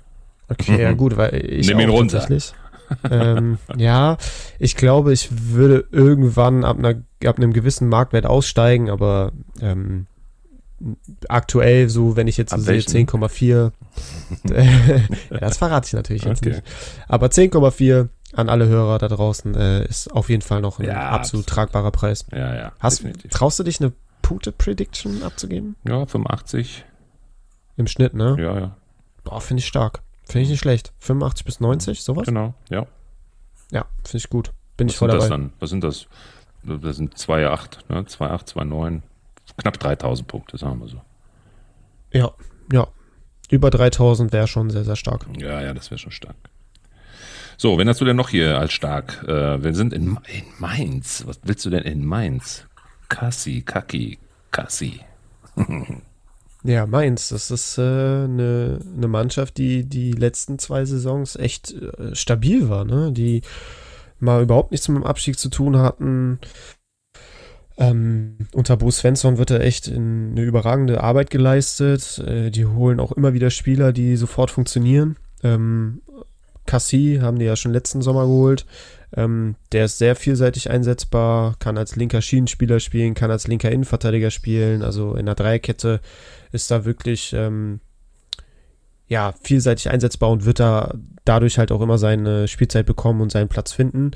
Okay, 0.52 0.82
ja 0.82 0.92
gut, 0.92 1.16
weil 1.16 1.34
ich 1.34 1.68
Nimm 1.68 1.80
ihn 1.80 1.90
runter. 1.90 2.18
tatsächlich. 2.20 2.54
ähm, 3.10 3.58
ja, 3.76 4.18
ich 4.58 4.76
glaube, 4.76 5.12
ich 5.12 5.28
würde 5.30 5.86
irgendwann 5.92 6.64
ab, 6.64 6.78
einer, 6.78 7.02
ab 7.24 7.38
einem 7.38 7.52
gewissen 7.52 7.88
Marktwert 7.88 8.26
aussteigen, 8.26 8.90
aber 8.90 9.32
ähm, 9.60 10.06
aktuell, 11.28 11.88
so 11.88 12.16
wenn 12.16 12.28
ich 12.28 12.36
jetzt 12.36 12.50
sehe 12.58 12.80
10,4, 12.80 13.72
ja, 14.50 15.00
das 15.40 15.58
verrate 15.58 15.86
ich 15.86 15.92
natürlich 15.92 16.24
jetzt 16.24 16.42
okay. 16.42 16.56
nicht. 16.56 16.62
Aber 17.08 17.28
10,4 17.28 18.08
an 18.34 18.48
alle 18.48 18.66
Hörer 18.66 18.98
da 18.98 19.08
draußen 19.08 19.54
äh, 19.54 19.84
ist 19.84 20.08
auf 20.08 20.28
jeden 20.28 20.42
Fall 20.42 20.60
noch 20.60 20.78
ein 20.78 20.86
ja, 20.86 21.10
absolut 21.10 21.46
tragbarer 21.46 21.90
Preis. 21.90 22.24
Ja, 22.32 22.54
ja. 22.54 22.72
Hast, 22.80 23.04
traust 23.30 23.58
du 23.58 23.62
dich 23.62 23.80
eine 23.80 23.92
Punkte-Prediction 24.22 25.22
abzugeben? 25.22 25.76
Ja, 25.86 26.06
85. 26.06 26.84
Im 27.76 27.86
Schnitt, 27.86 28.14
ne? 28.14 28.36
Ja, 28.38 28.58
ja. 28.58 28.76
Boah, 29.24 29.40
finde 29.40 29.60
ich 29.60 29.66
stark. 29.66 30.00
Finde 30.24 30.42
ich 30.44 30.50
nicht 30.50 30.60
schlecht. 30.60 30.92
85 31.00 31.44
bis 31.44 31.60
90, 31.60 32.02
sowas? 32.02 32.26
Genau, 32.26 32.54
ja. 32.70 32.86
Ja, 33.70 33.86
finde 34.04 34.18
ich 34.18 34.30
gut. 34.30 34.52
Bin 34.76 34.88
Was 34.88 34.94
ich 34.94 34.98
voll 34.98 35.08
dabei. 35.08 35.28
Dann? 35.28 35.52
Was 35.60 35.70
sind 35.70 35.82
das? 35.84 36.06
Das 36.62 36.96
sind 36.96 37.16
2,8, 37.16 37.78
ne? 37.88 38.02
2,8, 38.02 38.54
2,9. 38.54 39.02
Knapp 39.56 39.78
3000 39.78 40.28
Punkte, 40.28 40.56
sagen 40.58 40.80
wir 40.80 40.88
so. 40.88 41.00
Ja, 42.12 42.30
ja. 42.72 42.86
Über 43.50 43.70
3000 43.70 44.32
wäre 44.32 44.46
schon 44.46 44.70
sehr, 44.70 44.84
sehr 44.84 44.96
stark. 44.96 45.26
Ja, 45.38 45.60
ja, 45.60 45.74
das 45.74 45.90
wäre 45.90 45.98
schon 45.98 46.12
stark. 46.12 46.36
So, 47.58 47.78
wen 47.78 47.88
hast 47.88 48.00
du 48.00 48.04
denn 48.04 48.16
noch 48.16 48.30
hier 48.30 48.58
als 48.58 48.72
stark? 48.72 49.22
Äh, 49.24 49.62
wir 49.62 49.74
sind 49.74 49.92
in, 49.92 50.18
in 50.26 50.44
Mainz. 50.58 51.24
Was 51.26 51.40
willst 51.42 51.64
du 51.64 51.70
denn 51.70 51.82
in 51.82 52.04
Mainz? 52.04 52.66
Kassi, 53.08 53.62
Kaki, 53.62 54.18
Kassi. 54.50 55.00
Ja, 56.64 56.86
Mainz, 56.86 57.30
das 57.30 57.50
ist 57.50 57.78
eine 57.78 58.24
äh, 58.24 58.28
ne, 58.28 58.78
ne 58.96 59.08
Mannschaft, 59.08 59.58
die 59.58 59.84
die 59.84 60.12
letzten 60.12 60.58
zwei 60.58 60.84
Saisons 60.84 61.36
echt 61.36 61.72
äh, 61.72 62.14
stabil 62.14 62.68
war, 62.68 62.84
ne? 62.84 63.10
Die 63.12 63.42
mal 64.20 64.42
überhaupt 64.42 64.70
nichts 64.70 64.88
mit 64.88 64.98
dem 64.98 65.06
Abstieg 65.06 65.38
zu 65.38 65.48
tun 65.48 65.78
hatten. 65.78 66.38
Ähm, 67.76 68.36
unter 68.52 68.76
Bo 68.76 68.90
Svensson 68.90 69.38
wird 69.38 69.50
er 69.50 69.60
echt 69.60 69.88
in 69.88 70.32
eine 70.32 70.42
überragende 70.42 71.02
Arbeit 71.02 71.30
geleistet. 71.30 72.18
Äh, 72.18 72.50
die 72.50 72.66
holen 72.66 73.00
auch 73.00 73.12
immer 73.12 73.34
wieder 73.34 73.50
Spieler, 73.50 73.92
die 73.92 74.16
sofort 74.16 74.52
funktionieren. 74.52 75.16
Ähm, 75.42 76.02
Cassie 76.66 77.20
haben 77.20 77.40
die 77.40 77.44
ja 77.44 77.56
schon 77.56 77.72
letzten 77.72 78.02
Sommer 78.02 78.22
geholt. 78.22 78.66
Ähm, 79.14 79.56
der 79.72 79.84
ist 79.86 79.98
sehr 79.98 80.16
vielseitig 80.16 80.70
einsetzbar, 80.70 81.56
kann 81.58 81.76
als 81.76 81.96
linker 81.96 82.22
Schienenspieler 82.22 82.80
spielen, 82.80 83.14
kann 83.14 83.30
als 83.30 83.46
linker 83.46 83.70
Innenverteidiger 83.70 84.30
spielen. 84.30 84.82
Also 84.82 85.14
in 85.14 85.26
der 85.26 85.34
Dreierkette 85.34 86.00
ist 86.50 86.70
da 86.70 86.84
wirklich 86.84 87.32
ähm, 87.34 87.80
ja, 89.08 89.34
vielseitig 89.42 89.90
einsetzbar 89.90 90.30
und 90.30 90.46
wird 90.46 90.60
da 90.60 90.94
dadurch 91.24 91.58
halt 91.58 91.72
auch 91.72 91.82
immer 91.82 91.98
seine 91.98 92.48
Spielzeit 92.48 92.86
bekommen 92.86 93.20
und 93.20 93.30
seinen 93.30 93.48
Platz 93.48 93.72
finden. 93.72 94.12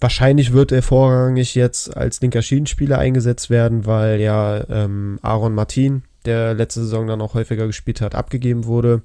Wahrscheinlich 0.00 0.52
wird 0.52 0.70
er 0.70 0.82
vorrangig 0.82 1.54
jetzt 1.54 1.96
als 1.96 2.20
linker 2.20 2.42
Schienenspieler 2.42 2.98
eingesetzt 2.98 3.50
werden, 3.50 3.86
weil 3.86 4.20
ja 4.20 4.64
ähm, 4.68 5.18
Aaron 5.22 5.54
Martin, 5.54 6.02
der 6.24 6.54
letzte 6.54 6.80
Saison 6.80 7.06
dann 7.06 7.20
auch 7.20 7.34
häufiger 7.34 7.66
gespielt 7.66 8.00
hat, 8.00 8.14
abgegeben 8.14 8.66
wurde. 8.66 9.02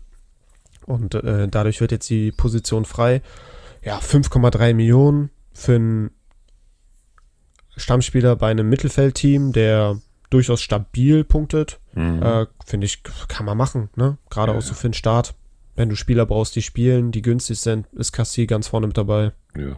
Und 0.86 1.16
äh, 1.16 1.48
dadurch 1.48 1.80
wird 1.80 1.94
jetzt 1.94 2.10
die 2.10 2.32
Position 2.32 2.86
frei 2.86 3.22
ja, 3.84 4.00
5,3 4.00 4.74
Millionen 4.74 5.30
für 5.54 5.76
einen 5.76 6.12
Stammspieler 7.76 8.36
bei 8.36 8.50
einem 8.50 8.70
Mittelfeldteam, 8.70 9.52
der 9.52 10.00
durchaus 10.30 10.62
stabil 10.62 11.24
punktet. 11.24 11.80
Mhm. 11.94 12.22
Äh, 12.24 12.48
Finde 12.66 12.86
ich, 12.86 13.04
kann 13.04 13.46
man 13.46 13.58
machen, 13.58 13.90
ne? 13.96 14.18
Gerade 14.30 14.52
ja, 14.52 14.58
auch 14.58 14.62
so 14.62 14.74
für 14.74 14.90
den 14.90 14.94
Start. 14.94 15.36
Wenn 15.76 15.90
du 15.90 15.96
Spieler 15.96 16.26
brauchst, 16.26 16.56
die 16.56 16.62
spielen, 16.62 17.12
die 17.12 17.22
günstig 17.22 17.60
sind, 17.60 17.88
ist 17.94 18.12
Cassie 18.12 18.48
ganz 18.48 18.68
vorne 18.68 18.88
mit 18.88 18.98
dabei. 18.98 19.32
Ja. 19.58 19.78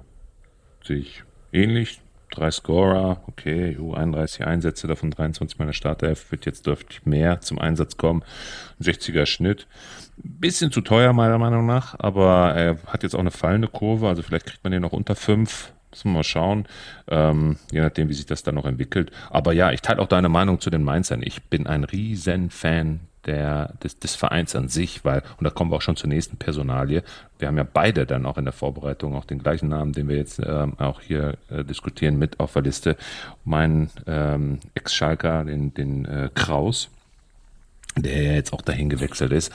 Sehe 0.84 0.97
ich 0.97 1.24
ähnlich. 1.51 2.01
Drei 2.32 2.51
Scorer, 2.51 3.21
okay, 3.28 3.78
31 3.78 4.45
Einsätze, 4.45 4.88
davon 4.88 5.11
23 5.11 5.57
meiner 5.59 5.73
Startelf, 5.73 6.32
wird 6.32 6.45
jetzt 6.45 6.67
deutlich 6.67 7.05
mehr 7.05 7.41
zum 7.41 7.59
Einsatz 7.59 7.97
kommen. 7.97 8.23
60er 8.82 9.26
Schnitt. 9.26 9.67
Bisschen 10.17 10.71
zu 10.71 10.82
teuer, 10.82 11.13
meiner 11.13 11.38
Meinung 11.38 11.65
nach, 11.65 11.95
aber 11.99 12.53
er 12.55 12.78
hat 12.88 13.03
jetzt 13.03 13.15
auch 13.15 13.19
eine 13.19 13.32
fallende 13.32 13.67
Kurve, 13.67 14.07
also 14.07 14.21
vielleicht 14.21 14.45
kriegt 14.45 14.63
man 14.63 14.71
den 14.71 14.82
noch 14.82 14.93
unter 14.93 15.15
5. 15.15 15.73
Müssen 15.91 16.09
wir 16.09 16.13
mal 16.13 16.23
schauen, 16.23 16.67
ähm, 17.07 17.57
je 17.71 17.80
nachdem, 17.80 18.09
wie 18.09 18.13
sich 18.13 18.26
das 18.26 18.43
dann 18.43 18.55
noch 18.55 18.65
entwickelt. 18.65 19.11
Aber 19.30 19.53
ja, 19.53 19.71
ich 19.71 19.82
teile 19.82 20.01
auch 20.01 20.07
deine 20.07 20.28
Meinung 20.28 20.59
zu 20.59 20.69
den 20.69 20.84
Mainzern. 20.84 21.21
Ich 21.23 21.43
bin 21.43 21.67
ein 21.67 21.86
riesen 21.86 22.49
Fan 22.49 22.99
der, 23.26 23.73
des, 23.84 23.99
des 23.99 24.15
Vereins 24.15 24.55
an 24.55 24.67
sich, 24.67 25.03
weil, 25.03 25.23
und 25.38 25.43
da 25.43 25.49
kommen 25.49 25.71
wir 25.71 25.78
auch 25.78 25.82
schon 25.82 25.95
zur 25.95 26.09
nächsten 26.09 26.38
Personalie, 26.38 27.03
wir 27.39 27.47
haben 27.47 27.57
ja 27.57 27.67
beide 27.71 28.05
dann 28.05 28.26
auch 28.26 28.38
in 28.38 28.45
der 28.45 28.53
Vorbereitung 28.53 29.15
auch 29.15 29.26
den 29.26 29.39
gleichen 29.39 29.69
Namen, 29.69 29.93
den 29.93 30.07
wir 30.07 30.15
jetzt 30.15 30.39
ähm, 30.39 30.73
auch 30.78 31.01
hier 31.01 31.38
äh, 31.49 31.63
diskutieren, 31.63 32.17
mit 32.17 32.39
auf 32.39 32.53
der 32.53 32.61
Liste. 32.61 32.97
Mein 33.43 33.89
ähm, 34.07 34.59
Ex-Schalker, 34.73 35.43
den, 35.43 35.73
den 35.73 36.05
äh, 36.05 36.30
Kraus, 36.34 36.89
der 37.97 38.23
ja 38.23 38.34
jetzt 38.34 38.53
auch 38.53 38.61
dahin 38.61 38.89
gewechselt 38.89 39.32
ist. 39.32 39.51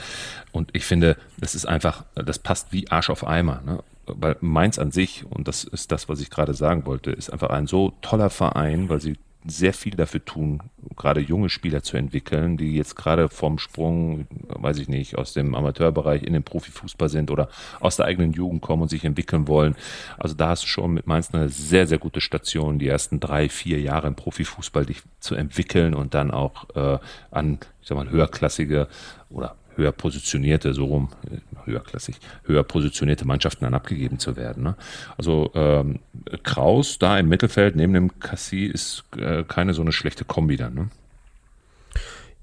Und 0.52 0.70
ich 0.72 0.84
finde, 0.84 1.16
das 1.38 1.54
ist 1.54 1.66
einfach, 1.66 2.04
das 2.14 2.38
passt 2.38 2.72
wie 2.72 2.90
Arsch 2.90 3.10
auf 3.10 3.26
Eimer. 3.26 3.62
Ne? 3.64 3.82
Weil 4.06 4.36
Mainz 4.40 4.78
an 4.78 4.90
sich, 4.90 5.24
und 5.28 5.48
das 5.48 5.64
ist 5.64 5.92
das, 5.92 6.08
was 6.08 6.20
ich 6.20 6.30
gerade 6.30 6.54
sagen 6.54 6.86
wollte, 6.86 7.12
ist 7.12 7.30
einfach 7.30 7.50
ein 7.50 7.66
so 7.66 7.92
toller 8.02 8.30
Verein, 8.30 8.88
weil 8.88 9.00
sie 9.00 9.16
sehr 9.47 9.72
viel 9.72 9.95
dafür 9.95 10.24
tun, 10.24 10.62
gerade 10.97 11.20
junge 11.20 11.49
Spieler 11.49 11.82
zu 11.82 11.97
entwickeln, 11.97 12.57
die 12.57 12.76
jetzt 12.76 12.95
gerade 12.95 13.28
vom 13.28 13.59
Sprung, 13.59 14.26
weiß 14.49 14.78
ich 14.78 14.88
nicht, 14.88 15.16
aus 15.16 15.32
dem 15.32 15.55
Amateurbereich 15.55 16.22
in 16.22 16.34
den 16.34 16.43
Profifußball 16.43 17.09
sind 17.09 17.30
oder 17.30 17.49
aus 17.80 17.97
der 17.97 18.07
eigenen 18.07 18.32
Jugend 18.32 18.61
kommen 18.61 18.82
und 18.82 18.88
sich 18.88 19.05
entwickeln 19.05 19.49
wollen. 19.49 19.76
Also 20.18 20.34
da 20.34 20.51
hast 20.51 20.64
du 20.64 20.66
schon 20.66 20.93
mit 20.93 21.07
Mainz 21.07 21.32
eine 21.32 21.49
sehr, 21.49 21.86
sehr 21.86 21.99
gute 21.99 22.20
Station, 22.20 22.78
die 22.78 22.88
ersten 22.88 23.18
drei, 23.18 23.49
vier 23.49 23.80
Jahre 23.80 24.09
im 24.09 24.14
Profifußball 24.14 24.84
dich 24.84 25.03
zu 25.20 25.34
entwickeln 25.34 25.95
und 25.95 26.14
dann 26.14 26.30
auch 26.30 26.68
äh, 26.74 26.99
an, 27.30 27.59
ich 27.80 27.88
sag 27.88 27.97
mal, 27.97 28.11
höherklassige 28.11 28.88
oder 29.30 29.57
höher 29.80 29.92
positionierte, 29.92 30.74
so 30.74 30.84
rum, 30.84 31.08
äh, 31.30 31.38
höherklassig, 31.66 32.16
höher 32.44 32.62
positionierte 32.62 33.26
Mannschaften 33.26 33.64
dann 33.64 33.74
abgegeben 33.74 34.18
zu 34.18 34.36
werden. 34.36 34.62
Ne? 34.62 34.76
Also 35.18 35.50
ähm, 35.54 36.00
Kraus 36.42 36.98
da 36.98 37.18
im 37.18 37.28
Mittelfeld 37.28 37.76
neben 37.76 37.92
dem 37.94 38.18
Cassie 38.20 38.66
ist 38.66 39.04
äh, 39.16 39.42
keine 39.44 39.74
so 39.74 39.82
eine 39.82 39.92
schlechte 39.92 40.24
Kombi 40.24 40.56
dann. 40.56 40.74
Ne? 40.74 40.88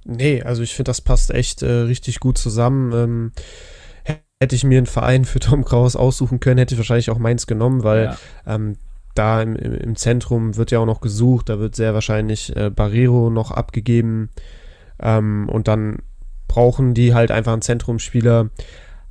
Nee, 0.03 0.41
also 0.41 0.63
ich 0.63 0.73
finde, 0.73 0.89
das 0.89 1.01
passt 1.01 1.31
echt 1.31 1.61
äh, 1.63 1.71
richtig 1.71 2.19
gut 2.19 2.37
zusammen. 2.37 2.93
Ähm, 2.93 3.31
hätte 4.39 4.55
ich 4.55 4.63
mir 4.63 4.77
einen 4.77 4.87
Verein 4.87 5.25
für 5.25 5.39
Tom 5.39 5.65
Kraus 5.65 5.95
aussuchen 5.95 6.39
können, 6.39 6.59
hätte 6.59 6.75
ich 6.75 6.79
wahrscheinlich 6.79 7.09
auch 7.09 7.17
Mainz 7.17 7.47
genommen, 7.47 7.83
weil 7.83 8.05
ja. 8.05 8.17
ähm, 8.45 8.77
da 9.15 9.41
im, 9.41 9.55
im, 9.55 9.95
Zentrum 9.95 10.57
wird 10.57 10.69
ja 10.71 10.79
auch 10.79 10.85
noch 10.85 11.01
gesucht, 11.01 11.49
da 11.49 11.59
wird 11.59 11.75
sehr 11.75 11.95
wahrscheinlich 11.95 12.55
äh, 12.55 12.69
Barrero 12.69 13.31
noch 13.31 13.49
abgegeben 13.49 14.29
ähm, 14.99 15.49
und 15.49 15.67
dann 15.67 15.97
brauchen 16.57 16.95
die 16.95 17.13
halt 17.13 17.29
einfach 17.29 17.53
einen 17.53 17.61
Zentrumspieler. 17.61 18.49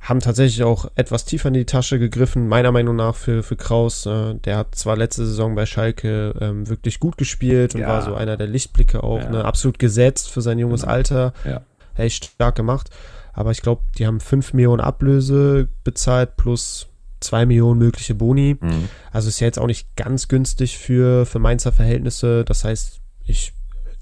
Haben 0.01 0.19
tatsächlich 0.19 0.63
auch 0.63 0.91
etwas 0.95 1.23
tiefer 1.23 1.47
in 1.47 1.53
die 1.53 1.63
Tasche 1.63 1.97
gegriffen, 1.97 2.49
meiner 2.49 2.73
Meinung 2.73 2.97
nach, 2.97 3.15
für, 3.15 3.41
für 3.41 3.55
Kraus. 3.55 4.05
Äh, 4.05 4.35
der 4.35 4.57
hat 4.57 4.75
zwar 4.75 4.97
letzte 4.97 5.25
Saison 5.25 5.55
bei 5.55 5.65
Schalke 5.65 6.35
ähm, 6.41 6.67
wirklich 6.67 6.99
gut 6.99 7.17
gespielt 7.17 7.73
und 7.73 7.81
ja. 7.81 7.87
war 7.87 8.01
so 8.01 8.15
einer 8.15 8.35
der 8.35 8.47
Lichtblicke 8.47 9.01
auch, 9.01 9.21
ja. 9.21 9.29
ne, 9.29 9.45
absolut 9.45 9.79
gesetzt 9.79 10.29
für 10.29 10.41
sein 10.41 10.59
junges 10.59 10.81
genau. 10.81 10.93
Alter. 10.93 11.33
Ja. 11.45 11.61
Echt 11.95 12.25
stark 12.25 12.55
gemacht. 12.55 12.89
Aber 13.31 13.51
ich 13.51 13.61
glaube, 13.61 13.81
die 13.97 14.05
haben 14.05 14.19
5 14.19 14.51
Millionen 14.51 14.81
Ablöse 14.81 15.69
bezahlt 15.85 16.35
plus 16.35 16.89
2 17.21 17.45
Millionen 17.45 17.79
mögliche 17.79 18.13
Boni. 18.13 18.57
Mhm. 18.59 18.89
Also 19.13 19.29
ist 19.29 19.39
ja 19.39 19.47
jetzt 19.47 19.57
auch 19.57 19.67
nicht 19.67 19.95
ganz 19.95 20.27
günstig 20.27 20.77
für, 20.77 21.25
für 21.25 21.39
Mainzer 21.39 21.71
Verhältnisse. 21.71 22.43
Das 22.43 22.65
heißt, 22.65 22.99
ich 23.23 23.53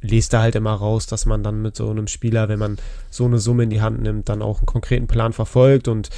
lese 0.09 0.31
da 0.31 0.41
halt 0.41 0.55
immer 0.55 0.73
raus, 0.73 1.07
dass 1.07 1.25
man 1.25 1.43
dann 1.43 1.61
mit 1.61 1.75
so 1.75 1.89
einem 1.89 2.07
Spieler, 2.07 2.49
wenn 2.49 2.59
man 2.59 2.77
so 3.09 3.25
eine 3.25 3.39
Summe 3.39 3.63
in 3.63 3.69
die 3.69 3.81
Hand 3.81 4.01
nimmt, 4.01 4.29
dann 4.29 4.41
auch 4.41 4.59
einen 4.59 4.65
konkreten 4.65 5.07
Plan 5.07 5.33
verfolgt 5.33 5.87
und 5.87 6.09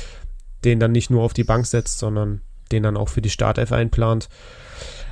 den 0.64 0.80
dann 0.80 0.92
nicht 0.92 1.10
nur 1.10 1.24
auf 1.24 1.34
die 1.34 1.44
Bank 1.44 1.66
setzt, 1.66 2.00
sondern 2.00 2.42
den 2.72 2.84
dann 2.84 2.98
auch 2.98 3.10
für 3.10 3.22
die 3.22 3.30
Startelf 3.30 3.72
einplant. 3.72 4.30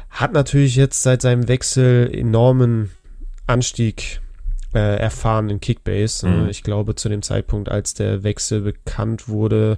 Hat 0.10 0.34
natürlich 0.34 0.76
jetzt 0.76 1.04
seit 1.04 1.22
seinem 1.22 1.48
Wechsel 1.48 2.10
enormen 2.14 2.92
Anstieg 3.48 4.22
äh, 4.74 4.98
erfahren 4.98 5.50
in 5.50 5.60
Kickbase. 5.60 6.28
Mhm. 6.28 6.50
Ich 6.50 6.64
glaube, 6.64 6.96
zu 6.96 7.10
dem 7.10 7.22
Zeitpunkt, 7.22 7.70
als 7.70 7.94
der 7.94 8.24
Wechsel 8.24 8.62
bekannt 8.62 9.30
wurde, 9.30 9.78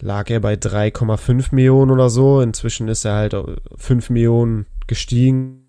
lag 0.00 0.30
er 0.30 0.40
bei 0.40 0.54
3,5 0.54 1.54
Millionen 1.54 1.90
oder 1.90 2.10
so. 2.10 2.40
Inzwischen 2.40 2.88
ist 2.88 3.04
er 3.04 3.14
halt 3.14 3.36
5 3.76 4.10
Millionen 4.10 4.66
gestiegen 4.86 5.59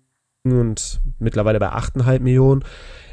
und 0.44 1.00
mittlerweile 1.18 1.60
bei 1.60 1.70
8,5 1.70 2.20
Millionen. 2.20 2.64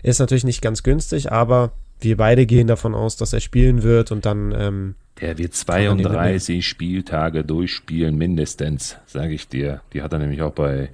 Ist 0.02 0.20
natürlich 0.20 0.44
nicht 0.44 0.62
ganz 0.62 0.84
günstig, 0.84 1.32
aber 1.32 1.72
wir 2.00 2.18
beide 2.18 2.46
gehen 2.46 2.68
davon 2.68 2.96
aus, 2.96 3.18
dass 3.18 3.34
er 3.34 3.40
spielen 3.40 3.84
wird 3.84 4.12
und 4.12 4.26
dann. 4.26 4.54
Ähm, 4.58 4.96
der 5.22 5.38
wird 5.38 5.54
32 5.54 6.66
Spieltage 6.66 7.44
durchspielen, 7.44 8.18
mindestens, 8.18 8.96
sage 9.06 9.34
ich 9.34 9.50
dir. 9.50 9.82
Die 9.94 10.02
hat 10.02 10.14
er 10.14 10.20
nämlich 10.20 10.42
auch 10.42 10.54
bei 10.54 10.90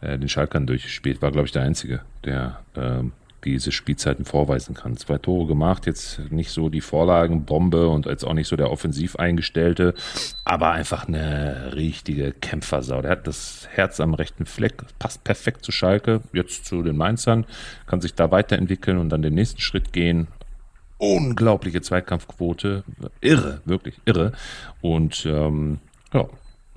äh, 0.00 0.18
den 0.18 0.28
Schalkern 0.28 0.66
durchgespielt. 0.66 1.20
War, 1.20 1.32
glaube 1.32 1.46
ich, 1.46 1.52
der 1.52 1.62
Einzige, 1.62 2.00
der 2.24 2.60
ähm, 2.76 3.12
diese 3.52 3.72
Spielzeiten 3.72 4.24
vorweisen 4.24 4.74
kann. 4.74 4.96
Zwei 4.96 5.18
Tore 5.18 5.46
gemacht, 5.46 5.86
jetzt 5.86 6.20
nicht 6.30 6.50
so 6.50 6.68
die 6.68 6.80
Vorlagenbombe 6.80 7.88
und 7.88 8.06
jetzt 8.06 8.24
auch 8.24 8.34
nicht 8.34 8.48
so 8.48 8.56
der 8.56 8.70
offensiv 8.70 9.16
eingestellte, 9.16 9.94
aber 10.44 10.72
einfach 10.72 11.08
eine 11.08 11.72
richtige 11.74 12.32
Kämpfersau. 12.32 13.02
Der 13.02 13.12
hat 13.12 13.26
das 13.26 13.68
Herz 13.70 14.00
am 14.00 14.14
rechten 14.14 14.46
Fleck, 14.46 14.82
passt 14.98 15.24
perfekt 15.24 15.64
zu 15.64 15.72
Schalke, 15.72 16.20
jetzt 16.32 16.66
zu 16.66 16.82
den 16.82 16.96
Mainzern, 16.96 17.46
kann 17.86 18.00
sich 18.00 18.14
da 18.14 18.30
weiterentwickeln 18.30 18.98
und 18.98 19.10
dann 19.10 19.22
den 19.22 19.34
nächsten 19.34 19.60
Schritt 19.60 19.92
gehen. 19.92 20.28
Unglaubliche 20.98 21.82
Zweikampfquote, 21.82 22.82
irre, 23.20 23.60
wirklich 23.64 23.96
irre. 24.06 24.32
Und 24.80 25.26
ähm, 25.26 25.78
ja, 26.12 26.26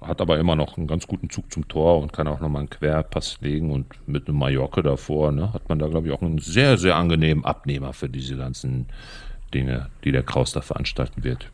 hat 0.02 0.22
aber 0.22 0.40
immer 0.40 0.56
noch 0.56 0.78
einen 0.78 0.88
ganz 0.88 1.08
guten 1.08 1.30
Zug 1.30 1.52
zum 1.52 1.68
Tor 1.68 2.00
und 2.00 2.14
kann 2.14 2.28
auch 2.28 2.40
nochmal 2.40 2.62
einen 2.62 2.70
Querpass 2.70 3.38
legen 3.42 3.72
und 3.72 3.86
mit 4.08 4.28
einem 4.28 4.38
Mallorca 4.38 4.82
davor, 4.82 5.32
ne, 5.32 5.54
hat 5.54 5.70
man 5.70 5.80
da, 5.80 5.88
glaube 5.88 6.08
ich, 6.08 6.14
auch 6.14 6.22
einen 6.22 6.40
sehr, 6.40 6.78
sehr 6.78 6.96
angenehmen 6.96 7.46
Abnehmer 7.46 7.94
für 7.94 8.10
diese 8.10 8.38
ganzen 8.38 8.88
Dinge, 9.54 9.90
die 10.04 10.12
der 10.12 10.24
Kraus 10.24 10.52
da 10.52 10.62
veranstalten 10.62 11.24
wird. 11.24 11.52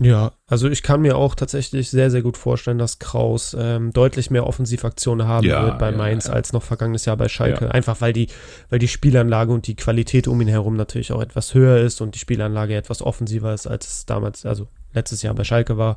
Ja, 0.00 0.32
also 0.48 0.68
ich 0.68 0.82
kann 0.82 1.02
mir 1.02 1.16
auch 1.16 1.36
tatsächlich 1.36 1.88
sehr, 1.88 2.10
sehr 2.10 2.22
gut 2.22 2.36
vorstellen, 2.36 2.78
dass 2.78 2.98
Kraus 2.98 3.56
ähm, 3.58 3.92
deutlich 3.92 4.28
mehr 4.28 4.44
Offensivaktionen 4.44 5.28
haben 5.28 5.46
ja, 5.46 5.64
wird 5.66 5.78
bei 5.78 5.92
ja, 5.92 5.96
Mainz 5.96 6.26
ja. 6.26 6.32
als 6.32 6.52
noch 6.52 6.64
vergangenes 6.64 7.04
Jahr 7.04 7.16
bei 7.16 7.28
Schalke. 7.28 7.72
Einfach 7.72 8.00
weil 8.00 8.12
die, 8.12 8.26
weil 8.70 8.80
die 8.80 8.88
Spielanlage 8.88 9.52
und 9.52 9.68
die 9.68 9.76
Qualität 9.76 10.26
um 10.26 10.40
ihn 10.40 10.48
herum 10.48 10.74
natürlich 10.74 11.12
auch 11.12 11.22
etwas 11.22 11.54
höher 11.54 11.78
ist 11.78 12.00
und 12.00 12.16
die 12.16 12.18
Spielanlage 12.18 12.74
etwas 12.74 13.02
offensiver 13.02 13.54
ist, 13.54 13.68
als 13.68 13.86
es 13.86 14.06
damals, 14.06 14.44
also 14.44 14.66
letztes 14.94 15.22
Jahr 15.22 15.34
bei 15.34 15.44
Schalke 15.44 15.76
war. 15.76 15.96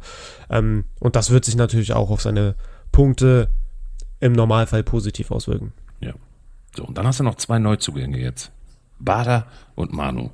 Ähm, 0.49 0.85
und 0.99 1.15
das 1.15 1.29
wird 1.29 1.45
sich 1.45 1.55
natürlich 1.55 1.93
auch 1.93 2.09
auf 2.09 2.21
seine 2.21 2.55
Punkte 2.91 3.49
im 4.19 4.33
Normalfall 4.33 4.83
positiv 4.83 5.31
auswirken. 5.31 5.73
Ja. 5.99 6.13
So, 6.75 6.85
und 6.85 6.97
dann 6.97 7.07
hast 7.07 7.19
du 7.19 7.23
noch 7.23 7.35
zwei 7.35 7.59
Neuzugänge 7.59 8.17
jetzt. 8.17 8.51
Bader 8.99 9.45
und 9.75 9.93
Manu. 9.93 10.31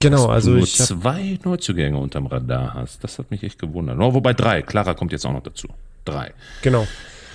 Genau, 0.00 0.26
also 0.26 0.54
du 0.54 0.58
ich 0.58 0.74
zwei 0.76 1.38
Neuzugänge 1.42 1.96
unterm 1.96 2.26
Radar 2.26 2.74
hast. 2.74 3.02
Das 3.02 3.18
hat 3.18 3.30
mich 3.30 3.42
echt 3.42 3.58
gewundert. 3.58 3.98
Oh, 3.98 4.12
wobei 4.12 4.34
drei. 4.34 4.62
Clara 4.62 4.94
kommt 4.94 5.12
jetzt 5.12 5.24
auch 5.24 5.32
noch 5.32 5.42
dazu. 5.42 5.68
Drei. 6.04 6.34
Genau. 6.62 6.86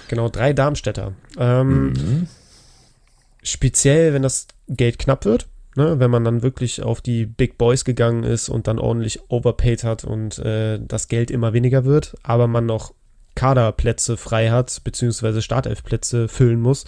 Genau, 0.08 0.30
drei 0.30 0.54
Darmstädter. 0.54 1.14
Ähm, 1.38 1.94
mhm. 1.94 2.28
Speziell, 3.42 4.14
wenn 4.14 4.22
das 4.22 4.48
Geld 4.68 5.00
knapp 5.00 5.26
wird. 5.26 5.48
Ne, 5.78 6.00
wenn 6.00 6.12
man 6.12 6.26
dann 6.26 6.42
wirklich 6.44 6.84
auf 6.84 7.00
die 7.00 7.26
Big 7.26 7.58
Boys 7.58 7.86
gegangen 7.86 8.24
ist 8.24 8.50
und 8.50 8.68
dann 8.68 8.78
ordentlich 8.78 9.22
overpaid 9.30 9.86
hat 9.86 10.04
und 10.04 10.38
äh, 10.40 10.80
das 10.86 11.08
Geld 11.08 11.32
immer 11.32 11.54
weniger 11.54 11.86
wird, 11.86 12.14
aber 12.24 12.48
man 12.48 12.66
noch 12.66 12.94
Kaderplätze 13.36 14.18
frei 14.18 14.50
hat, 14.50 14.82
beziehungsweise 14.84 15.42
Startelfplätze 15.42 16.28
füllen 16.28 16.60
muss, 16.60 16.84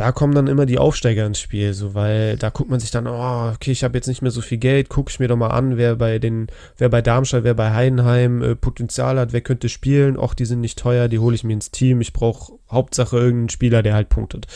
da 0.00 0.12
kommen 0.12 0.34
dann 0.34 0.46
immer 0.46 0.64
die 0.64 0.78
Aufsteiger 0.78 1.26
ins 1.26 1.40
Spiel, 1.40 1.74
so 1.74 1.94
weil 1.94 2.38
da 2.38 2.48
guckt 2.48 2.70
man 2.70 2.80
sich 2.80 2.90
dann, 2.90 3.06
oh, 3.06 3.52
okay, 3.54 3.72
ich 3.72 3.84
habe 3.84 3.98
jetzt 3.98 4.06
nicht 4.06 4.22
mehr 4.22 4.30
so 4.30 4.40
viel 4.40 4.56
Geld, 4.56 4.88
gucke 4.88 5.10
ich 5.10 5.20
mir 5.20 5.28
doch 5.28 5.36
mal 5.36 5.48
an, 5.48 5.76
wer 5.76 5.96
bei 5.96 6.18
den, 6.18 6.46
wer 6.78 6.88
bei 6.88 7.02
Darmstadt, 7.02 7.44
wer 7.44 7.52
bei 7.52 7.74
Heidenheim 7.74 8.42
äh, 8.42 8.56
Potenzial 8.56 9.18
hat, 9.18 9.34
wer 9.34 9.42
könnte 9.42 9.68
spielen, 9.68 10.16
och, 10.16 10.32
die 10.32 10.46
sind 10.46 10.62
nicht 10.62 10.78
teuer, 10.78 11.08
die 11.08 11.18
hole 11.18 11.34
ich 11.34 11.44
mir 11.44 11.52
ins 11.52 11.70
Team, 11.70 12.00
ich 12.00 12.14
brauche 12.14 12.54
Hauptsache 12.70 13.18
irgendeinen 13.18 13.50
Spieler, 13.50 13.82
der 13.82 13.92
halt 13.92 14.08
punktet. 14.08 14.46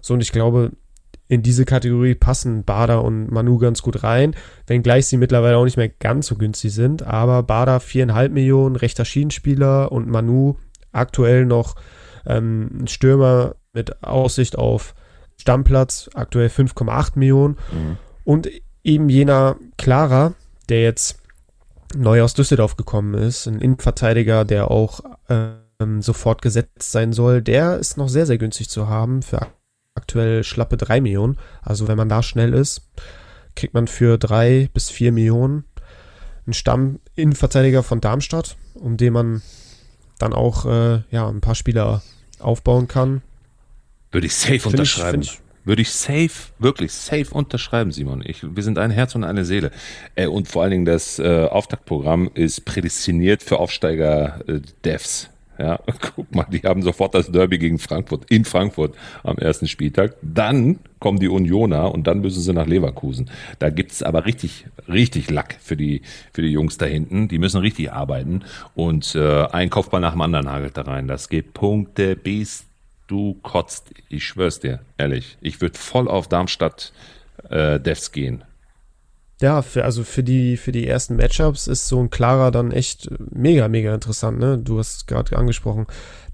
So, 0.00 0.14
und 0.14 0.20
ich 0.20 0.30
glaube, 0.30 0.70
in 1.28 1.42
diese 1.42 1.64
Kategorie 1.64 2.14
passen 2.14 2.64
Bader 2.64 3.02
und 3.02 3.30
Manu 3.30 3.58
ganz 3.58 3.82
gut 3.82 4.02
rein, 4.02 4.34
wenngleich 4.66 5.06
sie 5.06 5.16
mittlerweile 5.16 5.56
auch 5.56 5.64
nicht 5.64 5.76
mehr 5.76 5.88
ganz 5.88 6.28
so 6.28 6.36
günstig 6.36 6.72
sind. 6.72 7.02
Aber 7.02 7.42
Bader 7.42 7.78
4,5 7.78 8.28
Millionen, 8.28 8.76
rechter 8.76 9.04
Schienenspieler 9.04 9.90
und 9.90 10.08
Manu 10.08 10.56
aktuell 10.92 11.44
noch 11.44 11.74
ähm, 12.26 12.70
ein 12.82 12.88
Stürmer 12.88 13.56
mit 13.72 14.02
Aussicht 14.02 14.56
auf 14.56 14.94
Stammplatz, 15.36 16.08
aktuell 16.14 16.48
5,8 16.48 17.12
Millionen. 17.16 17.56
Mhm. 17.72 17.98
Und 18.24 18.48
eben 18.84 19.08
jener 19.08 19.56
Clara, 19.76 20.34
der 20.68 20.82
jetzt 20.82 21.18
neu 21.96 22.22
aus 22.22 22.34
Düsseldorf 22.34 22.76
gekommen 22.76 23.14
ist, 23.14 23.46
ein 23.46 23.60
Innenverteidiger, 23.60 24.44
der 24.44 24.70
auch 24.70 25.00
ähm, 25.28 26.02
sofort 26.02 26.42
gesetzt 26.42 26.90
sein 26.90 27.12
soll, 27.12 27.42
der 27.42 27.78
ist 27.78 27.96
noch 27.96 28.08
sehr, 28.08 28.26
sehr 28.26 28.38
günstig 28.38 28.68
zu 28.68 28.88
haben 28.88 29.22
für 29.22 29.46
aktuell 29.96 30.44
schlappe 30.44 30.76
3 30.76 31.00
Millionen. 31.00 31.38
Also 31.62 31.88
wenn 31.88 31.96
man 31.96 32.08
da 32.08 32.22
schnell 32.22 32.52
ist, 32.52 32.82
kriegt 33.54 33.74
man 33.74 33.88
für 33.88 34.18
3 34.18 34.68
bis 34.72 34.90
4 34.90 35.12
Millionen 35.12 35.64
einen 36.46 36.54
Stamm-Innenverteidiger 36.54 37.82
von 37.82 38.00
Darmstadt, 38.00 38.56
um 38.74 38.96
den 38.96 39.12
man 39.12 39.42
dann 40.18 40.32
auch 40.32 40.64
äh, 40.66 41.00
ja, 41.10 41.28
ein 41.28 41.40
paar 41.40 41.54
Spieler 41.54 42.02
aufbauen 42.38 42.88
kann. 42.88 43.22
Würde 44.12 44.26
ich 44.26 44.34
safe 44.34 44.68
unterschreiben. 44.68 45.22
Ich, 45.22 45.32
ich, 45.32 45.40
würde 45.64 45.82
ich 45.82 45.90
safe, 45.90 46.52
wirklich 46.58 46.92
safe 46.92 47.26
unterschreiben, 47.32 47.90
Simon. 47.90 48.22
Ich, 48.24 48.42
wir 48.42 48.62
sind 48.62 48.78
ein 48.78 48.90
Herz 48.90 49.14
und 49.14 49.24
eine 49.24 49.44
Seele. 49.44 49.72
Äh, 50.14 50.26
und 50.26 50.48
vor 50.48 50.62
allen 50.62 50.70
Dingen 50.70 50.84
das 50.84 51.18
äh, 51.18 51.46
Auftaktprogramm 51.50 52.30
ist 52.34 52.64
prädestiniert 52.64 53.42
für 53.42 53.58
Aufsteiger-Devs. 53.58 55.30
Ja, 55.58 55.80
guck 56.14 56.34
mal, 56.34 56.46
die 56.50 56.60
haben 56.60 56.82
sofort 56.82 57.14
das 57.14 57.30
Derby 57.30 57.58
gegen 57.58 57.78
Frankfurt 57.78 58.30
in 58.30 58.44
Frankfurt 58.44 58.94
am 59.22 59.38
ersten 59.38 59.66
Spieltag. 59.66 60.16
Dann 60.22 60.78
kommen 60.98 61.18
die 61.18 61.28
Unioner 61.28 61.92
und 61.92 62.06
dann 62.06 62.20
müssen 62.20 62.40
sie 62.40 62.52
nach 62.52 62.66
Leverkusen. 62.66 63.30
Da 63.58 63.70
gibt's 63.70 64.02
aber 64.02 64.26
richtig, 64.26 64.66
richtig 64.88 65.30
Lack 65.30 65.56
für 65.60 65.76
die, 65.76 66.02
für 66.32 66.42
die 66.42 66.50
Jungs 66.50 66.78
da 66.78 66.86
hinten. 66.86 67.28
Die 67.28 67.38
müssen 67.38 67.60
richtig 67.60 67.92
arbeiten 67.92 68.42
und 68.74 69.14
äh, 69.14 69.46
ein 69.46 69.70
Kopfball 69.70 70.00
nach 70.00 70.12
dem 70.12 70.20
anderen 70.20 70.50
hagelt 70.50 70.76
da 70.76 70.82
rein. 70.82 71.08
Das 71.08 71.28
geht 71.28 71.54
Punkte 71.54 72.16
bis 72.16 72.66
du 73.06 73.34
kotzt. 73.42 73.90
Ich 74.08 74.24
schwör's 74.24 74.60
dir, 74.60 74.80
ehrlich. 74.98 75.38
Ich 75.40 75.60
würde 75.60 75.78
voll 75.78 76.08
auf 76.08 76.28
Darmstadt 76.28 76.92
äh, 77.50 77.78
Devs 77.80 78.12
gehen. 78.12 78.44
Ja, 79.40 79.60
für, 79.60 79.84
also 79.84 80.02
für 80.02 80.22
die, 80.22 80.56
für 80.56 80.72
die 80.72 80.86
ersten 80.86 81.16
Matchups 81.16 81.66
ist 81.66 81.88
so 81.88 82.00
ein 82.00 82.08
klarer 82.08 82.50
dann 82.50 82.72
echt 82.72 83.10
mega, 83.18 83.68
mega 83.68 83.94
interessant, 83.94 84.38
ne? 84.38 84.56
Du 84.56 84.78
hast 84.78 85.06
gerade 85.06 85.36
angesprochen. 85.36 85.86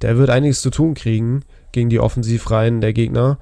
Der 0.02 0.16
wird 0.18 0.30
einiges 0.30 0.60
zu 0.60 0.70
tun 0.70 0.94
kriegen 0.94 1.42
gegen 1.72 1.90
die 1.90 1.98
Offensivreihen 1.98 2.80
der 2.80 2.92
Gegner. 2.92 3.38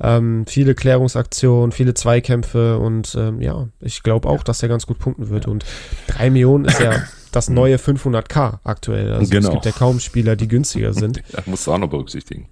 Ähm, 0.00 0.46
viele 0.48 0.74
Klärungsaktionen, 0.74 1.72
viele 1.72 1.94
Zweikämpfe 1.94 2.78
und 2.78 3.14
ähm, 3.14 3.40
ja, 3.42 3.68
ich 3.80 4.02
glaube 4.02 4.28
auch, 4.28 4.42
dass 4.42 4.62
er 4.62 4.68
ganz 4.68 4.86
gut 4.86 4.98
punkten 4.98 5.28
wird. 5.28 5.46
Und 5.46 5.64
drei 6.06 6.30
Millionen 6.30 6.64
ist 6.64 6.80
ja 6.80 7.02
das 7.32 7.50
neue 7.50 7.76
500k 7.76 8.60
aktuell. 8.64 9.12
Also 9.12 9.30
genau. 9.30 9.48
es 9.48 9.52
gibt 9.52 9.66
ja 9.66 9.72
kaum 9.72 10.00
Spieler, 10.00 10.36
die 10.36 10.48
günstiger 10.48 10.94
sind. 10.94 11.22
Das 11.32 11.46
musst 11.46 11.66
du 11.66 11.72
auch 11.72 11.78
noch 11.78 11.88
berücksichtigen. 11.88 12.48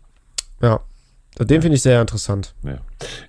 Ja, 0.63 0.81
den 1.39 1.63
finde 1.63 1.77
ich 1.77 1.83
sehr 1.83 2.01
interessant. 2.01 2.55
Ja. 2.63 2.79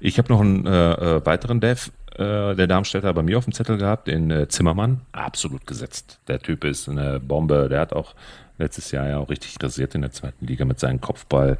Ich 0.01 0.17
habe 0.17 0.31
noch 0.31 0.41
einen 0.41 0.65
äh, 0.65 0.91
äh, 1.17 1.25
weiteren 1.25 1.61
Dev, 1.61 1.91
äh, 2.21 2.55
der 2.55 2.67
Darmstädter 2.67 3.13
bei 3.13 3.23
mir 3.23 3.37
auf 3.37 3.45
dem 3.45 3.53
Zettel 3.53 3.77
gehabt, 3.77 4.07
den 4.07 4.31
äh, 4.31 4.47
Zimmermann. 4.47 5.01
Absolut 5.11 5.65
gesetzt. 5.67 6.19
Der 6.27 6.39
Typ 6.39 6.63
ist 6.63 6.87
eine 6.87 7.19
Bombe. 7.19 7.67
Der 7.69 7.79
hat 7.79 7.93
auch 7.93 8.13
letztes 8.57 8.91
Jahr 8.91 9.07
ja 9.07 9.17
auch 9.17 9.29
richtig 9.29 9.55
rasiert 9.61 9.95
in 9.95 10.01
der 10.01 10.11
zweiten 10.11 10.45
Liga 10.45 10.65
mit 10.65 10.79
seinem 10.79 11.01
Kopfball. 11.01 11.57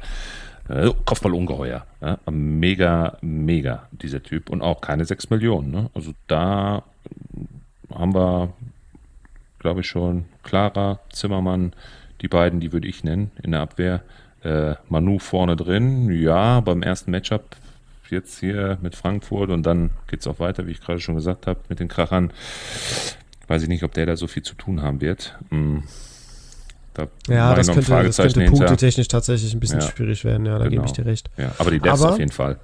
Äh, 0.68 0.90
Kopfballungeheuer. 1.04 1.84
Ja? 2.00 2.18
Mega, 2.30 3.18
mega, 3.20 3.88
dieser 3.90 4.22
Typ. 4.22 4.50
Und 4.50 4.62
auch 4.62 4.80
keine 4.80 5.04
6 5.04 5.30
Millionen. 5.30 5.70
Ne? 5.70 5.90
Also 5.94 6.12
da 6.28 6.82
haben 7.92 8.14
wir, 8.14 8.52
glaube 9.58 9.80
ich, 9.80 9.88
schon 9.88 10.26
Clara, 10.42 11.00
Zimmermann, 11.10 11.72
die 12.20 12.28
beiden, 12.28 12.60
die 12.60 12.72
würde 12.72 12.88
ich 12.88 13.04
nennen 13.04 13.32
in 13.42 13.52
der 13.52 13.60
Abwehr. 13.60 14.02
Äh, 14.42 14.74
Manu 14.88 15.18
vorne 15.18 15.56
drin, 15.56 16.10
ja, 16.10 16.60
beim 16.60 16.82
ersten 16.82 17.10
Matchup 17.10 17.56
jetzt 18.12 18.38
hier 18.38 18.78
mit 18.82 18.94
Frankfurt 18.94 19.50
und 19.50 19.64
dann 19.64 19.90
geht 20.06 20.20
es 20.20 20.26
auch 20.26 20.38
weiter, 20.38 20.66
wie 20.66 20.70
ich 20.70 20.80
gerade 20.80 21.00
schon 21.00 21.14
gesagt 21.14 21.46
habe, 21.46 21.60
mit 21.68 21.80
den 21.80 21.88
Krachern. 21.88 22.32
Weiß 23.48 23.62
ich 23.62 23.68
nicht, 23.68 23.82
ob 23.82 23.92
der 23.92 24.06
da 24.06 24.16
so 24.16 24.26
viel 24.26 24.42
zu 24.42 24.54
tun 24.54 24.82
haben 24.82 25.00
wird. 25.00 25.36
Hm. 25.50 25.82
Da 26.94 27.08
ja, 27.26 27.54
das 27.54 27.68
könnte, 27.68 27.90
das 27.90 28.16
könnte 28.18 28.44
punktetechnisch 28.44 29.08
tatsächlich 29.08 29.54
ein 29.54 29.60
bisschen 29.60 29.80
ja, 29.80 29.86
schwierig 29.88 30.24
werden, 30.24 30.44
ja, 30.44 30.58
da 30.58 30.64
genau. 30.64 30.82
gebe 30.82 30.86
ich 30.86 30.92
dir 30.92 31.06
recht. 31.06 31.30
Ja, 31.38 31.52
aber 31.58 31.70
die 31.70 31.80
Devs 31.80 32.02
auf 32.02 32.18
jeden 32.18 32.32
Fall. 32.32 32.58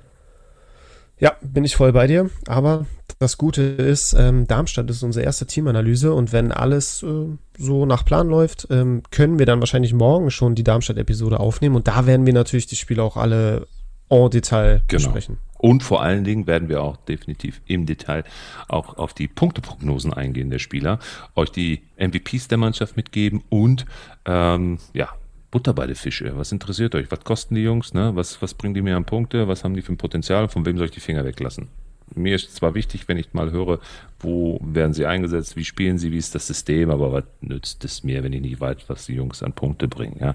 Ja, 1.18 1.32
bin 1.40 1.64
ich 1.64 1.76
voll 1.76 1.92
bei 1.92 2.06
dir. 2.06 2.30
Aber 2.46 2.86
das 3.18 3.38
Gute 3.38 3.62
ist, 3.62 4.12
ähm, 4.12 4.46
Darmstadt 4.46 4.88
ist 4.90 5.02
unsere 5.02 5.24
erste 5.24 5.46
Teamanalyse 5.46 6.12
und 6.12 6.32
wenn 6.32 6.52
alles 6.52 7.02
äh, 7.02 7.26
so 7.58 7.86
nach 7.86 8.04
Plan 8.04 8.28
läuft, 8.28 8.68
ähm, 8.70 9.02
können 9.10 9.38
wir 9.38 9.46
dann 9.46 9.60
wahrscheinlich 9.60 9.92
morgen 9.92 10.30
schon 10.30 10.54
die 10.54 10.62
Darmstadt-Episode 10.62 11.40
aufnehmen 11.40 11.74
und 11.74 11.88
da 11.88 12.06
werden 12.06 12.26
wir 12.26 12.32
natürlich 12.32 12.66
die 12.66 12.76
Spiele 12.76 13.02
auch 13.02 13.16
alle 13.16 13.66
en 14.10 14.30
Detail 14.30 14.82
genau. 14.88 15.02
besprechen. 15.04 15.38
Und 15.58 15.82
vor 15.82 16.02
allen 16.02 16.24
Dingen 16.24 16.46
werden 16.46 16.68
wir 16.68 16.82
auch 16.82 16.96
definitiv 16.96 17.60
im 17.66 17.84
Detail 17.84 18.24
auch 18.68 18.96
auf 18.96 19.12
die 19.12 19.26
Punkteprognosen 19.26 20.12
eingehen 20.12 20.50
der 20.50 20.60
Spieler, 20.60 21.00
euch 21.34 21.50
die 21.50 21.82
MVPs 21.96 22.46
der 22.46 22.58
Mannschaft 22.58 22.96
mitgeben 22.96 23.42
und 23.48 23.84
ähm, 24.24 24.78
ja, 24.94 25.08
Butter 25.50 25.72
bei 25.72 25.86
den 25.86 25.96
Fische. 25.96 26.36
Was 26.36 26.52
interessiert 26.52 26.94
euch? 26.94 27.10
Was 27.10 27.24
kosten 27.24 27.54
die 27.56 27.62
Jungs? 27.62 27.92
Ne? 27.92 28.12
Was, 28.14 28.40
was 28.40 28.54
bringen 28.54 28.74
die 28.74 28.82
mir 28.82 28.96
an 28.96 29.04
Punkte? 29.04 29.48
Was 29.48 29.64
haben 29.64 29.74
die 29.74 29.82
für 29.82 29.92
ein 29.92 29.98
Potenzial? 29.98 30.48
Von 30.48 30.64
wem 30.64 30.76
soll 30.76 30.86
ich 30.86 30.92
die 30.92 31.00
Finger 31.00 31.24
weglassen? 31.24 31.68
Mir 32.14 32.36
ist 32.36 32.54
zwar 32.54 32.74
wichtig, 32.74 33.08
wenn 33.08 33.16
ich 33.16 33.32
mal 33.32 33.50
höre, 33.50 33.80
wo 34.20 34.58
werden 34.62 34.92
sie 34.92 35.06
eingesetzt, 35.06 35.56
wie 35.56 35.64
spielen 35.64 35.98
sie, 35.98 36.10
wie 36.10 36.18
ist 36.18 36.34
das 36.34 36.46
System, 36.46 36.90
aber 36.90 37.12
was 37.12 37.24
nützt 37.40 37.84
es 37.84 38.02
mir, 38.02 38.22
wenn 38.24 38.32
ich 38.32 38.40
nicht 38.40 38.60
weiß, 38.60 38.78
was 38.88 39.06
die 39.06 39.14
Jungs 39.14 39.42
an 39.42 39.52
Punkte 39.52 39.88
bringen? 39.88 40.18
Ja? 40.20 40.34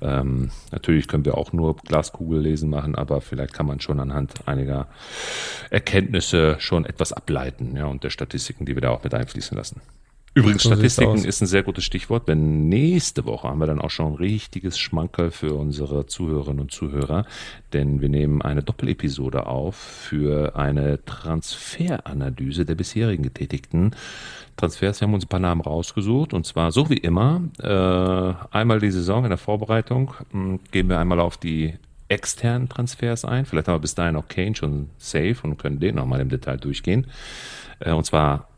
Ähm, 0.00 0.50
natürlich 0.72 1.08
können 1.08 1.24
wir 1.24 1.38
auch 1.38 1.52
nur 1.52 1.76
Glaskugel 1.76 2.40
lesen 2.40 2.70
machen, 2.70 2.94
aber 2.94 3.20
vielleicht 3.20 3.54
kann 3.54 3.66
man 3.66 3.80
schon 3.80 4.00
anhand 4.00 4.46
einiger 4.46 4.88
Erkenntnisse 5.70 6.56
schon 6.58 6.84
etwas 6.84 7.12
ableiten 7.12 7.76
ja, 7.76 7.86
und 7.86 8.04
der 8.04 8.10
Statistiken, 8.10 8.66
die 8.66 8.74
wir 8.74 8.82
da 8.82 8.90
auch 8.90 9.04
mit 9.04 9.14
einfließen 9.14 9.56
lassen. 9.56 9.80
Übrigens, 10.36 10.64
so 10.64 10.70
Statistiken 10.70 11.24
ist 11.24 11.40
ein 11.40 11.46
sehr 11.46 11.62
gutes 11.62 11.84
Stichwort, 11.84 12.26
denn 12.26 12.68
nächste 12.68 13.24
Woche 13.24 13.48
haben 13.48 13.60
wir 13.60 13.66
dann 13.66 13.80
auch 13.80 13.90
schon 13.90 14.12
ein 14.12 14.14
richtiges 14.16 14.78
Schmankerl 14.78 15.30
für 15.30 15.54
unsere 15.54 16.06
Zuhörerinnen 16.06 16.60
und 16.60 16.72
Zuhörer, 16.72 17.24
denn 17.72 18.00
wir 18.00 18.08
nehmen 18.08 18.42
eine 18.42 18.64
Doppelepisode 18.64 19.46
auf 19.46 19.76
für 19.76 20.56
eine 20.56 21.04
Transferanalyse 21.04 22.64
der 22.64 22.74
bisherigen 22.74 23.22
getätigten 23.22 23.94
Transfers. 24.56 25.00
Wir 25.00 25.06
haben 25.06 25.14
uns 25.14 25.24
ein 25.24 25.28
paar 25.28 25.38
Namen 25.38 25.60
rausgesucht 25.60 26.34
und 26.34 26.44
zwar 26.44 26.72
so 26.72 26.90
wie 26.90 26.98
immer, 26.98 27.40
äh, 27.60 28.56
einmal 28.56 28.80
die 28.80 28.90
Saison 28.90 29.22
in 29.22 29.30
der 29.30 29.38
Vorbereitung 29.38 30.14
mh, 30.32 30.44
hm, 30.44 30.60
gehen 30.72 30.88
wir 30.88 30.98
einmal 30.98 31.20
auf 31.20 31.36
die 31.36 31.74
externen 32.08 32.68
Transfers 32.68 33.24
ein. 33.24 33.46
Vielleicht 33.46 33.68
haben 33.68 33.76
wir 33.76 33.80
bis 33.80 33.94
dahin 33.94 34.16
auch 34.16 34.26
Kane 34.26 34.56
schon 34.56 34.90
safe 34.98 35.36
und 35.44 35.58
können 35.58 35.78
den 35.78 35.94
nochmal 35.94 36.20
im 36.20 36.28
Detail 36.28 36.56
durchgehen. 36.56 37.06
Äh, 37.78 37.92
und 37.92 38.04
zwar 38.04 38.48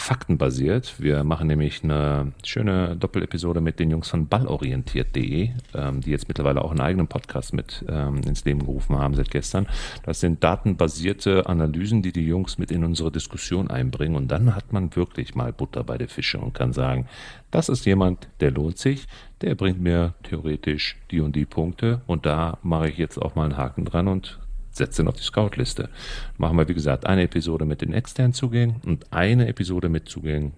faktenbasiert. 0.00 0.94
Wir 0.98 1.24
machen 1.24 1.48
nämlich 1.48 1.84
eine 1.84 2.32
schöne 2.44 2.96
Doppelepisode 2.96 3.60
mit 3.60 3.78
den 3.78 3.90
Jungs 3.90 4.08
von 4.08 4.26
ballorientiert.de, 4.26 5.50
ähm, 5.74 6.00
die 6.00 6.10
jetzt 6.10 6.28
mittlerweile 6.28 6.62
auch 6.62 6.70
einen 6.70 6.80
eigenen 6.80 7.08
Podcast 7.08 7.52
mit 7.52 7.84
ähm, 7.88 8.20
ins 8.26 8.44
Leben 8.44 8.60
gerufen 8.60 8.98
haben 8.98 9.14
seit 9.14 9.30
gestern. 9.30 9.66
Das 10.04 10.20
sind 10.20 10.42
datenbasierte 10.42 11.46
Analysen, 11.46 12.02
die 12.02 12.12
die 12.12 12.26
Jungs 12.26 12.58
mit 12.58 12.70
in 12.70 12.84
unsere 12.84 13.12
Diskussion 13.12 13.70
einbringen. 13.70 14.16
Und 14.16 14.28
dann 14.28 14.54
hat 14.54 14.72
man 14.72 14.94
wirklich 14.96 15.34
mal 15.34 15.52
Butter 15.52 15.84
bei 15.84 15.98
der 15.98 16.08
Fische 16.08 16.38
und 16.38 16.54
kann 16.54 16.72
sagen, 16.72 17.06
das 17.50 17.68
ist 17.68 17.86
jemand, 17.86 18.28
der 18.40 18.50
lohnt 18.50 18.78
sich, 18.78 19.06
der 19.40 19.54
bringt 19.54 19.80
mir 19.80 20.14
theoretisch 20.22 20.96
die 21.10 21.20
und 21.20 21.34
die 21.34 21.46
Punkte. 21.46 22.02
Und 22.06 22.26
da 22.26 22.58
mache 22.62 22.88
ich 22.88 22.98
jetzt 22.98 23.18
auch 23.18 23.34
mal 23.34 23.44
einen 23.44 23.56
Haken 23.56 23.84
dran 23.84 24.08
und 24.08 24.38
setze 24.78 25.02
ihn 25.02 25.08
auf 25.08 25.16
die 25.16 25.22
Scout-Liste. 25.22 25.88
Machen 26.36 26.56
wir, 26.56 26.68
wie 26.68 26.74
gesagt, 26.74 27.06
eine 27.06 27.22
Episode 27.22 27.64
mit 27.64 27.82
den 27.82 27.92
externen 27.92 28.32
Zugängen 28.32 28.80
und 28.84 29.12
eine 29.12 29.48
Episode 29.48 29.88
mit 29.88 30.08
Zugängen 30.08 30.52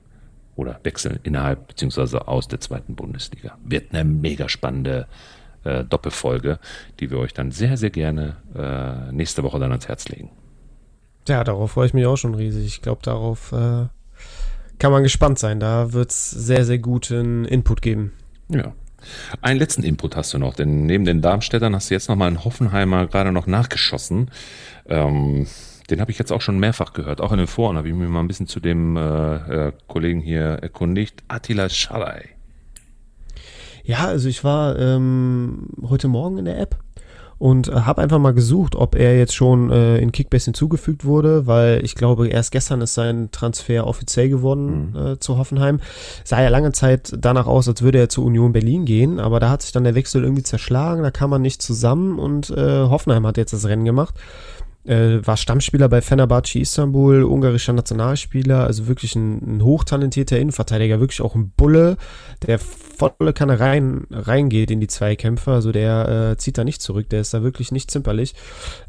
oder 0.56 0.78
wechseln 0.82 1.18
innerhalb 1.22 1.68
bzw. 1.68 2.18
aus 2.18 2.48
der 2.48 2.60
zweiten 2.60 2.94
Bundesliga. 2.94 3.58
Wird 3.64 3.92
eine 3.92 4.04
mega 4.04 4.48
spannende 4.48 5.06
äh, 5.64 5.84
Doppelfolge, 5.84 6.58
die 7.00 7.10
wir 7.10 7.18
euch 7.18 7.34
dann 7.34 7.50
sehr, 7.50 7.76
sehr 7.76 7.90
gerne 7.90 8.36
äh, 8.54 9.12
nächste 9.12 9.42
Woche 9.42 9.58
dann 9.58 9.70
ans 9.70 9.88
Herz 9.88 10.08
legen. 10.08 10.30
Ja, 11.28 11.44
darauf 11.44 11.72
freue 11.72 11.86
ich 11.86 11.94
mich 11.94 12.06
auch 12.06 12.16
schon 12.16 12.34
riesig. 12.34 12.66
Ich 12.66 12.82
glaube, 12.82 13.02
darauf 13.02 13.52
äh, 13.52 13.86
kann 14.78 14.92
man 14.92 15.02
gespannt 15.02 15.38
sein. 15.38 15.60
Da 15.60 15.92
wird 15.92 16.10
es 16.10 16.30
sehr, 16.30 16.64
sehr 16.64 16.78
guten 16.78 17.44
Input 17.44 17.82
geben. 17.82 18.12
Ja. 18.48 18.72
Einen 19.40 19.58
letzten 19.58 19.82
Input 19.82 20.16
hast 20.16 20.34
du 20.34 20.38
noch, 20.38 20.54
denn 20.54 20.86
neben 20.86 21.04
den 21.04 21.22
Darmstädtern 21.22 21.74
hast 21.74 21.90
du 21.90 21.94
jetzt 21.94 22.08
nochmal 22.08 22.28
einen 22.28 22.44
Hoffenheimer 22.44 23.06
gerade 23.06 23.32
noch 23.32 23.46
nachgeschossen. 23.46 24.30
Ähm, 24.88 25.46
den 25.90 26.00
habe 26.00 26.10
ich 26.10 26.18
jetzt 26.18 26.32
auch 26.32 26.40
schon 26.40 26.58
mehrfach 26.58 26.92
gehört. 26.92 27.20
Auch 27.20 27.32
in 27.32 27.38
den 27.38 27.46
Foren 27.46 27.76
habe 27.76 27.88
ich 27.88 27.94
mich 27.94 28.08
mal 28.08 28.20
ein 28.20 28.28
bisschen 28.28 28.46
zu 28.46 28.60
dem 28.60 28.96
äh, 28.96 29.68
äh, 29.68 29.72
Kollegen 29.88 30.20
hier 30.20 30.42
erkundigt. 30.42 31.22
Attila 31.28 31.68
Schalay. 31.68 32.28
Ja, 33.82 34.06
also 34.06 34.28
ich 34.28 34.44
war 34.44 34.78
ähm, 34.78 35.68
heute 35.88 36.08
Morgen 36.08 36.38
in 36.38 36.44
der 36.44 36.60
App 36.60 36.76
und 37.40 37.68
äh, 37.68 37.72
habe 37.72 38.02
einfach 38.02 38.18
mal 38.18 38.34
gesucht, 38.34 38.76
ob 38.76 38.94
er 38.94 39.18
jetzt 39.18 39.34
schon 39.34 39.70
äh, 39.70 39.96
in 39.98 40.12
Kickbase 40.12 40.44
hinzugefügt 40.44 41.06
wurde, 41.06 41.46
weil 41.46 41.82
ich 41.82 41.94
glaube, 41.94 42.28
erst 42.28 42.52
gestern 42.52 42.82
ist 42.82 42.92
sein 42.92 43.30
Transfer 43.32 43.86
offiziell 43.86 44.28
geworden 44.28 44.90
mhm. 44.90 45.06
äh, 45.06 45.18
zu 45.18 45.38
Hoffenheim. 45.38 45.80
Sah 46.22 46.42
ja 46.42 46.50
lange 46.50 46.72
Zeit 46.72 47.14
danach 47.18 47.46
aus, 47.46 47.66
als 47.66 47.80
würde 47.80 47.98
er 47.98 48.10
zu 48.10 48.24
Union 48.24 48.52
Berlin 48.52 48.84
gehen, 48.84 49.18
aber 49.18 49.40
da 49.40 49.48
hat 49.48 49.62
sich 49.62 49.72
dann 49.72 49.84
der 49.84 49.94
Wechsel 49.94 50.22
irgendwie 50.22 50.42
zerschlagen, 50.42 51.02
da 51.02 51.10
kam 51.10 51.30
man 51.30 51.40
nicht 51.40 51.62
zusammen 51.62 52.18
und 52.18 52.50
äh, 52.50 52.82
Hoffenheim 52.84 53.26
hat 53.26 53.38
jetzt 53.38 53.54
das 53.54 53.66
Rennen 53.66 53.86
gemacht 53.86 54.14
äh, 54.84 55.18
war 55.24 55.36
Stammspieler 55.36 55.88
bei 55.88 56.00
Fenerbahce 56.00 56.58
Istanbul, 56.58 57.22
ungarischer 57.22 57.72
Nationalspieler, 57.72 58.64
also 58.64 58.86
wirklich 58.86 59.14
ein, 59.14 59.56
ein, 59.56 59.64
hochtalentierter 59.64 60.38
Innenverteidiger, 60.38 61.00
wirklich 61.00 61.20
auch 61.20 61.34
ein 61.34 61.50
Bulle, 61.50 61.96
der 62.46 62.58
volle 62.58 63.32
Kanne 63.32 63.60
rein, 63.60 64.06
reingeht 64.10 64.70
in 64.70 64.80
die 64.80 64.86
Zweikämpfe, 64.86 65.52
also 65.52 65.72
der 65.72 66.32
äh, 66.32 66.36
zieht 66.36 66.58
da 66.58 66.64
nicht 66.64 66.82
zurück, 66.82 67.08
der 67.10 67.20
ist 67.20 67.34
da 67.34 67.42
wirklich 67.42 67.72
nicht 67.72 67.90
zimperlich. 67.90 68.34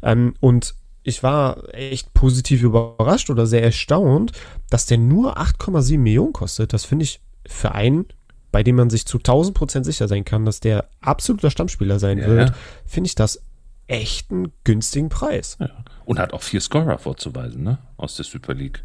Ähm, 0.02 0.34
und 0.40 0.74
ich 1.02 1.22
war 1.22 1.74
echt 1.74 2.14
positiv 2.14 2.62
überrascht 2.62 3.28
oder 3.28 3.46
sehr 3.46 3.62
erstaunt, 3.62 4.32
dass 4.70 4.86
der 4.86 4.98
nur 4.98 5.38
8,7 5.38 5.98
Millionen 5.98 6.32
kostet. 6.32 6.72
Das 6.72 6.84
finde 6.84 7.04
ich 7.04 7.20
für 7.46 7.72
einen 7.72 8.06
bei 8.52 8.62
dem 8.62 8.76
man 8.76 8.90
sich 8.90 9.06
zu 9.06 9.16
1000 9.16 9.56
Prozent 9.56 9.86
sicher 9.86 10.06
sein 10.06 10.24
kann, 10.24 10.44
dass 10.44 10.60
der 10.60 10.88
absoluter 11.00 11.50
Stammspieler 11.50 11.98
sein 11.98 12.18
Ja. 12.18 12.26
wird, 12.26 12.52
finde 12.84 13.08
ich 13.08 13.14
das 13.14 13.40
echt 13.86 14.30
einen 14.30 14.52
günstigen 14.64 15.08
Preis. 15.08 15.56
Ja. 15.60 15.70
Und 16.04 16.18
hat 16.18 16.32
auch 16.32 16.42
vier 16.42 16.60
Scorer 16.60 16.98
vorzuweisen, 16.98 17.62
ne? 17.62 17.78
Aus 17.96 18.16
der 18.16 18.24
Super 18.24 18.54
League. 18.54 18.84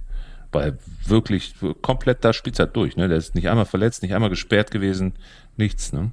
Bei 0.51 0.73
wirklich 1.05 1.55
komplett 1.81 2.23
da 2.23 2.33
Spielzeit 2.33 2.75
durch, 2.75 2.95
ne? 2.97 3.07
Der 3.07 3.17
ist 3.17 3.35
nicht 3.35 3.49
einmal 3.49 3.65
verletzt, 3.65 4.03
nicht 4.03 4.13
einmal 4.13 4.29
gesperrt 4.29 4.71
gewesen, 4.71 5.13
nichts, 5.55 5.93
ne? 5.93 6.11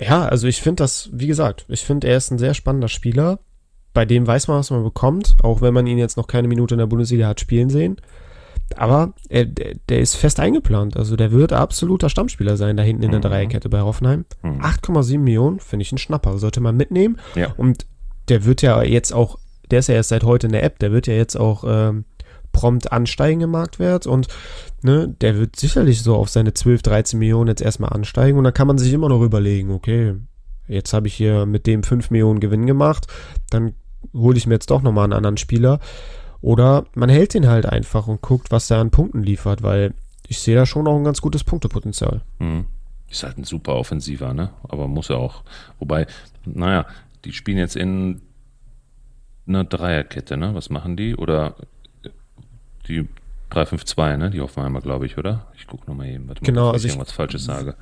Ja, 0.00 0.26
also 0.26 0.46
ich 0.46 0.60
finde 0.60 0.82
das, 0.82 1.08
wie 1.12 1.26
gesagt, 1.26 1.64
ich 1.68 1.82
finde, 1.82 2.08
er 2.08 2.16
ist 2.16 2.30
ein 2.30 2.38
sehr 2.38 2.54
spannender 2.54 2.88
Spieler. 2.88 3.38
Bei 3.94 4.04
dem 4.04 4.26
weiß 4.26 4.48
man, 4.48 4.58
was 4.58 4.70
man 4.70 4.82
bekommt, 4.82 5.36
auch 5.42 5.62
wenn 5.62 5.72
man 5.72 5.86
ihn 5.86 5.98
jetzt 5.98 6.18
noch 6.18 6.26
keine 6.26 6.48
Minute 6.48 6.74
in 6.74 6.78
der 6.78 6.86
Bundesliga 6.86 7.28
hat 7.28 7.40
spielen 7.40 7.70
sehen. 7.70 7.96
Aber 8.74 9.12
er, 9.28 9.44
der, 9.44 9.74
der 9.88 10.00
ist 10.00 10.16
fest 10.16 10.40
eingeplant. 10.40 10.96
Also 10.96 11.16
der 11.16 11.30
wird 11.30 11.52
absoluter 11.52 12.08
Stammspieler 12.08 12.56
sein, 12.56 12.76
da 12.76 12.82
hinten 12.82 13.04
in 13.04 13.12
der 13.12 13.20
Dreierkette 13.20 13.68
bei 13.68 13.80
Hoffenheim. 13.80 14.24
8,7 14.42 15.18
Millionen 15.18 15.60
finde 15.60 15.82
ich 15.82 15.92
ein 15.92 15.98
Schnapper. 15.98 16.38
Sollte 16.38 16.60
man 16.60 16.76
mitnehmen. 16.76 17.18
Ja. 17.36 17.52
Und 17.56 17.86
der 18.28 18.44
wird 18.44 18.62
ja 18.62 18.82
jetzt 18.82 19.12
auch, 19.12 19.38
der 19.70 19.80
ist 19.80 19.88
ja 19.88 19.94
erst 19.94 20.08
seit 20.08 20.24
heute 20.24 20.48
in 20.48 20.52
der 20.52 20.64
App, 20.64 20.78
der 20.78 20.92
wird 20.92 21.06
ja 21.06 21.14
jetzt 21.14 21.36
auch 21.36 21.64
ähm, 21.66 22.04
prompt 22.52 22.90
ansteigen 22.90 23.42
im 23.42 23.50
Marktwert 23.50 24.06
und 24.06 24.28
ne, 24.82 25.14
der 25.20 25.38
wird 25.38 25.56
sicherlich 25.56 26.02
so 26.02 26.16
auf 26.16 26.30
seine 26.30 26.54
12, 26.54 26.82
13 26.82 27.18
Millionen 27.18 27.48
jetzt 27.48 27.62
erstmal 27.62 27.92
ansteigen 27.92 28.38
und 28.38 28.44
dann 28.44 28.54
kann 28.54 28.66
man 28.66 28.78
sich 28.78 28.92
immer 28.92 29.08
noch 29.08 29.22
überlegen, 29.22 29.70
okay, 29.70 30.14
jetzt 30.66 30.92
habe 30.92 31.06
ich 31.06 31.14
hier 31.14 31.46
mit 31.46 31.66
dem 31.66 31.82
5 31.82 32.10
Millionen 32.10 32.40
Gewinn 32.40 32.66
gemacht, 32.66 33.06
dann 33.50 33.74
hole 34.14 34.38
ich 34.38 34.46
mir 34.46 34.54
jetzt 34.54 34.70
doch 34.70 34.82
nochmal 34.82 35.04
einen 35.04 35.12
anderen 35.12 35.36
Spieler 35.36 35.80
oder 36.40 36.84
man 36.94 37.08
hält 37.08 37.34
den 37.34 37.48
halt 37.48 37.66
einfach 37.66 38.06
und 38.06 38.20
guckt, 38.22 38.50
was 38.50 38.70
er 38.70 38.78
an 38.78 38.90
Punkten 38.90 39.22
liefert, 39.22 39.62
weil 39.62 39.94
ich 40.28 40.40
sehe 40.40 40.56
da 40.56 40.66
schon 40.66 40.86
auch 40.88 40.96
ein 40.96 41.04
ganz 41.04 41.20
gutes 41.20 41.44
Punktepotenzial. 41.44 42.20
Mhm. 42.38 42.66
Ist 43.08 43.22
halt 43.22 43.38
ein 43.38 43.44
super 43.44 43.74
Offensiver, 43.76 44.34
ne? 44.34 44.50
Aber 44.68 44.88
muss 44.88 45.10
er 45.10 45.18
auch. 45.18 45.42
Wobei, 45.78 46.06
naja, 46.44 46.86
die 47.24 47.32
spielen 47.32 47.58
jetzt 47.58 47.76
in 47.76 48.20
einer 49.46 49.62
Dreierkette, 49.64 50.36
ne? 50.36 50.54
Was 50.54 50.70
machen 50.70 50.96
die? 50.96 51.14
Oder 51.14 51.54
äh, 52.04 52.08
die 52.88 53.06
3-5-2, 53.52 54.16
ne? 54.16 54.30
Die 54.30 54.40
Hoffenheimer, 54.40 54.80
glaube 54.80 55.06
ich, 55.06 55.16
oder? 55.18 55.46
Ich 55.56 55.68
gucke 55.68 55.86
nochmal 55.88 56.08
eben, 56.08 56.26
warte 56.26 56.42
mal, 56.42 56.46
Genau, 56.46 56.60
bevor 56.62 56.72
also 56.74 56.86
ich 56.88 56.92
irgendwas 56.94 57.12
Falsches 57.12 57.44
sage. 57.44 57.76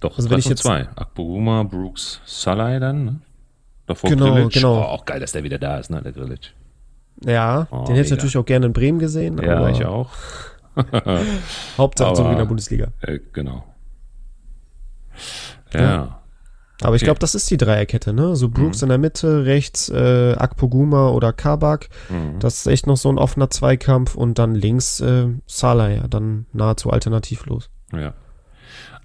Doch, 0.00 0.16
Also 0.16 0.30
wenn 0.30 0.38
ich 0.38 0.44
jetzt- 0.46 0.64
3-5-2. 0.64 0.96
Akpoguma, 0.96 1.62
Brooks, 1.64 2.20
Salai 2.24 2.78
dann, 2.78 3.04
ne? 3.04 3.20
Davor 3.86 4.08
Genau, 4.10 4.34
Grilic. 4.34 4.52
genau. 4.52 4.78
Oh, 4.78 4.82
auch 4.84 5.04
geil, 5.04 5.18
dass 5.20 5.32
der 5.32 5.42
wieder 5.42 5.58
da 5.58 5.78
ist, 5.78 5.90
ne? 5.90 6.00
Der 6.00 6.12
Grilic. 6.12 6.54
Ja, 7.24 7.66
Oh, 7.70 7.84
den 7.84 7.94
hätte 7.96 8.06
ich 8.06 8.10
natürlich 8.10 8.36
auch 8.36 8.44
gerne 8.46 8.66
in 8.66 8.72
Bremen 8.72 8.98
gesehen, 8.98 9.38
Ja, 9.42 9.58
aber 9.58 9.70
ich 9.70 9.84
auch. 9.84 10.10
Hauptsache 11.78 12.08
Aber- 12.08 12.16
zurück 12.16 12.32
in 12.32 12.38
der 12.38 12.44
Bundesliga. 12.46 12.88
Äh, 13.00 13.20
genau. 13.32 13.64
Ja. 15.72 15.80
Ja. 15.80 16.20
Aber 16.82 16.96
ich 16.96 17.02
Okay. 17.02 17.06
glaube, 17.06 17.20
das 17.20 17.34
ist 17.36 17.48
die 17.50 17.56
Dreierkette, 17.56 18.12
ne? 18.12 18.34
So 18.34 18.48
Brooks 18.48 18.82
in 18.82 18.88
der 18.88 18.98
Mitte, 18.98 19.46
rechts 19.46 19.88
äh, 19.88 20.34
Akpoguma 20.36 21.10
oder 21.10 21.32
Kabak. 21.32 21.88
Mhm. 22.10 22.40
Das 22.40 22.56
ist 22.58 22.66
echt 22.66 22.86
noch 22.88 22.96
so 22.96 23.08
ein 23.08 23.16
offener 23.16 23.48
Zweikampf 23.48 24.16
und 24.16 24.38
dann 24.40 24.54
links 24.56 25.00
äh, 25.00 25.28
Salah, 25.46 25.88
ja, 25.90 26.08
dann 26.08 26.46
nahezu 26.52 26.90
alternativlos. 26.90 27.70
Ja. 27.92 28.12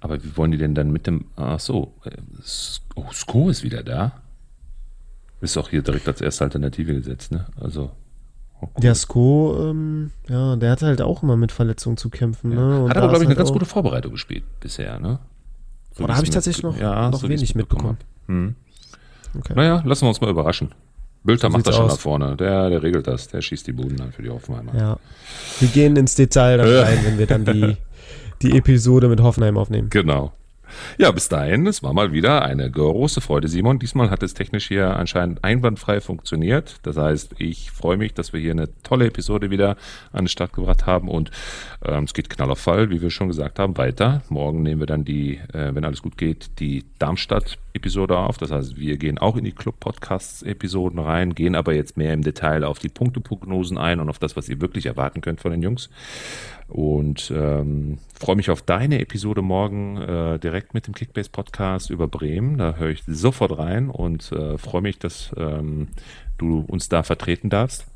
Aber 0.00 0.22
wie 0.22 0.36
wollen 0.36 0.50
die 0.50 0.58
denn 0.58 0.74
dann 0.74 0.90
mit 0.90 1.06
dem. 1.06 1.26
Ach 1.36 1.60
so. 1.60 1.94
äh, 2.04 2.10
Oh, 2.96 3.06
Sko 3.12 3.48
ist 3.48 3.62
wieder 3.62 3.82
da. 3.84 4.12
Ist 5.40 5.56
auch 5.56 5.70
hier 5.70 5.82
direkt 5.82 6.06
als 6.08 6.20
erste 6.20 6.44
Alternative 6.44 6.94
gesetzt, 6.94 7.32
ne? 7.32 7.46
Also. 7.60 7.90
oh, 8.60 8.66
cool. 8.66 8.68
Der 8.82 8.94
Sko, 8.94 9.56
ähm, 9.70 10.10
ja, 10.28 10.56
der 10.56 10.70
hat 10.72 10.82
halt 10.82 11.00
auch 11.02 11.22
immer 11.22 11.36
mit 11.36 11.50
Verletzungen 11.52 11.96
zu 11.96 12.10
kämpfen, 12.10 12.50
ne? 12.50 12.82
Und 12.82 12.90
Hat 12.90 12.96
da 12.96 13.00
aber, 13.00 13.08
glaube 13.10 13.24
ich, 13.24 13.28
eine 13.28 13.28
halt 13.28 13.38
ganz 13.38 13.52
gute 13.52 13.64
Vorbereitung 13.66 14.12
gespielt 14.12 14.44
bisher, 14.60 14.98
ne? 15.00 15.18
So 15.96 16.04
Oh, 16.04 16.06
da 16.06 16.12
wie 16.12 16.16
hab 16.16 16.22
ich's 16.22 16.28
ich 16.28 16.34
tatsächlich 16.34 16.62
noch- 16.62 16.78
ja, 16.78 17.10
noch 17.10 17.18
so 17.20 17.28
wenig 17.28 17.54
mitbekommen. 17.54 17.96
hab. 17.98 18.28
Hm. 18.28 18.54
Okay. 19.38 19.52
Naja, 19.56 19.82
lassen 19.84 20.04
wir 20.04 20.08
uns 20.08 20.20
mal 20.20 20.30
überraschen. 20.30 20.72
Bülter 21.22 21.48
So 21.48 21.52
macht 21.52 21.66
das 21.66 21.76
schon 21.76 21.84
aus. 21.86 21.92
da 21.92 21.98
vorne. 21.98 22.36
Der, 22.36 22.70
der 22.70 22.82
regelt 22.82 23.06
das. 23.06 23.28
Der 23.28 23.42
schießt 23.42 23.66
die 23.66 23.72
Buden 23.72 23.96
dann 23.96 24.10
für 24.12 24.22
die 24.22 24.30
Hoffenheimer. 24.30 24.74
Ja. 24.74 24.98
Wir 25.58 25.68
gehen 25.68 25.96
ins 25.96 26.14
Detail 26.14 26.56
dann 26.58 26.68
Ja. 26.72 26.82
rein, 26.82 26.98
wenn 27.04 27.18
wir 27.18 27.26
dann 27.26 27.44
die, 27.44 27.76
die 28.42 28.56
Episode 28.56 29.08
mit 29.08 29.20
Hoffenheim 29.20 29.56
aufnehmen. 29.58 29.90
Genau. 29.90 30.32
Ja, 30.98 31.10
bis 31.10 31.28
dahin, 31.28 31.66
es 31.66 31.82
war 31.82 31.92
mal 31.92 32.12
wieder 32.12 32.42
eine 32.42 32.70
große 32.70 33.20
Freude, 33.20 33.48
Simon. 33.48 33.78
Diesmal 33.78 34.10
hat 34.10 34.22
es 34.22 34.34
technisch 34.34 34.68
hier 34.68 34.96
anscheinend 34.96 35.44
einwandfrei 35.44 36.00
funktioniert. 36.00 36.76
Das 36.82 36.96
heißt, 36.96 37.34
ich 37.38 37.70
freue 37.70 37.96
mich, 37.96 38.14
dass 38.14 38.32
wir 38.32 38.40
hier 38.40 38.52
eine 38.52 38.68
tolle 38.82 39.06
Episode 39.06 39.50
wieder 39.50 39.76
an 40.12 40.24
den 40.24 40.28
Start 40.28 40.52
gebracht 40.52 40.86
haben 40.86 41.08
und 41.08 41.30
ähm, 41.84 42.04
es 42.04 42.12
geht 42.12 42.28
knall 42.28 42.54
Fall, 42.56 42.90
wie 42.90 43.00
wir 43.00 43.10
schon 43.10 43.28
gesagt 43.28 43.58
haben, 43.58 43.78
weiter. 43.78 44.22
Morgen 44.28 44.62
nehmen 44.62 44.80
wir 44.80 44.86
dann 44.86 45.04
die, 45.04 45.36
äh, 45.52 45.74
wenn 45.74 45.84
alles 45.84 46.02
gut 46.02 46.18
geht, 46.18 46.58
die 46.58 46.84
Darmstadt-Episode 46.98 48.18
auf. 48.18 48.36
Das 48.36 48.50
heißt, 48.50 48.76
wir 48.76 48.98
gehen 48.98 49.18
auch 49.18 49.36
in 49.36 49.44
die 49.44 49.52
Club-Podcasts-Episoden 49.52 50.98
rein, 50.98 51.34
gehen 51.34 51.54
aber 51.54 51.74
jetzt 51.74 51.96
mehr 51.96 52.12
im 52.12 52.22
Detail 52.22 52.64
auf 52.64 52.78
die 52.78 52.88
Punkteprognosen 52.88 53.78
ein 53.78 54.00
und 54.00 54.10
auf 54.10 54.18
das, 54.18 54.36
was 54.36 54.48
ihr 54.48 54.60
wirklich 54.60 54.86
erwarten 54.86 55.22
könnt 55.22 55.40
von 55.40 55.52
den 55.52 55.62
Jungs. 55.62 55.88
Und 56.68 57.32
ähm, 57.34 57.98
freue 58.18 58.36
mich 58.36 58.50
auf 58.50 58.62
deine 58.62 59.00
Episode 59.00 59.42
morgen 59.42 59.96
äh, 59.96 60.38
direkt 60.38 60.74
mit 60.74 60.86
dem 60.86 60.94
Kickbase 60.94 61.30
Podcast 61.30 61.90
über 61.90 62.08
Bremen. 62.08 62.58
Da 62.58 62.76
höre 62.76 62.90
ich 62.90 63.02
sofort 63.06 63.58
rein 63.58 63.88
und 63.88 64.30
äh, 64.32 64.58
freue 64.58 64.82
mich, 64.82 64.98
dass 64.98 65.32
ähm, 65.36 65.88
du 66.36 66.60
uns 66.60 66.88
da 66.88 67.02
vertreten 67.02 67.48
darfst. 67.48 67.89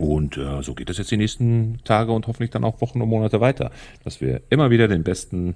Und 0.00 0.38
äh, 0.38 0.62
so 0.62 0.74
geht 0.74 0.88
es 0.88 0.96
jetzt 0.96 1.10
die 1.10 1.18
nächsten 1.18 1.78
Tage 1.84 2.12
und 2.12 2.26
hoffentlich 2.26 2.48
dann 2.48 2.64
auch 2.64 2.80
Wochen 2.80 3.02
und 3.02 3.10
Monate 3.10 3.42
weiter, 3.42 3.70
dass 4.02 4.22
wir 4.22 4.40
immer 4.48 4.70
wieder 4.70 4.88
den 4.88 5.04
besten 5.04 5.54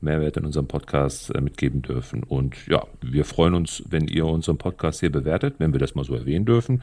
Mehrwert 0.00 0.36
in 0.36 0.44
unserem 0.44 0.66
Podcast 0.66 1.34
äh, 1.34 1.40
mitgeben 1.40 1.82
dürfen. 1.82 2.22
Und 2.22 2.66
ja, 2.66 2.84
wir 3.02 3.24
freuen 3.24 3.54
uns, 3.54 3.82
wenn 3.88 4.08
ihr 4.08 4.26
unseren 4.26 4.58
Podcast 4.58 5.00
hier 5.00 5.10
bewertet, 5.10 5.56
wenn 5.58 5.72
wir 5.72 5.80
das 5.80 5.94
mal 5.94 6.04
so 6.04 6.14
erwähnen 6.14 6.44
dürfen. 6.44 6.82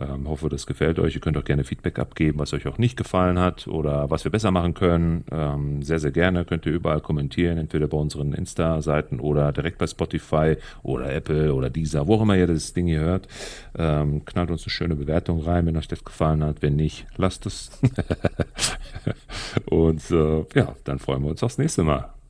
Ähm, 0.00 0.28
hoffe, 0.28 0.48
das 0.48 0.66
gefällt 0.66 0.98
euch. 0.98 1.14
Ihr 1.14 1.20
könnt 1.20 1.36
auch 1.36 1.44
gerne 1.44 1.64
Feedback 1.64 1.98
abgeben, 1.98 2.38
was 2.38 2.52
euch 2.52 2.66
auch 2.66 2.78
nicht 2.78 2.96
gefallen 2.96 3.38
hat 3.38 3.66
oder 3.68 4.10
was 4.10 4.24
wir 4.24 4.30
besser 4.30 4.50
machen 4.50 4.74
können. 4.74 5.24
Ähm, 5.30 5.82
sehr, 5.82 5.98
sehr 5.98 6.10
gerne 6.10 6.44
könnt 6.44 6.66
ihr 6.66 6.72
überall 6.72 7.00
kommentieren, 7.00 7.58
entweder 7.58 7.88
bei 7.88 7.96
unseren 7.96 8.32
Insta-Seiten 8.32 9.20
oder 9.20 9.52
direkt 9.52 9.78
bei 9.78 9.86
Spotify 9.86 10.56
oder 10.82 11.12
Apple 11.12 11.54
oder 11.54 11.70
Deezer, 11.70 12.06
wo 12.06 12.16
auch 12.16 12.22
immer 12.22 12.36
ihr 12.36 12.46
das 12.46 12.72
Ding 12.72 12.86
hier 12.86 13.00
hört. 13.00 13.28
Ähm, 13.76 14.24
knallt 14.24 14.50
uns 14.50 14.64
eine 14.64 14.70
schöne 14.70 14.96
Bewertung 14.96 15.40
rein, 15.42 15.66
wenn 15.66 15.76
euch 15.76 15.88
das 15.88 16.04
gefallen 16.04 16.42
hat. 16.42 16.62
Wenn 16.62 16.76
nicht, 16.76 17.06
lasst 17.16 17.46
es. 17.46 17.70
Und 19.70 20.10
äh, 20.10 20.44
ja, 20.54 20.74
dann 20.84 20.98
freuen 20.98 21.22
wir 21.22 21.30
uns 21.30 21.42
aufs 21.42 21.58
nächste 21.58 21.82
Mal. 21.82 22.21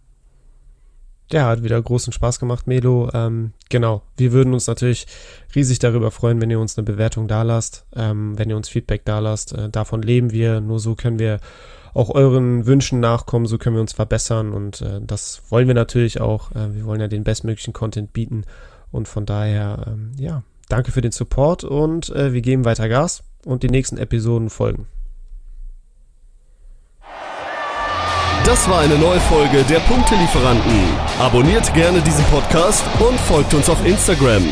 Ja, 1.33 1.47
hat 1.47 1.62
wieder 1.62 1.80
großen 1.80 2.12
Spaß 2.12 2.39
gemacht, 2.39 2.66
Melo. 2.66 3.09
Ähm, 3.14 3.53
genau, 3.70 4.03
wir 4.18 4.33
würden 4.33 4.53
uns 4.53 4.66
natürlich 4.66 5.07
riesig 5.55 5.78
darüber 5.78 6.11
freuen, 6.11 6.43
wenn 6.43 6.51
ihr 6.51 6.61
uns 6.61 6.76
eine 6.76 6.85
Bewertung 6.85 7.26
dalasst, 7.26 7.87
ähm, 7.97 8.39
wenn 8.39 8.51
ihr 8.51 8.57
uns 8.57 8.68
Feedback 8.68 9.07
dalasst. 9.07 9.55
Äh, 9.55 9.70
davon 9.70 10.03
leben 10.03 10.30
wir, 10.30 10.61
nur 10.61 10.78
so 10.78 10.95
können 10.95 11.18
wir 11.18 11.41
auch 11.95 12.11
euren 12.11 12.66
Wünschen 12.66 13.01
nachkommen, 13.01 13.47
so 13.47 13.57
können 13.57 13.76
wir 13.76 13.80
uns 13.80 13.95
verbessern 13.95 14.53
und 14.53 14.83
äh, 14.83 15.01
das 15.01 15.43
wollen 15.49 15.68
wir 15.68 15.74
natürlich 15.74 16.20
auch. 16.20 16.51
Äh, 16.53 16.74
wir 16.74 16.85
wollen 16.85 17.01
ja 17.01 17.09
den 17.09 17.24
bestmöglichen 17.24 17.72
Content 17.72 18.12
bieten 18.12 18.45
und 18.91 19.09
von 19.09 19.24
daher, 19.24 19.87
ähm, 19.87 20.12
ja, 20.18 20.43
danke 20.68 20.93
für 20.93 21.01
den 21.01 21.12
Support 21.12 21.64
und 21.64 22.11
äh, 22.11 22.35
wir 22.35 22.43
geben 22.43 22.66
weiter 22.66 22.91
Gas 22.91 23.22
und 23.47 23.62
die 23.62 23.70
nächsten 23.70 23.97
Episoden 23.97 24.51
folgen. 24.51 24.87
Das 28.53 28.68
war 28.68 28.80
eine 28.80 28.98
neue 28.98 29.18
Folge 29.18 29.64
der 29.64 29.80
Punktelieferanten. 29.80 30.84
Abonniert 31.18 31.72
gerne 31.72 32.03
diesen 32.03 32.22
Podcast 32.26 32.84
und 33.00 33.18
folgt 33.18 33.55
uns 33.55 33.70
auf 33.70 33.82
Instagram. 33.86 34.44